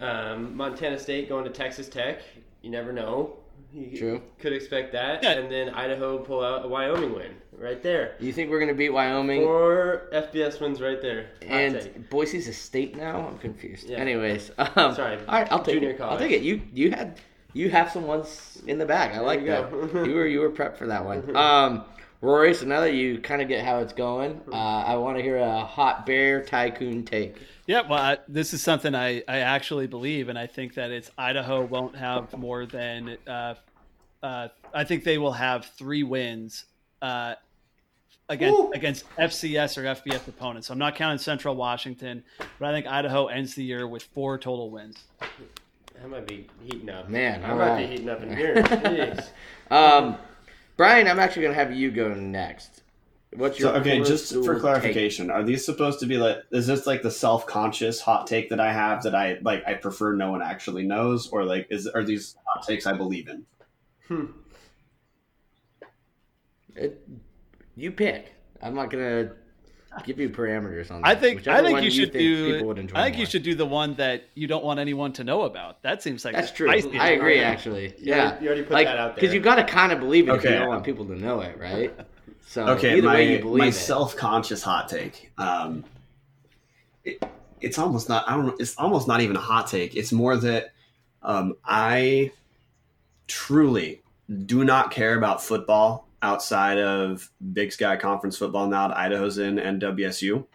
[0.00, 2.22] Um, Montana State going to Texas Tech.
[2.62, 3.36] You never know.
[3.74, 4.22] You True.
[4.38, 5.32] Could expect that, Yeah.
[5.32, 8.16] and then Idaho pull out a Wyoming win right there.
[8.20, 9.42] You think we're gonna beat Wyoming?
[9.42, 11.26] Four FBS wins right there.
[11.42, 12.10] Hot and take.
[12.10, 13.28] Boise's a state now.
[13.28, 13.88] I'm confused.
[13.88, 13.96] Yeah.
[13.98, 16.00] Anyways, um, Sorry, All right, I'll take junior it.
[16.00, 16.42] I'll take it.
[16.42, 17.18] You you had
[17.54, 19.14] you have some ones in the bag.
[19.14, 19.70] I like you that.
[20.06, 21.34] you were you were prepped for that one.
[21.34, 21.84] Um,
[22.22, 22.54] Rory.
[22.54, 25.36] So now that you kind of get how it's going, uh, I want to hear
[25.36, 27.36] a hot bear tycoon take.
[27.66, 31.10] Yeah, well, I, this is something I, I actually believe, and I think that it's
[31.18, 33.54] Idaho won't have more than uh,
[34.22, 36.64] uh, I think they will have three wins
[37.00, 37.34] uh,
[38.28, 38.70] against Woo!
[38.72, 40.68] against FCS or FBS opponents.
[40.68, 42.22] So I'm not counting Central Washington,
[42.58, 45.04] but I think Idaho ends the year with four total wins.
[45.20, 47.08] I might be heating up.
[47.08, 47.82] Man, I all might right.
[47.82, 48.54] be heating up in here.
[48.56, 49.28] Jeez.
[49.70, 50.16] Um,
[50.82, 52.82] Brian, I'm actually gonna have you go next.
[53.36, 54.62] What's your So okay, just stool for take?
[54.62, 56.38] clarification, are these supposed to be like?
[56.50, 59.62] Is this like the self-conscious hot take that I have that I like?
[59.64, 63.28] I prefer no one actually knows, or like is are these hot takes I believe
[63.28, 63.46] in?
[64.08, 64.24] Hmm.
[66.74, 67.06] It,
[67.76, 68.34] you pick.
[68.60, 69.34] I'm not gonna
[70.04, 71.02] give you parameters on.
[71.04, 71.22] I this.
[71.22, 72.80] think Whichever I think you should think people would do.
[72.82, 75.42] enjoy I think you should do the one that you don't want anyone to know
[75.42, 75.82] about.
[75.82, 76.68] That seems like That's true.
[76.68, 77.44] spiciest I agree, one.
[77.44, 77.94] actually.
[77.98, 80.28] Yeah, you already put like, that out there Because you've got to kind of believe
[80.28, 81.92] it if you don't want people to know it, right?
[82.44, 83.72] So Okay, either my way, you believe my it.
[83.72, 85.32] self-conscious hot take.
[85.38, 85.84] Um,
[87.02, 87.22] it,
[87.62, 88.28] it's almost not.
[88.28, 88.60] I don't.
[88.60, 89.96] It's almost not even a hot take.
[89.96, 90.72] It's more that
[91.22, 92.32] um, I
[93.26, 94.02] truly
[94.46, 99.58] do not care about football outside of Big Sky Conference football now that Idaho's in
[99.58, 100.46] and WSU.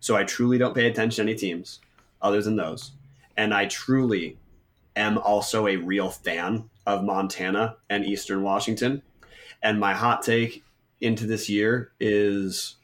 [0.00, 1.80] So I truly don't pay attention to any teams
[2.20, 2.92] other than those.
[3.36, 4.36] And I truly
[4.96, 9.02] am also a real fan of Montana and Eastern Washington.
[9.62, 10.64] And my hot take
[11.00, 12.76] into this year is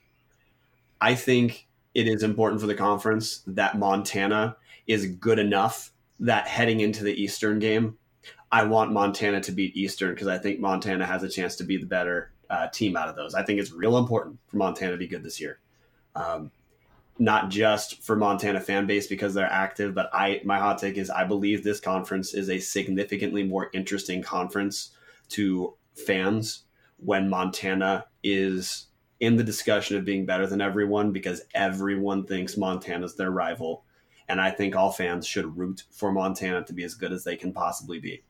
[1.01, 6.81] I think it is important for the conference that Montana is good enough that heading
[6.81, 7.97] into the Eastern game,
[8.51, 11.77] I want Montana to beat Eastern because I think Montana has a chance to be
[11.77, 13.35] the better uh, team out of those.
[13.35, 15.59] I think it's real important for Montana to be good this year.
[16.17, 16.51] Um,
[17.19, 21.11] not just for Montana fan base because they're active, but I my hot take is
[21.11, 24.91] I believe this conference is a significantly more interesting conference
[25.31, 26.63] to fans
[26.99, 28.87] when Montana is
[29.21, 33.85] in the discussion of being better than everyone because everyone thinks Montana's their rival.
[34.29, 37.37] And I think all fans should root for Montana to be as good as they
[37.37, 38.23] can possibly be.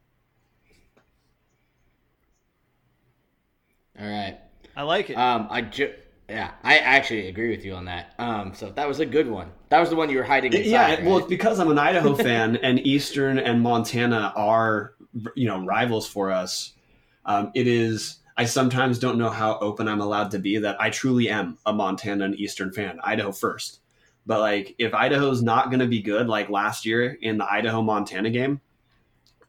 [4.01, 4.39] All right.
[4.77, 5.15] I like it.
[5.15, 5.95] Um, I ju-
[6.29, 8.15] yeah, I actually agree with you on that.
[8.19, 9.51] Um, so that was a good one.
[9.71, 10.67] That was the one you were hiding inside.
[10.69, 11.05] yeah, right?
[11.05, 14.93] well, it's because I'm an Idaho fan, and Eastern and Montana are,
[15.35, 16.75] you know, rivals for us.
[17.25, 18.17] Um, it is.
[18.37, 21.73] I sometimes don't know how open I'm allowed to be that I truly am a
[21.73, 23.01] Montana and Eastern fan.
[23.03, 23.81] Idaho first,
[24.27, 27.83] but like if Idaho's not going to be good, like last year in the Idaho
[27.83, 28.61] Montana game,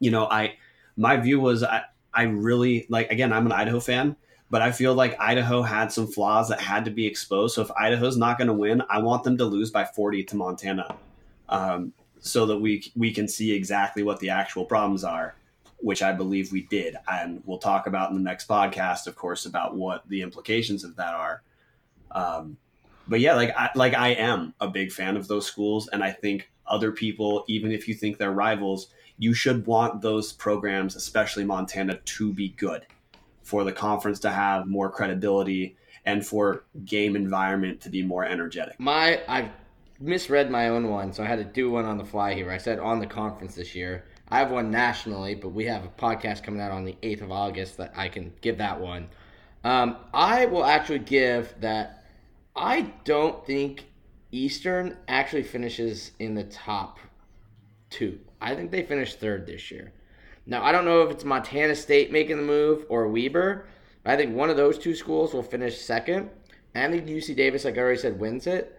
[0.00, 0.54] you know, I
[0.96, 1.82] my view was I
[2.12, 4.16] I really like again I'm an Idaho fan,
[4.50, 7.54] but I feel like Idaho had some flaws that had to be exposed.
[7.54, 10.36] So if Idaho's not going to win, I want them to lose by 40 to
[10.36, 10.96] Montana,
[11.48, 15.36] um, so that we we can see exactly what the actual problems are,
[15.78, 19.46] which I believe we did, and we'll talk about in the next podcast, of course,
[19.46, 21.42] about what the implications of that are.
[22.10, 22.56] Um,
[23.06, 26.10] but yeah, like I, like I am a big fan of those schools, and I
[26.10, 31.44] think other people, even if you think they're rivals, you should want those programs, especially
[31.44, 32.84] Montana, to be good
[33.42, 38.78] for the conference to have more credibility and for game environment to be more energetic.
[38.78, 39.50] My I've
[40.00, 42.50] misread my own one, so I had to do one on the fly here.
[42.50, 44.04] I said on the conference this year.
[44.28, 47.32] I have one nationally, but we have a podcast coming out on the 8th of
[47.32, 49.08] August that I can give that one.
[49.64, 52.04] Um, I will actually give that
[52.54, 53.84] I don't think
[54.32, 56.98] Eastern actually finishes in the top
[57.90, 58.20] two.
[58.40, 59.92] I think they finished third this year.
[60.50, 63.66] Now, I don't know if it's Montana State making the move or Weber.
[64.04, 66.28] I think one of those two schools will finish second.
[66.74, 68.76] And I think UC Davis, like I already said, wins it.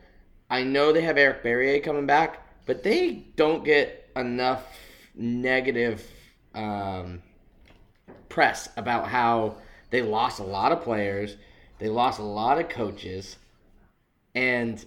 [0.50, 4.78] I know they have Eric Barriere coming back, but they don't get enough
[5.16, 6.06] negative
[6.54, 7.22] um,
[8.28, 9.56] press about how
[9.92, 11.38] they lost a lot of players,
[11.80, 13.38] they lost a lot of coaches,
[14.36, 14.86] and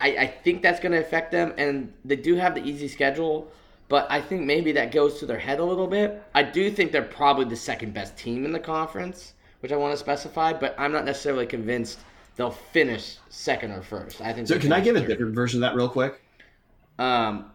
[0.00, 1.54] I, I think that's going to affect them.
[1.56, 3.50] And they do have the easy schedule,
[3.90, 6.22] but I think maybe that goes to their head a little bit.
[6.32, 9.92] I do think they're probably the second best team in the conference, which I want
[9.92, 11.98] to specify, but I'm not necessarily convinced
[12.36, 14.20] they'll finish second or first.
[14.20, 14.46] I think.
[14.46, 16.22] So can I give a different version of that real quick?
[17.00, 17.50] Um,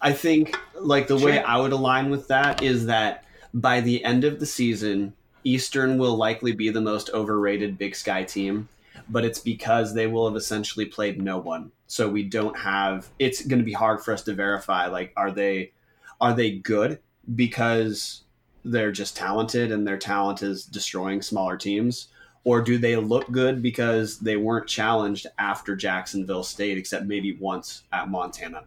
[0.00, 4.24] I think like the way I would align with that is that by the end
[4.24, 5.12] of the season,
[5.44, 8.70] Eastern will likely be the most overrated Big Sky team,
[9.10, 11.72] but it's because they will have essentially played no one.
[11.88, 15.30] So we don't have it's going to be hard for us to verify like are
[15.30, 15.72] they
[16.20, 17.00] are they good
[17.34, 18.22] because
[18.64, 22.08] they're just talented and their talent is destroying smaller teams
[22.44, 27.82] or do they look good because they weren't challenged after Jacksonville State except maybe once
[27.92, 28.64] at Montana?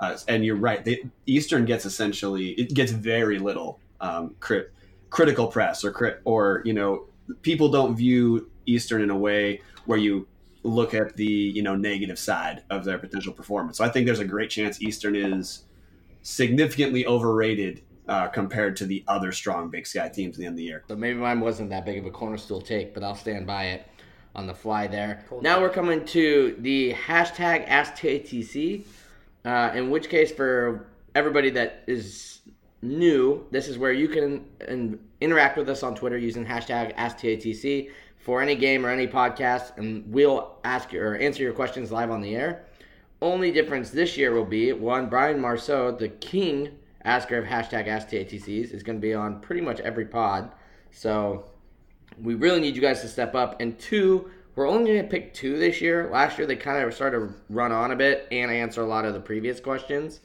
[0.00, 0.84] Uh, and you're right.
[0.84, 4.72] They, Eastern gets essentially it gets very little um, crit,
[5.10, 7.06] critical press or crit or you know
[7.42, 10.26] people don't view Eastern in a way where you
[10.64, 13.78] look at the you know negative side of their potential performance.
[13.78, 15.64] So I think there's a great chance Eastern is
[16.22, 20.56] significantly overrated uh, compared to the other strong Big Sky teams at the end of
[20.56, 20.82] the year.
[20.88, 23.66] So maybe mine wasn't that big of a corner cornerstool take, but I'll stand by
[23.66, 23.86] it
[24.34, 25.24] on the fly there.
[25.28, 25.42] Cool.
[25.42, 28.84] Now we're coming to the hashtag AskTATC,
[29.44, 32.40] uh, in which case for everybody that is
[32.82, 37.90] new, this is where you can in, interact with us on Twitter using hashtag AskTATC
[38.24, 42.10] for any game or any podcast, and we'll ask your, or answer your questions live
[42.10, 42.64] on the air.
[43.20, 46.70] Only difference this year will be one, Brian Marceau, the king
[47.04, 50.50] asker of hashtag AskTATCs, is going to be on pretty much every pod.
[50.90, 51.44] So
[52.22, 53.60] we really need you guys to step up.
[53.60, 56.08] And two, we're only going to pick two this year.
[56.10, 59.04] Last year they kind of started to run on a bit and answer a lot
[59.04, 60.20] of the previous questions.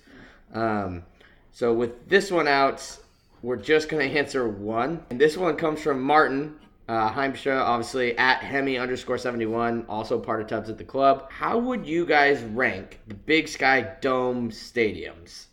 [0.54, 1.04] Um,
[1.52, 2.98] so with this one out,
[3.42, 5.04] we're just going to answer one.
[5.10, 6.56] And this one comes from Martin
[6.90, 11.32] uh, Heimstra, obviously at Hemi underscore 71, also part of Tubs at the Club.
[11.32, 15.46] How would you guys rank the Big Sky Dome stadiums?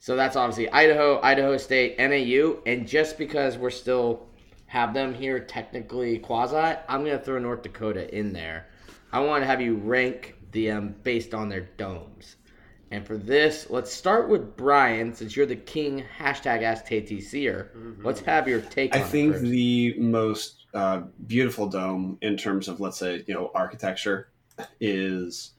[0.00, 4.26] So that's obviously Idaho, Idaho State, NAU, and just because we're still
[4.66, 8.66] have them here technically quasi, I'm gonna throw North Dakota in there.
[9.12, 12.36] I want to have you rank them based on their domes.
[12.90, 16.04] And for this, let's start with Brian, since you're the king.
[16.18, 17.68] Hashtag Ask TTCer.
[18.04, 18.94] Let's have your take.
[18.94, 19.44] I on it think first.
[19.44, 24.28] the most uh, beautiful dome in terms of let's say you know architecture
[24.78, 25.52] is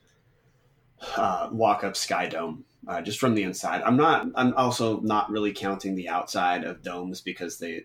[1.15, 3.82] uh, Walkup Skydome uh, just from the inside.
[3.82, 7.84] I'm not i'm also not really counting the outside of domes because they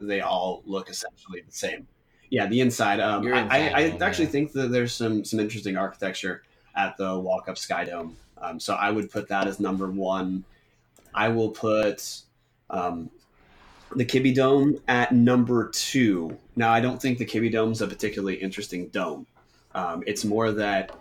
[0.00, 1.86] they all look essentially the same.
[2.30, 4.30] Yeah the inside um, inside I, I dome, actually yeah.
[4.32, 6.42] think that there's some some interesting architecture
[6.74, 8.14] at the Walkup Skydome.
[8.38, 10.44] Um, so i would put that as number one.
[11.14, 12.22] I will put
[12.70, 13.10] um,
[13.96, 16.36] the Kibbie Dome at number two.
[16.56, 19.26] Now, I don't think the Kibbie Dome's a particularly interesting dome.
[19.74, 20.96] Um, it's more that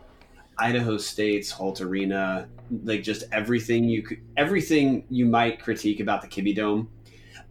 [0.57, 2.47] Idaho State's Holt Arena,
[2.83, 6.89] like just everything you could, everything you might critique about the Kibbie Dome,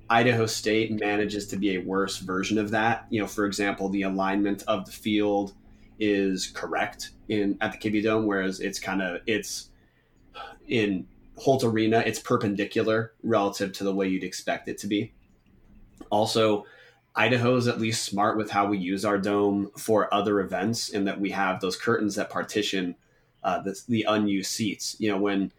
[0.09, 3.07] Idaho State manages to be a worse version of that.
[3.11, 5.55] You know, for example, the alignment of the field
[5.99, 9.71] is correct in at the Kibbie Dome, whereas it's kind of it's
[10.67, 11.07] in
[11.37, 15.13] Holt Arena, it's perpendicular relative to the way you'd expect it to be.
[16.11, 16.67] Also,
[17.15, 21.05] Idaho is at least smart with how we use our dome for other events, in
[21.05, 22.95] that we have those curtains that partition
[23.43, 24.97] uh, the, the unused seats.
[24.99, 25.53] You know, when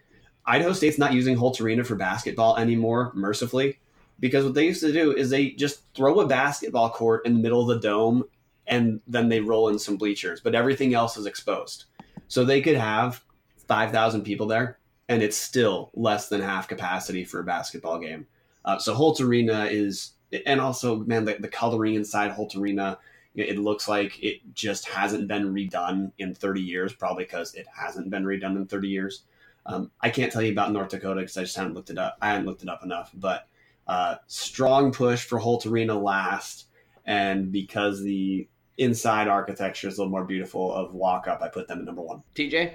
[0.45, 3.79] Idaho State's not using Holt Arena for basketball anymore, mercifully,
[4.19, 7.39] because what they used to do is they just throw a basketball court in the
[7.39, 8.23] middle of the dome
[8.67, 11.85] and then they roll in some bleachers, but everything else is exposed.
[12.27, 13.23] So they could have
[13.67, 14.79] 5,000 people there,
[15.09, 18.27] and it's still less than half capacity for a basketball game.
[18.63, 20.11] Uh, so Holt Arena is,
[20.45, 25.53] and also, man, the, the coloring inside Holt Arena—it looks like it just hasn't been
[25.53, 29.23] redone in 30 years, probably because it hasn't been redone in 30 years.
[29.65, 32.17] Um, I can't tell you about North Dakota because I just haven't looked it up.
[32.21, 33.47] I haven't looked it up enough, but
[33.87, 36.67] uh, strong push for Holt Arena last,
[37.05, 38.47] and because the
[38.77, 42.23] inside architecture is a little more beautiful of Walkup, I put them at number one.
[42.35, 42.73] TJ?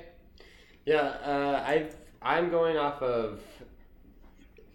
[0.85, 1.91] Yeah, uh, I
[2.23, 3.41] I'm going off of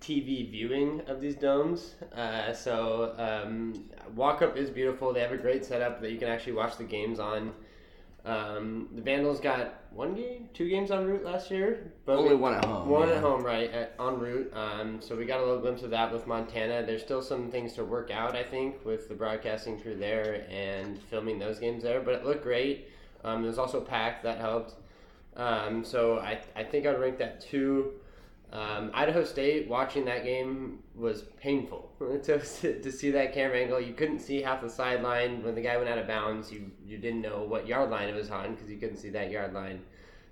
[0.02, 1.96] TV viewing of these domes.
[2.16, 5.14] Uh, so um, Walkup is beautiful.
[5.14, 7.54] They have a great setup that you can actually watch the games on.
[8.24, 12.36] Um, the Vandals got one game, two games on Root last year, but Only we-
[12.36, 12.88] one at home.
[12.88, 13.16] One yeah.
[13.16, 13.72] at home, right?
[13.72, 14.52] At, en route.
[14.56, 16.84] Um, so we got a little glimpse of that with Montana.
[16.86, 21.02] There's still some things to work out, I think, with the broadcasting crew there and
[21.10, 22.00] filming those games there.
[22.02, 22.90] But it looked great.
[23.24, 24.24] Um, it was also packed.
[24.24, 24.76] That helped.
[25.36, 27.94] Um, so I, I think I'd rank that two.
[28.52, 31.90] Um, Idaho State watching that game was painful
[32.24, 33.80] to, to see that camera angle.
[33.80, 36.52] You couldn't see half the sideline when the guy went out of bounds.
[36.52, 39.32] You you didn't know what yard line it was on because you couldn't see that
[39.32, 39.82] yard line.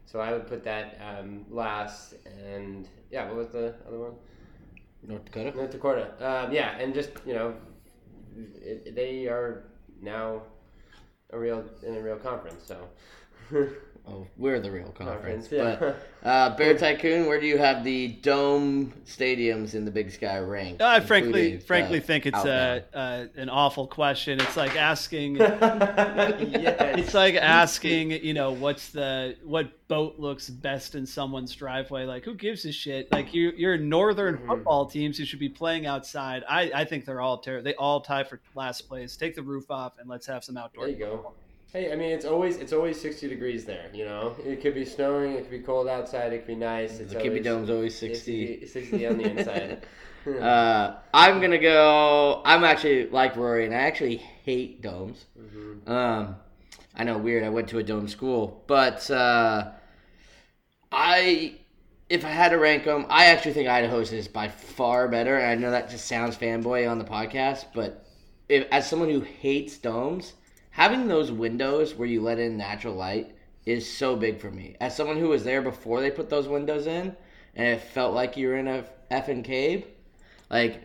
[0.06, 2.16] So I would put that um, last.
[2.44, 4.14] And yeah, what was the other one?
[5.08, 5.56] North Dakota?
[5.56, 6.12] North Dakota.
[6.20, 7.54] Um, yeah, and just you know,
[8.36, 9.64] it, they are
[10.02, 10.42] now
[11.32, 12.66] a real in a real conference.
[12.66, 12.90] So
[14.12, 15.48] Oh, we're the real conference.
[15.48, 15.76] conference, yeah.
[15.80, 20.40] But uh, Bear Tycoon, where do you have the dome stadiums in the Big Sky
[20.40, 20.82] ranked?
[20.82, 24.40] I frankly, frankly the think it's a, a an awful question.
[24.42, 27.00] It's like asking, yes.
[27.00, 32.06] it's like asking, you know, what's the what boat looks best in someone's driveway?
[32.06, 33.12] Like, who gives a shit?
[33.12, 34.48] Like, you you're northern Mhm.
[34.48, 36.44] football teams who should be playing outside.
[36.48, 39.16] I I think they're all ter- they all tie for last place.
[39.18, 40.86] Take the roof off and let's have some outdoor.
[40.86, 41.34] There you go.
[41.72, 43.90] Hey, I mean, it's always it's always sixty degrees there.
[43.94, 47.00] You know, it could be snowing, it could be cold outside, it could be nice.
[47.00, 48.64] It's The Kibbie Dome's always 60.
[48.64, 49.86] 60, 60 on the inside.
[50.28, 52.42] Uh, I'm gonna go.
[52.44, 55.26] I'm actually like Rory, and I actually hate domes.
[55.40, 55.90] Mhm.
[55.90, 56.36] Um,
[56.94, 57.44] I know, weird.
[57.46, 59.72] I went to a dome school, but uh,
[60.92, 61.56] I,
[62.10, 65.38] if I had to rank them, I actually think Idaho's is by far better.
[65.38, 68.06] And I know that just sounds fanboy on the podcast, but
[68.50, 70.34] if, as someone who hates domes,
[70.80, 73.36] having those windows where you let in natural light
[73.66, 74.78] is so big for me.
[74.80, 77.18] As someone who was there before they put those windows in,
[77.54, 79.86] and it felt like you were in a effing cave,
[80.50, 80.82] like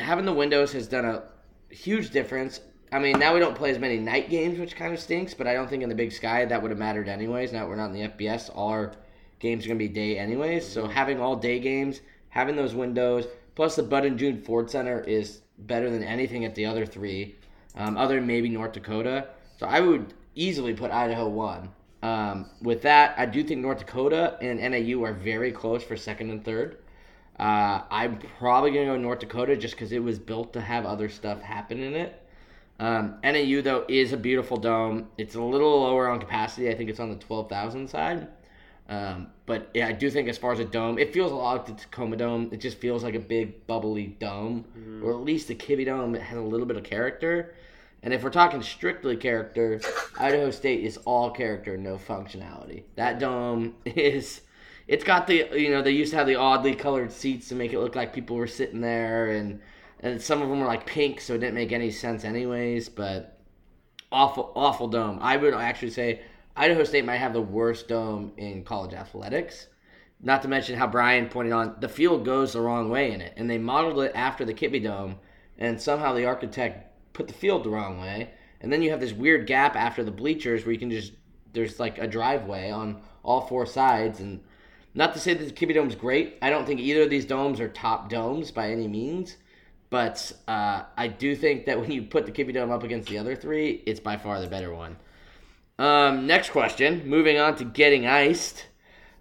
[0.00, 1.22] having the windows has done a
[1.68, 2.60] huge difference.
[2.92, 5.34] I mean, now we don't play as many night games, which kind of stinks.
[5.34, 7.52] But I don't think in the Big Sky that would have mattered anyways.
[7.52, 8.94] Now we're not in the FBS; all our
[9.38, 10.66] games are gonna be day anyways.
[10.66, 12.00] So having all day games,
[12.30, 16.54] having those windows, plus the Bud and June Ford Center is better than anything at
[16.54, 17.34] the other three,
[17.76, 19.28] um, other than maybe North Dakota.
[19.58, 21.70] So I would easily put Idaho one.
[22.02, 26.30] Um, with that, I do think North Dakota and NAU are very close for second
[26.30, 26.78] and third.
[27.38, 31.08] Uh, I'm probably gonna go North Dakota just because it was built to have other
[31.08, 32.20] stuff happen in it.
[32.78, 35.08] Um, NAU though is a beautiful dome.
[35.16, 36.68] It's a little lower on capacity.
[36.68, 38.28] I think it's on the twelve thousand side.
[38.88, 41.56] Um, but yeah, I do think as far as a dome, it feels a lot
[41.56, 42.50] like the Tacoma Dome.
[42.52, 44.66] It just feels like a big bubbly dome,
[45.02, 46.14] or at least the Kibbie Dome.
[46.14, 47.54] It has a little bit of character.
[48.04, 49.80] And if we're talking strictly character,
[50.18, 52.84] Idaho State is all character, no functionality.
[52.96, 54.42] That dome is.
[54.86, 57.72] It's got the you know they used to have the oddly colored seats to make
[57.72, 59.58] it look like people were sitting there, and
[60.00, 62.90] and some of them were like pink, so it didn't make any sense anyways.
[62.90, 63.40] But
[64.12, 65.18] awful, awful dome.
[65.22, 66.20] I would actually say
[66.54, 69.68] Idaho State might have the worst dome in college athletics.
[70.20, 73.32] Not to mention how Brian pointed on the field goes the wrong way in it,
[73.38, 75.20] and they modeled it after the Kibbie Dome,
[75.56, 78.30] and somehow the architect put the field the wrong way,
[78.60, 81.12] and then you have this weird gap after the bleachers where you can just
[81.54, 84.40] there's like a driveway on all four sides, and
[84.92, 86.36] not to say that the Kibbie Dome's great.
[86.42, 89.36] I don't think either of these domes are top domes by any means,
[89.88, 93.18] but uh, I do think that when you put the Kibbie Dome up against the
[93.18, 94.96] other three, it's by far the better one.
[95.78, 97.08] Um, next question.
[97.08, 98.66] Moving on to getting iced.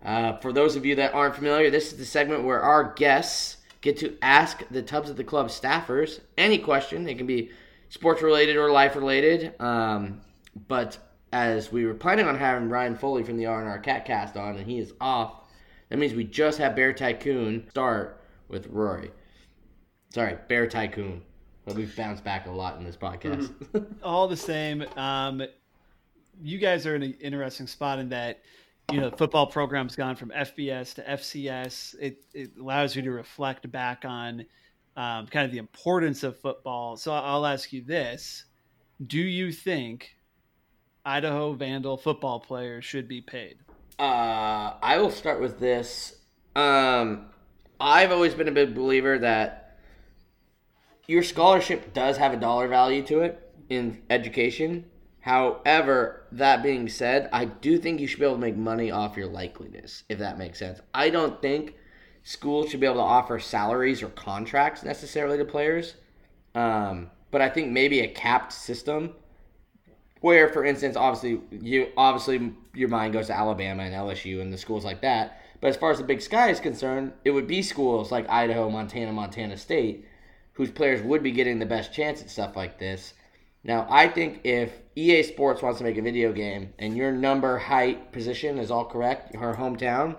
[0.03, 3.57] Uh, for those of you that aren't familiar, this is the segment where our guests
[3.81, 7.07] get to ask the Tubs of the Club staffers any question.
[7.07, 7.51] It can be
[7.93, 9.53] sports related or life related.
[9.61, 10.19] Um,
[10.67, 10.97] but
[11.31, 14.79] as we were planning on having Ryan Foley from the R&R Catcast on, and he
[14.79, 15.41] is off,
[15.89, 19.11] that means we just have Bear Tycoon start with Rory.
[20.09, 21.21] Sorry, Bear Tycoon.
[21.65, 23.53] But we've bounced back a lot in this podcast.
[24.03, 24.83] all the same.
[24.97, 25.43] Um,
[26.41, 28.41] you guys are in an interesting spot in that
[28.91, 31.95] you know the football program's gone from FBS to FCS.
[32.01, 34.45] It it allows you to reflect back on
[34.95, 36.95] um, kind of the importance of football.
[36.97, 38.45] So I'll ask you this:
[39.05, 40.15] Do you think
[41.05, 43.57] Idaho Vandal football players should be paid?
[43.99, 46.15] Uh, I will start with this.
[46.55, 47.27] Um,
[47.79, 49.79] I've always been a big believer that
[51.07, 54.85] your scholarship does have a dollar value to it in education.
[55.19, 59.17] However, that being said, I do think you should be able to make money off
[59.17, 60.81] your likeliness, if that makes sense.
[60.93, 61.75] I don't think
[62.23, 65.95] schools should be able to offer salaries or contracts necessarily to players.
[66.55, 69.13] Um, but I think maybe a capped system
[70.21, 74.57] where, for instance, obviously you obviously your mind goes to Alabama and LSU and the
[74.57, 75.41] schools like that.
[75.59, 78.69] But as far as the Big Sky is concerned, it would be schools like Idaho,
[78.69, 80.05] Montana, Montana State,
[80.53, 83.13] whose players would be getting the best chance at stuff like this.
[83.63, 87.57] Now, I think if EA Sports wants to make a video game and your number,
[87.57, 90.17] height, position is all correct, her hometown,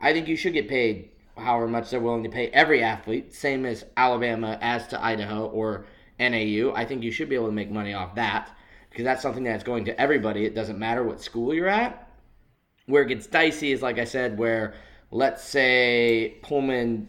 [0.00, 3.66] I think you should get paid however much they're willing to pay every athlete, same
[3.66, 5.86] as Alabama as to Idaho or
[6.18, 6.72] NAU.
[6.74, 8.50] I think you should be able to make money off that
[8.90, 10.44] because that's something that's going to everybody.
[10.44, 12.08] It doesn't matter what school you're at.
[12.86, 14.74] Where it gets dicey is, like I said, where
[15.10, 17.08] let's say Pullman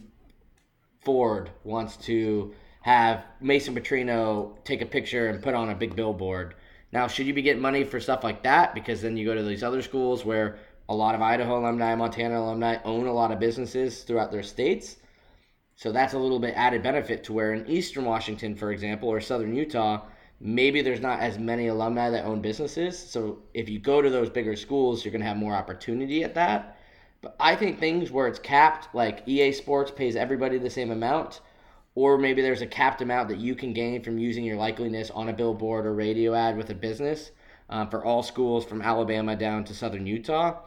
[1.01, 6.55] Ford wants to have Mason Petrino take a picture and put on a big billboard.
[6.91, 8.73] Now, should you be getting money for stuff like that?
[8.73, 10.57] Because then you go to these other schools where
[10.87, 14.97] a lot of Idaho alumni, Montana alumni own a lot of businesses throughout their states.
[15.75, 19.19] So that's a little bit added benefit to where in Eastern Washington, for example, or
[19.19, 20.05] Southern Utah,
[20.39, 22.97] maybe there's not as many alumni that own businesses.
[22.97, 26.35] So if you go to those bigger schools, you're going to have more opportunity at
[26.35, 26.77] that.
[27.21, 31.41] But I think things where it's capped, like EA Sports pays everybody the same amount,
[31.95, 35.29] or maybe there's a capped amount that you can gain from using your likeliness on
[35.29, 37.31] a billboard or radio ad with a business
[37.69, 40.61] uh, for all schools from Alabama down to Southern Utah.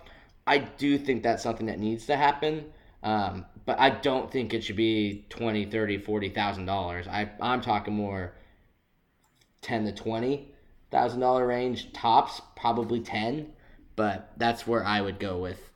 [0.48, 2.64] I do think that's something that needs to happen.
[3.02, 7.06] Um, but I don't think it should be twenty, thirty, forty thousand dollars.
[7.06, 8.32] I I'm talking more
[9.62, 10.48] ten to twenty
[10.90, 13.52] thousand dollar range tops, probably ten,
[13.94, 15.70] but that's where I would go with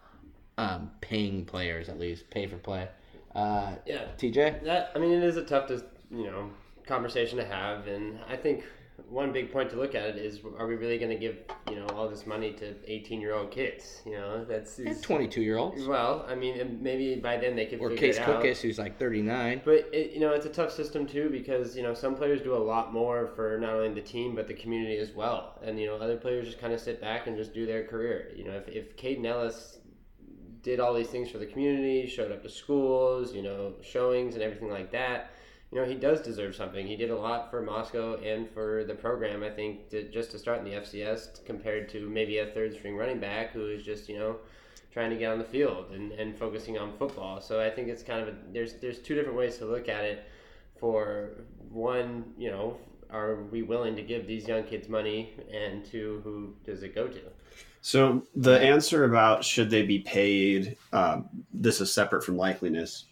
[0.59, 2.89] um, paying players at least pay for play.
[3.35, 4.05] Uh, Yeah.
[4.19, 6.51] TJ, That I mean, it is a tough, dis- you know,
[6.87, 8.65] conversation to have, and I think
[9.09, 11.39] one big point to look at it is: Are we really going to give
[11.71, 14.03] you know all this money to eighteen-year-old kids?
[14.05, 16.25] You know, that's twenty two year olds well.
[16.29, 18.45] I mean, maybe by then they could or Case out.
[18.45, 19.63] Who's like thirty nine.
[19.65, 22.55] But it, you know, it's a tough system too because you know some players do
[22.55, 25.87] a lot more for not only the team but the community as well, and you
[25.87, 28.33] know other players just kind of sit back and just do their career.
[28.37, 29.79] You know, if if Kaden Elliss
[30.63, 34.43] did all these things for the community, showed up to schools, you know, showings and
[34.43, 35.33] everything like that.
[35.73, 36.87] You know, he does deserve something.
[36.87, 39.43] He did a lot for Moscow and for the program.
[39.43, 42.95] I think to, just to start in the FCS compared to maybe a third string
[42.95, 44.37] running back who is just you know
[44.93, 47.41] trying to get on the field and, and focusing on football.
[47.41, 50.05] So I think it's kind of a, there's there's two different ways to look at
[50.05, 50.25] it.
[50.79, 52.77] For one, you know,
[53.09, 57.09] are we willing to give these young kids money, and two, who does it go
[57.09, 57.21] to?
[57.81, 63.05] So the answer about should they be paid, um, this is separate from likeliness.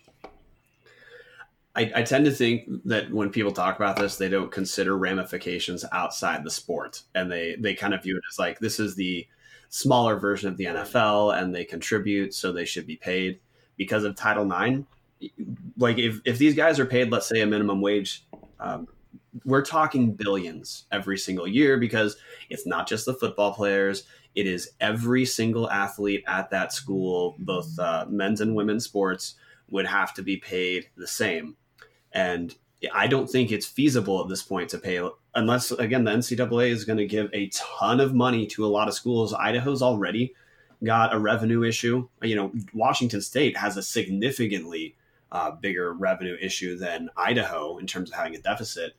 [1.80, 5.84] I, I tend to think that when people talk about this, they don't consider ramifications
[5.92, 9.26] outside the sport, and they they kind of view it as like this is the
[9.68, 13.40] smaller version of the NFL, and they contribute, so they should be paid
[13.76, 14.82] because of Title IX.
[15.76, 18.26] Like if if these guys are paid, let's say a minimum wage,
[18.58, 18.86] um,
[19.44, 22.16] we're talking billions every single year because
[22.50, 24.04] it's not just the football players
[24.34, 29.34] it is every single athlete at that school, both uh, men's and women's sports,
[29.70, 31.56] would have to be paid the same.
[32.12, 32.54] And
[32.92, 36.84] I don't think it's feasible at this point to pay, unless, again, the NCAA is
[36.84, 39.34] going to give a ton of money to a lot of schools.
[39.34, 40.34] Idaho's already
[40.82, 42.08] got a revenue issue.
[42.22, 44.96] You know, Washington State has a significantly
[45.30, 48.94] uh, bigger revenue issue than Idaho in terms of having a deficit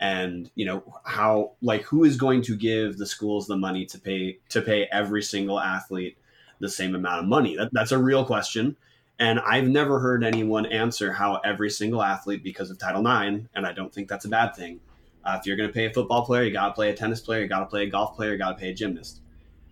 [0.00, 3.98] and you know how like who is going to give the schools the money to
[3.98, 6.16] pay to pay every single athlete
[6.60, 8.76] the same amount of money that, that's a real question
[9.18, 13.66] and i've never heard anyone answer how every single athlete because of title ix and
[13.66, 14.80] i don't think that's a bad thing
[15.24, 17.20] uh, if you're going to pay a football player you got to play a tennis
[17.20, 19.20] player you got to play a golf player you got to pay a gymnast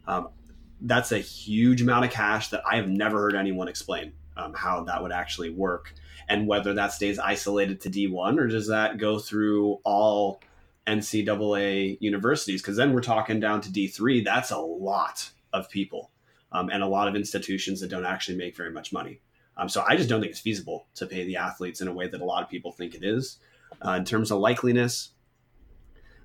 [0.06, 0.28] um,
[0.82, 4.84] that's a huge amount of cash that i have never heard anyone explain um, how
[4.84, 5.94] that would actually work
[6.28, 10.40] and whether that stays isolated to D1 or does that go through all
[10.86, 12.62] NCAA universities?
[12.62, 14.24] Because then we're talking down to D3.
[14.24, 16.10] That's a lot of people
[16.52, 19.20] um, and a lot of institutions that don't actually make very much money.
[19.56, 22.08] Um, so I just don't think it's feasible to pay the athletes in a way
[22.08, 23.38] that a lot of people think it is.
[23.84, 25.10] Uh, in terms of likeliness,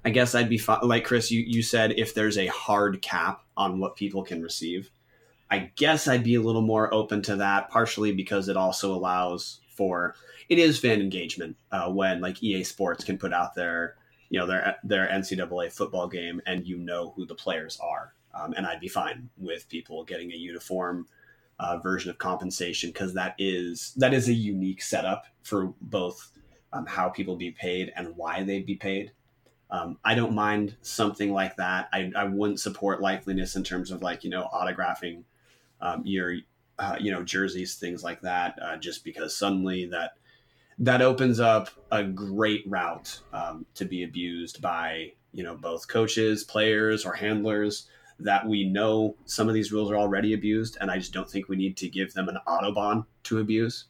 [0.03, 1.32] I guess I'd be fi- like Chris.
[1.32, 4.90] You you said if there's a hard cap on what people can receive,
[5.49, 7.70] I guess I'd be a little more open to that.
[7.70, 10.16] Partially because it also allows for
[10.49, 13.95] it is fan engagement uh, when like EA Sports can put out their
[14.30, 18.53] you know their their NCAA football game and you know who the players are, um,
[18.58, 21.06] and I'd be fine with people getting a uniform
[21.60, 26.32] uh, version of compensation because that is that is a unique setup for both
[26.73, 29.11] um, how people be paid and why they'd be paid.
[29.69, 31.88] Um, I don't mind something like that.
[31.94, 35.23] I, I wouldn't support likeliness in terms of like you know autographing
[35.82, 36.36] um, your
[36.80, 40.14] uh, you know jerseys, things like that, uh, just because suddenly that
[40.80, 46.44] that opens up a great route um, to be abused by you know both coaches,
[46.44, 47.88] players, or handlers
[48.23, 51.49] that we know some of these rules are already abused, and I just don't think
[51.49, 53.85] we need to give them an autobahn to abuse.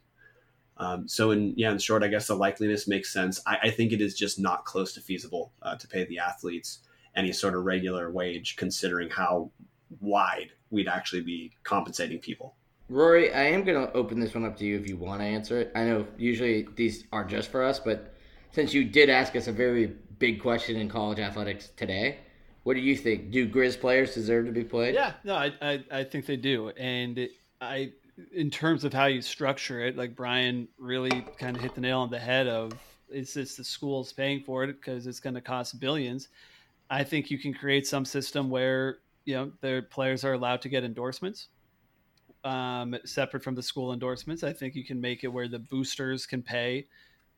[0.77, 3.39] Um, so in yeah, in short, I guess the likeliness makes sense.
[3.45, 6.79] I, I think it is just not close to feasible uh, to pay the athletes
[7.15, 9.51] any sort of regular wage, considering how
[9.99, 12.55] wide we'd actually be compensating people.
[12.89, 15.25] Rory, I am going to open this one up to you if you want to
[15.25, 15.71] answer it.
[15.75, 18.15] I know usually these are just for us, but
[18.51, 22.19] since you did ask us a very big question in college athletics today,
[22.63, 23.31] what do you think?
[23.31, 24.93] Do Grizz players deserve to be played?
[24.93, 26.69] Yeah, no, I, I, I think they do.
[26.69, 27.27] And
[27.59, 27.91] I,
[28.33, 31.99] in terms of how you structure it, like Brian really kind of hit the nail
[31.99, 32.73] on the head of
[33.09, 36.29] is this the schools paying for it because it's going to cost billions.
[36.89, 40.69] I think you can create some system where you know their players are allowed to
[40.69, 41.47] get endorsements
[42.43, 44.43] um, separate from the school endorsements.
[44.43, 46.87] I think you can make it where the boosters can pay,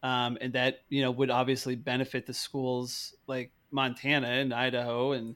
[0.01, 5.35] um, and that you know would obviously benefit the schools like Montana and Idaho and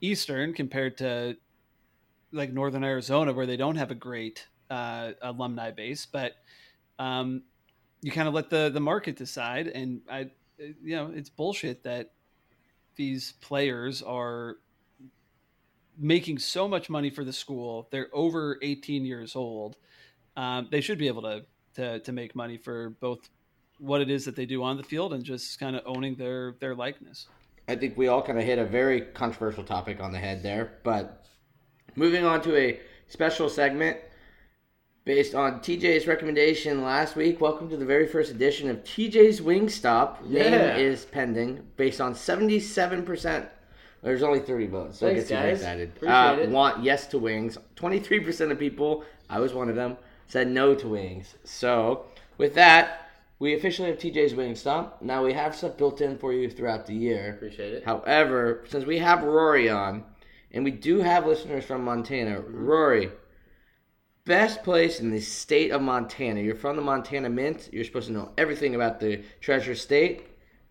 [0.00, 1.36] Eastern compared to
[2.32, 6.32] like Northern Arizona where they don't have a great uh, alumni base, but
[6.98, 7.42] um,
[8.02, 9.68] you kind of let the the market decide.
[9.68, 12.12] And I, you know, it's bullshit that
[12.96, 14.56] these players are
[15.98, 17.88] making so much money for the school.
[17.90, 19.76] They're over 18 years old.
[20.36, 21.44] Um, they should be able to,
[21.76, 23.28] to to make money for both
[23.78, 26.54] what it is that they do on the field and just kind of owning their
[26.60, 27.26] their likeness.
[27.68, 30.74] I think we all kind of hit a very controversial topic on the head there.
[30.84, 31.24] But
[31.96, 32.78] moving on to a
[33.08, 33.96] special segment
[35.04, 37.40] based on TJ's recommendation last week.
[37.40, 40.18] Welcome to the very first edition of TJ's Wingstop.
[40.26, 40.50] Yeah.
[40.50, 43.48] Name is pending based on 77%.
[44.02, 45.58] There's only 30 votes, so Thanks, I get super guys.
[45.58, 45.88] excited.
[45.96, 46.50] Appreciate Uh, it.
[46.50, 47.58] want yes to wings.
[47.74, 49.96] 23% of people, I was one of them,
[50.28, 51.34] said no to wings.
[51.42, 52.04] So,
[52.38, 53.05] with that,
[53.38, 55.02] we officially have TJ's Wingstop.
[55.02, 57.34] Now we have stuff built in for you throughout the year.
[57.34, 57.84] Appreciate it.
[57.84, 60.04] However, since we have Rory on,
[60.52, 63.10] and we do have listeners from Montana, Rory,
[64.24, 66.40] best place in the state of Montana.
[66.40, 67.68] You're from the Montana Mint.
[67.72, 70.26] You're supposed to know everything about the Treasure State.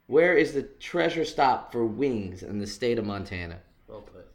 [0.07, 3.59] Where is the treasure stop for wings in the state of Montana?
[3.87, 4.27] Well put.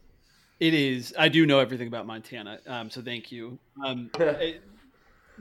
[0.59, 1.13] It is.
[1.17, 3.57] I do know everything about Montana, um, so thank you.
[3.83, 4.61] Um, it-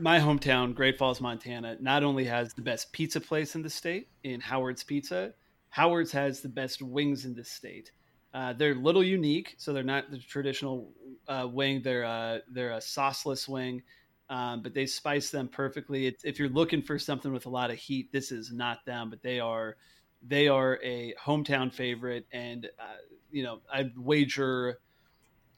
[0.00, 4.08] my hometown, Great Falls, Montana, not only has the best pizza place in the state
[4.24, 5.34] in Howard's Pizza,
[5.68, 7.92] Howard's has the best wings in the state.
[8.32, 10.92] Uh, they're a little unique, so they're not the traditional
[11.28, 11.82] uh, wing.
[11.82, 13.82] They're uh, they're a sauceless wing,
[14.28, 16.06] um, but they spice them perfectly.
[16.06, 19.10] It's, if you're looking for something with a lot of heat, this is not them.
[19.10, 19.76] But they are
[20.22, 22.98] they are a hometown favorite, and uh,
[23.32, 24.78] you know I'd wager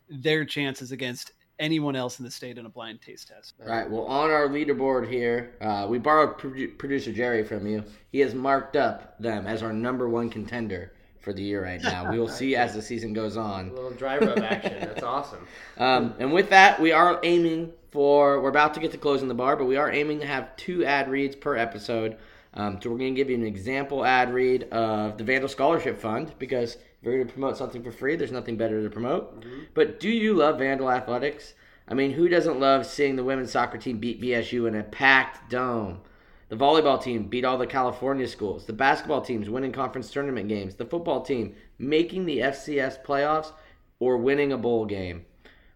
[0.08, 1.32] their chances against
[1.62, 3.54] anyone else in the state in a blind taste test.
[3.62, 3.88] All right.
[3.88, 7.84] Well, on our leaderboard here, uh, we borrowed produ- producer Jerry from you.
[8.10, 12.10] He has marked up them as our number one contender for the year right now.
[12.10, 13.70] We will see as the season goes on.
[13.70, 14.76] A little dry rub action.
[14.80, 15.46] That's awesome.
[15.78, 18.40] Um, and with that, we are aiming for.
[18.42, 20.84] We're about to get to closing the bar, but we are aiming to have two
[20.84, 22.18] ad reads per episode.
[22.54, 25.98] Um, so we're going to give you an example ad read of the Vandal Scholarship
[25.98, 29.40] Fund because if you're going to promote something for free, there's nothing better to promote.
[29.40, 29.62] Mm-hmm.
[29.74, 31.54] But do you love Vandal athletics?
[31.88, 35.50] I mean, who doesn't love seeing the women's soccer team beat BSU in a packed
[35.50, 36.00] dome?
[36.48, 38.66] The volleyball team beat all the California schools.
[38.66, 40.76] The basketball teams winning conference tournament games.
[40.76, 43.50] The football team making the FCS playoffs
[43.98, 45.24] or winning a bowl game.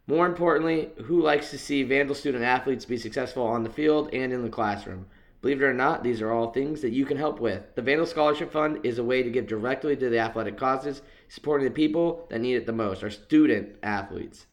[0.06, 4.32] More importantly, who likes to see Vandal student athletes be successful on the field and
[4.32, 5.06] in the classroom?
[5.42, 7.74] Believe it or not, these are all things that you can help with.
[7.74, 11.66] The Vandal Scholarship Fund is a way to give directly to the athletic causes, supporting
[11.66, 14.46] the people that need it the most, our student athletes.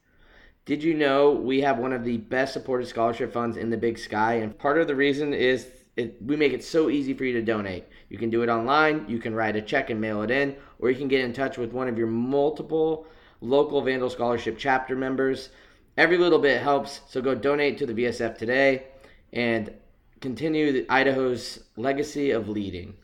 [0.64, 3.98] Did you know we have one of the best supported scholarship funds in the Big
[3.98, 4.34] Sky?
[4.34, 7.42] And part of the reason is it, we make it so easy for you to
[7.42, 7.84] donate.
[8.08, 10.90] You can do it online, you can write a check and mail it in, or
[10.90, 13.06] you can get in touch with one of your multiple
[13.40, 15.50] local Vandal Scholarship chapter members.
[15.96, 18.84] Every little bit helps, so go donate to the VSF today
[19.32, 19.70] and
[20.20, 22.94] continue Idaho's legacy of leading.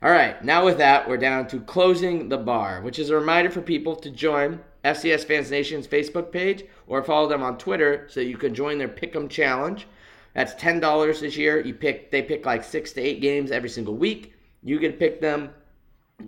[0.00, 3.50] All right, now with that, we're down to closing the bar, which is a reminder
[3.50, 8.20] for people to join FCS Fans Nation's Facebook page or follow them on Twitter so
[8.20, 9.88] you can join their Pick'em Challenge.
[10.34, 11.58] That's ten dollars this year.
[11.60, 14.34] You pick they pick like six to eight games every single week.
[14.62, 15.50] You get to pick them.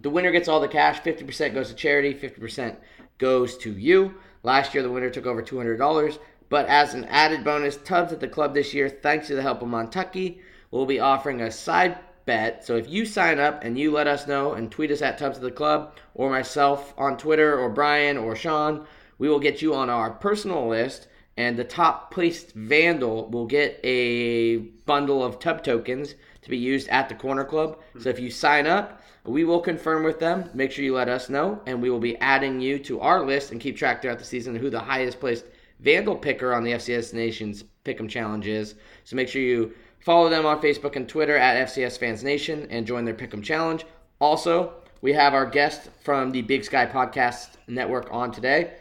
[0.03, 0.99] The winner gets all the cash.
[0.99, 2.13] Fifty percent goes to charity.
[2.13, 2.77] Fifty percent
[3.19, 4.17] goes to you.
[4.43, 6.19] Last year the winner took over two hundred dollars.
[6.49, 9.63] But as an added bonus, Tubs at the club this year, thanks to the help
[9.63, 10.41] of Montucky,
[10.73, 11.97] will be offering a side
[12.31, 12.65] bet.
[12.65, 15.39] So if you sign up and you let us know and tweet us at Tubs
[15.39, 18.86] of the Club or myself on Twitter or Brian or Sean,
[19.19, 21.09] we will get you on our personal list.
[21.36, 26.89] And the top placed Vandal will get a bundle of tub tokens to be used
[26.89, 27.81] at the Corner Club.
[27.98, 30.51] So if you sign up, we will confirm with them.
[30.55, 33.51] Make sure you let us know, and we will be adding you to our list
[33.51, 35.47] and keep track throughout the season who the highest placed
[35.81, 38.77] Vandal picker on the FCS Nation's Pick'em Challenge is.
[39.02, 42.86] So make sure you follow them on Facebook and Twitter at FCS Fans Nation and
[42.86, 43.85] join their Pick'em Challenge.
[44.20, 48.72] Also, we have our guest from the Big Sky Podcast Network on today.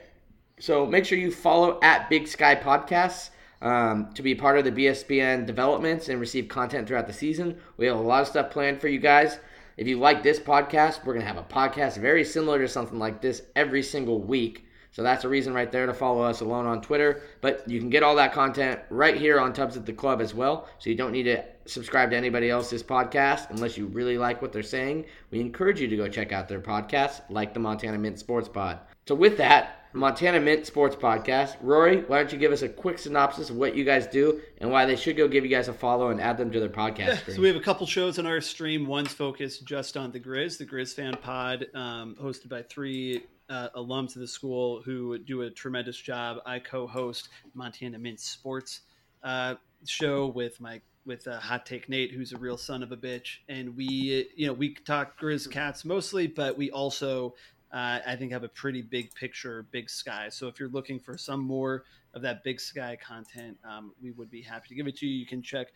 [0.59, 3.29] So make sure you follow at Big Sky Podcasts
[3.61, 7.57] um, to be part of the BSBN developments and receive content throughout the season.
[7.77, 9.39] We have a lot of stuff planned for you guys.
[9.77, 12.99] If you like this podcast, we're going to have a podcast very similar to something
[12.99, 14.65] like this every single week.
[14.91, 17.21] So that's a reason right there to follow us alone on Twitter.
[17.41, 20.33] But you can get all that content right here on Tubs at the Club as
[20.33, 20.67] well.
[20.79, 24.51] So you don't need to subscribe to anybody else's podcast unless you really like what
[24.51, 25.05] they're saying.
[25.31, 28.79] We encourage you to go check out their podcast, like the Montana Mint Sports Pod.
[29.07, 31.55] So with that, Montana Mint Sports Podcast.
[31.61, 34.69] Rory, why don't you give us a quick synopsis of what you guys do and
[34.69, 37.27] why they should go give you guys a follow and add them to their podcast
[37.27, 38.85] Yeah, so we have a couple shows on our stream.
[38.85, 43.69] One's focused just on the Grizz, the Grizz Fan Pod, um, hosted by three uh,
[43.75, 46.37] alums of the school who do a tremendous job.
[46.45, 48.81] I co-host Montana Mint Sports
[49.23, 49.55] uh,
[49.85, 53.37] show with my with uh, Hot Take Nate, who's a real son of a bitch,
[53.47, 57.35] and we you know we talk Grizz Cats mostly, but we also
[57.71, 60.29] uh, I think have a pretty big picture, big sky.
[60.29, 64.31] So if you're looking for some more of that big sky content, um, we would
[64.31, 65.19] be happy to give it to you.
[65.19, 65.67] You can check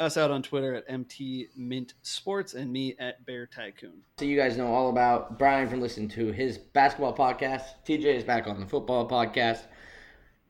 [0.00, 4.02] us out on Twitter at MT Mint Sports and me at Bear Tycoon.
[4.18, 7.62] So you guys know all about Brian from listening to his basketball podcast.
[7.86, 9.62] TJ is back on the football podcast.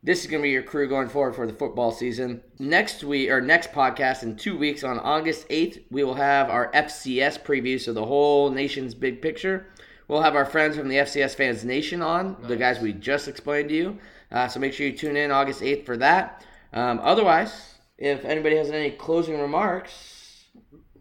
[0.05, 2.43] This is going to be your crew going forward for the football season.
[2.59, 6.73] Next week or next podcast in two weeks on August 8th, we will have our
[6.73, 9.69] FCS preview, so the whole nation's big picture.
[10.09, 13.69] We'll have our friends from the FCS Fans Nation on, the guys we just explained
[13.69, 13.99] to you.
[14.33, 16.45] Uh, so make sure you tune in August 8th for that.
[16.73, 20.23] Um, otherwise, if anybody has any closing remarks,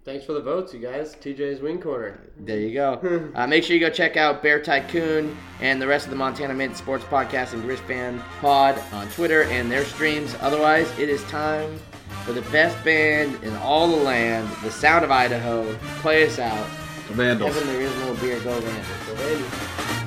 [0.04, 1.16] Thanks for the votes, you guys.
[1.16, 2.20] TJ's Wing Corner.
[2.36, 3.32] There you go.
[3.36, 6.56] uh, make sure you go check out Bear Tycoon and the rest of the Montana
[6.56, 10.36] Mint Sports Podcast and Grizz Fan Pod on Twitter and their streams.
[10.42, 11.78] Otherwise, it is time
[12.26, 15.72] for the best band in all the land, the Sound of Idaho.
[16.00, 16.68] Play us out.
[17.08, 17.56] The Vandals.
[17.56, 18.40] Evan, there is no beer.
[18.40, 18.88] Go Vandals.
[19.06, 20.01] Go Vandy.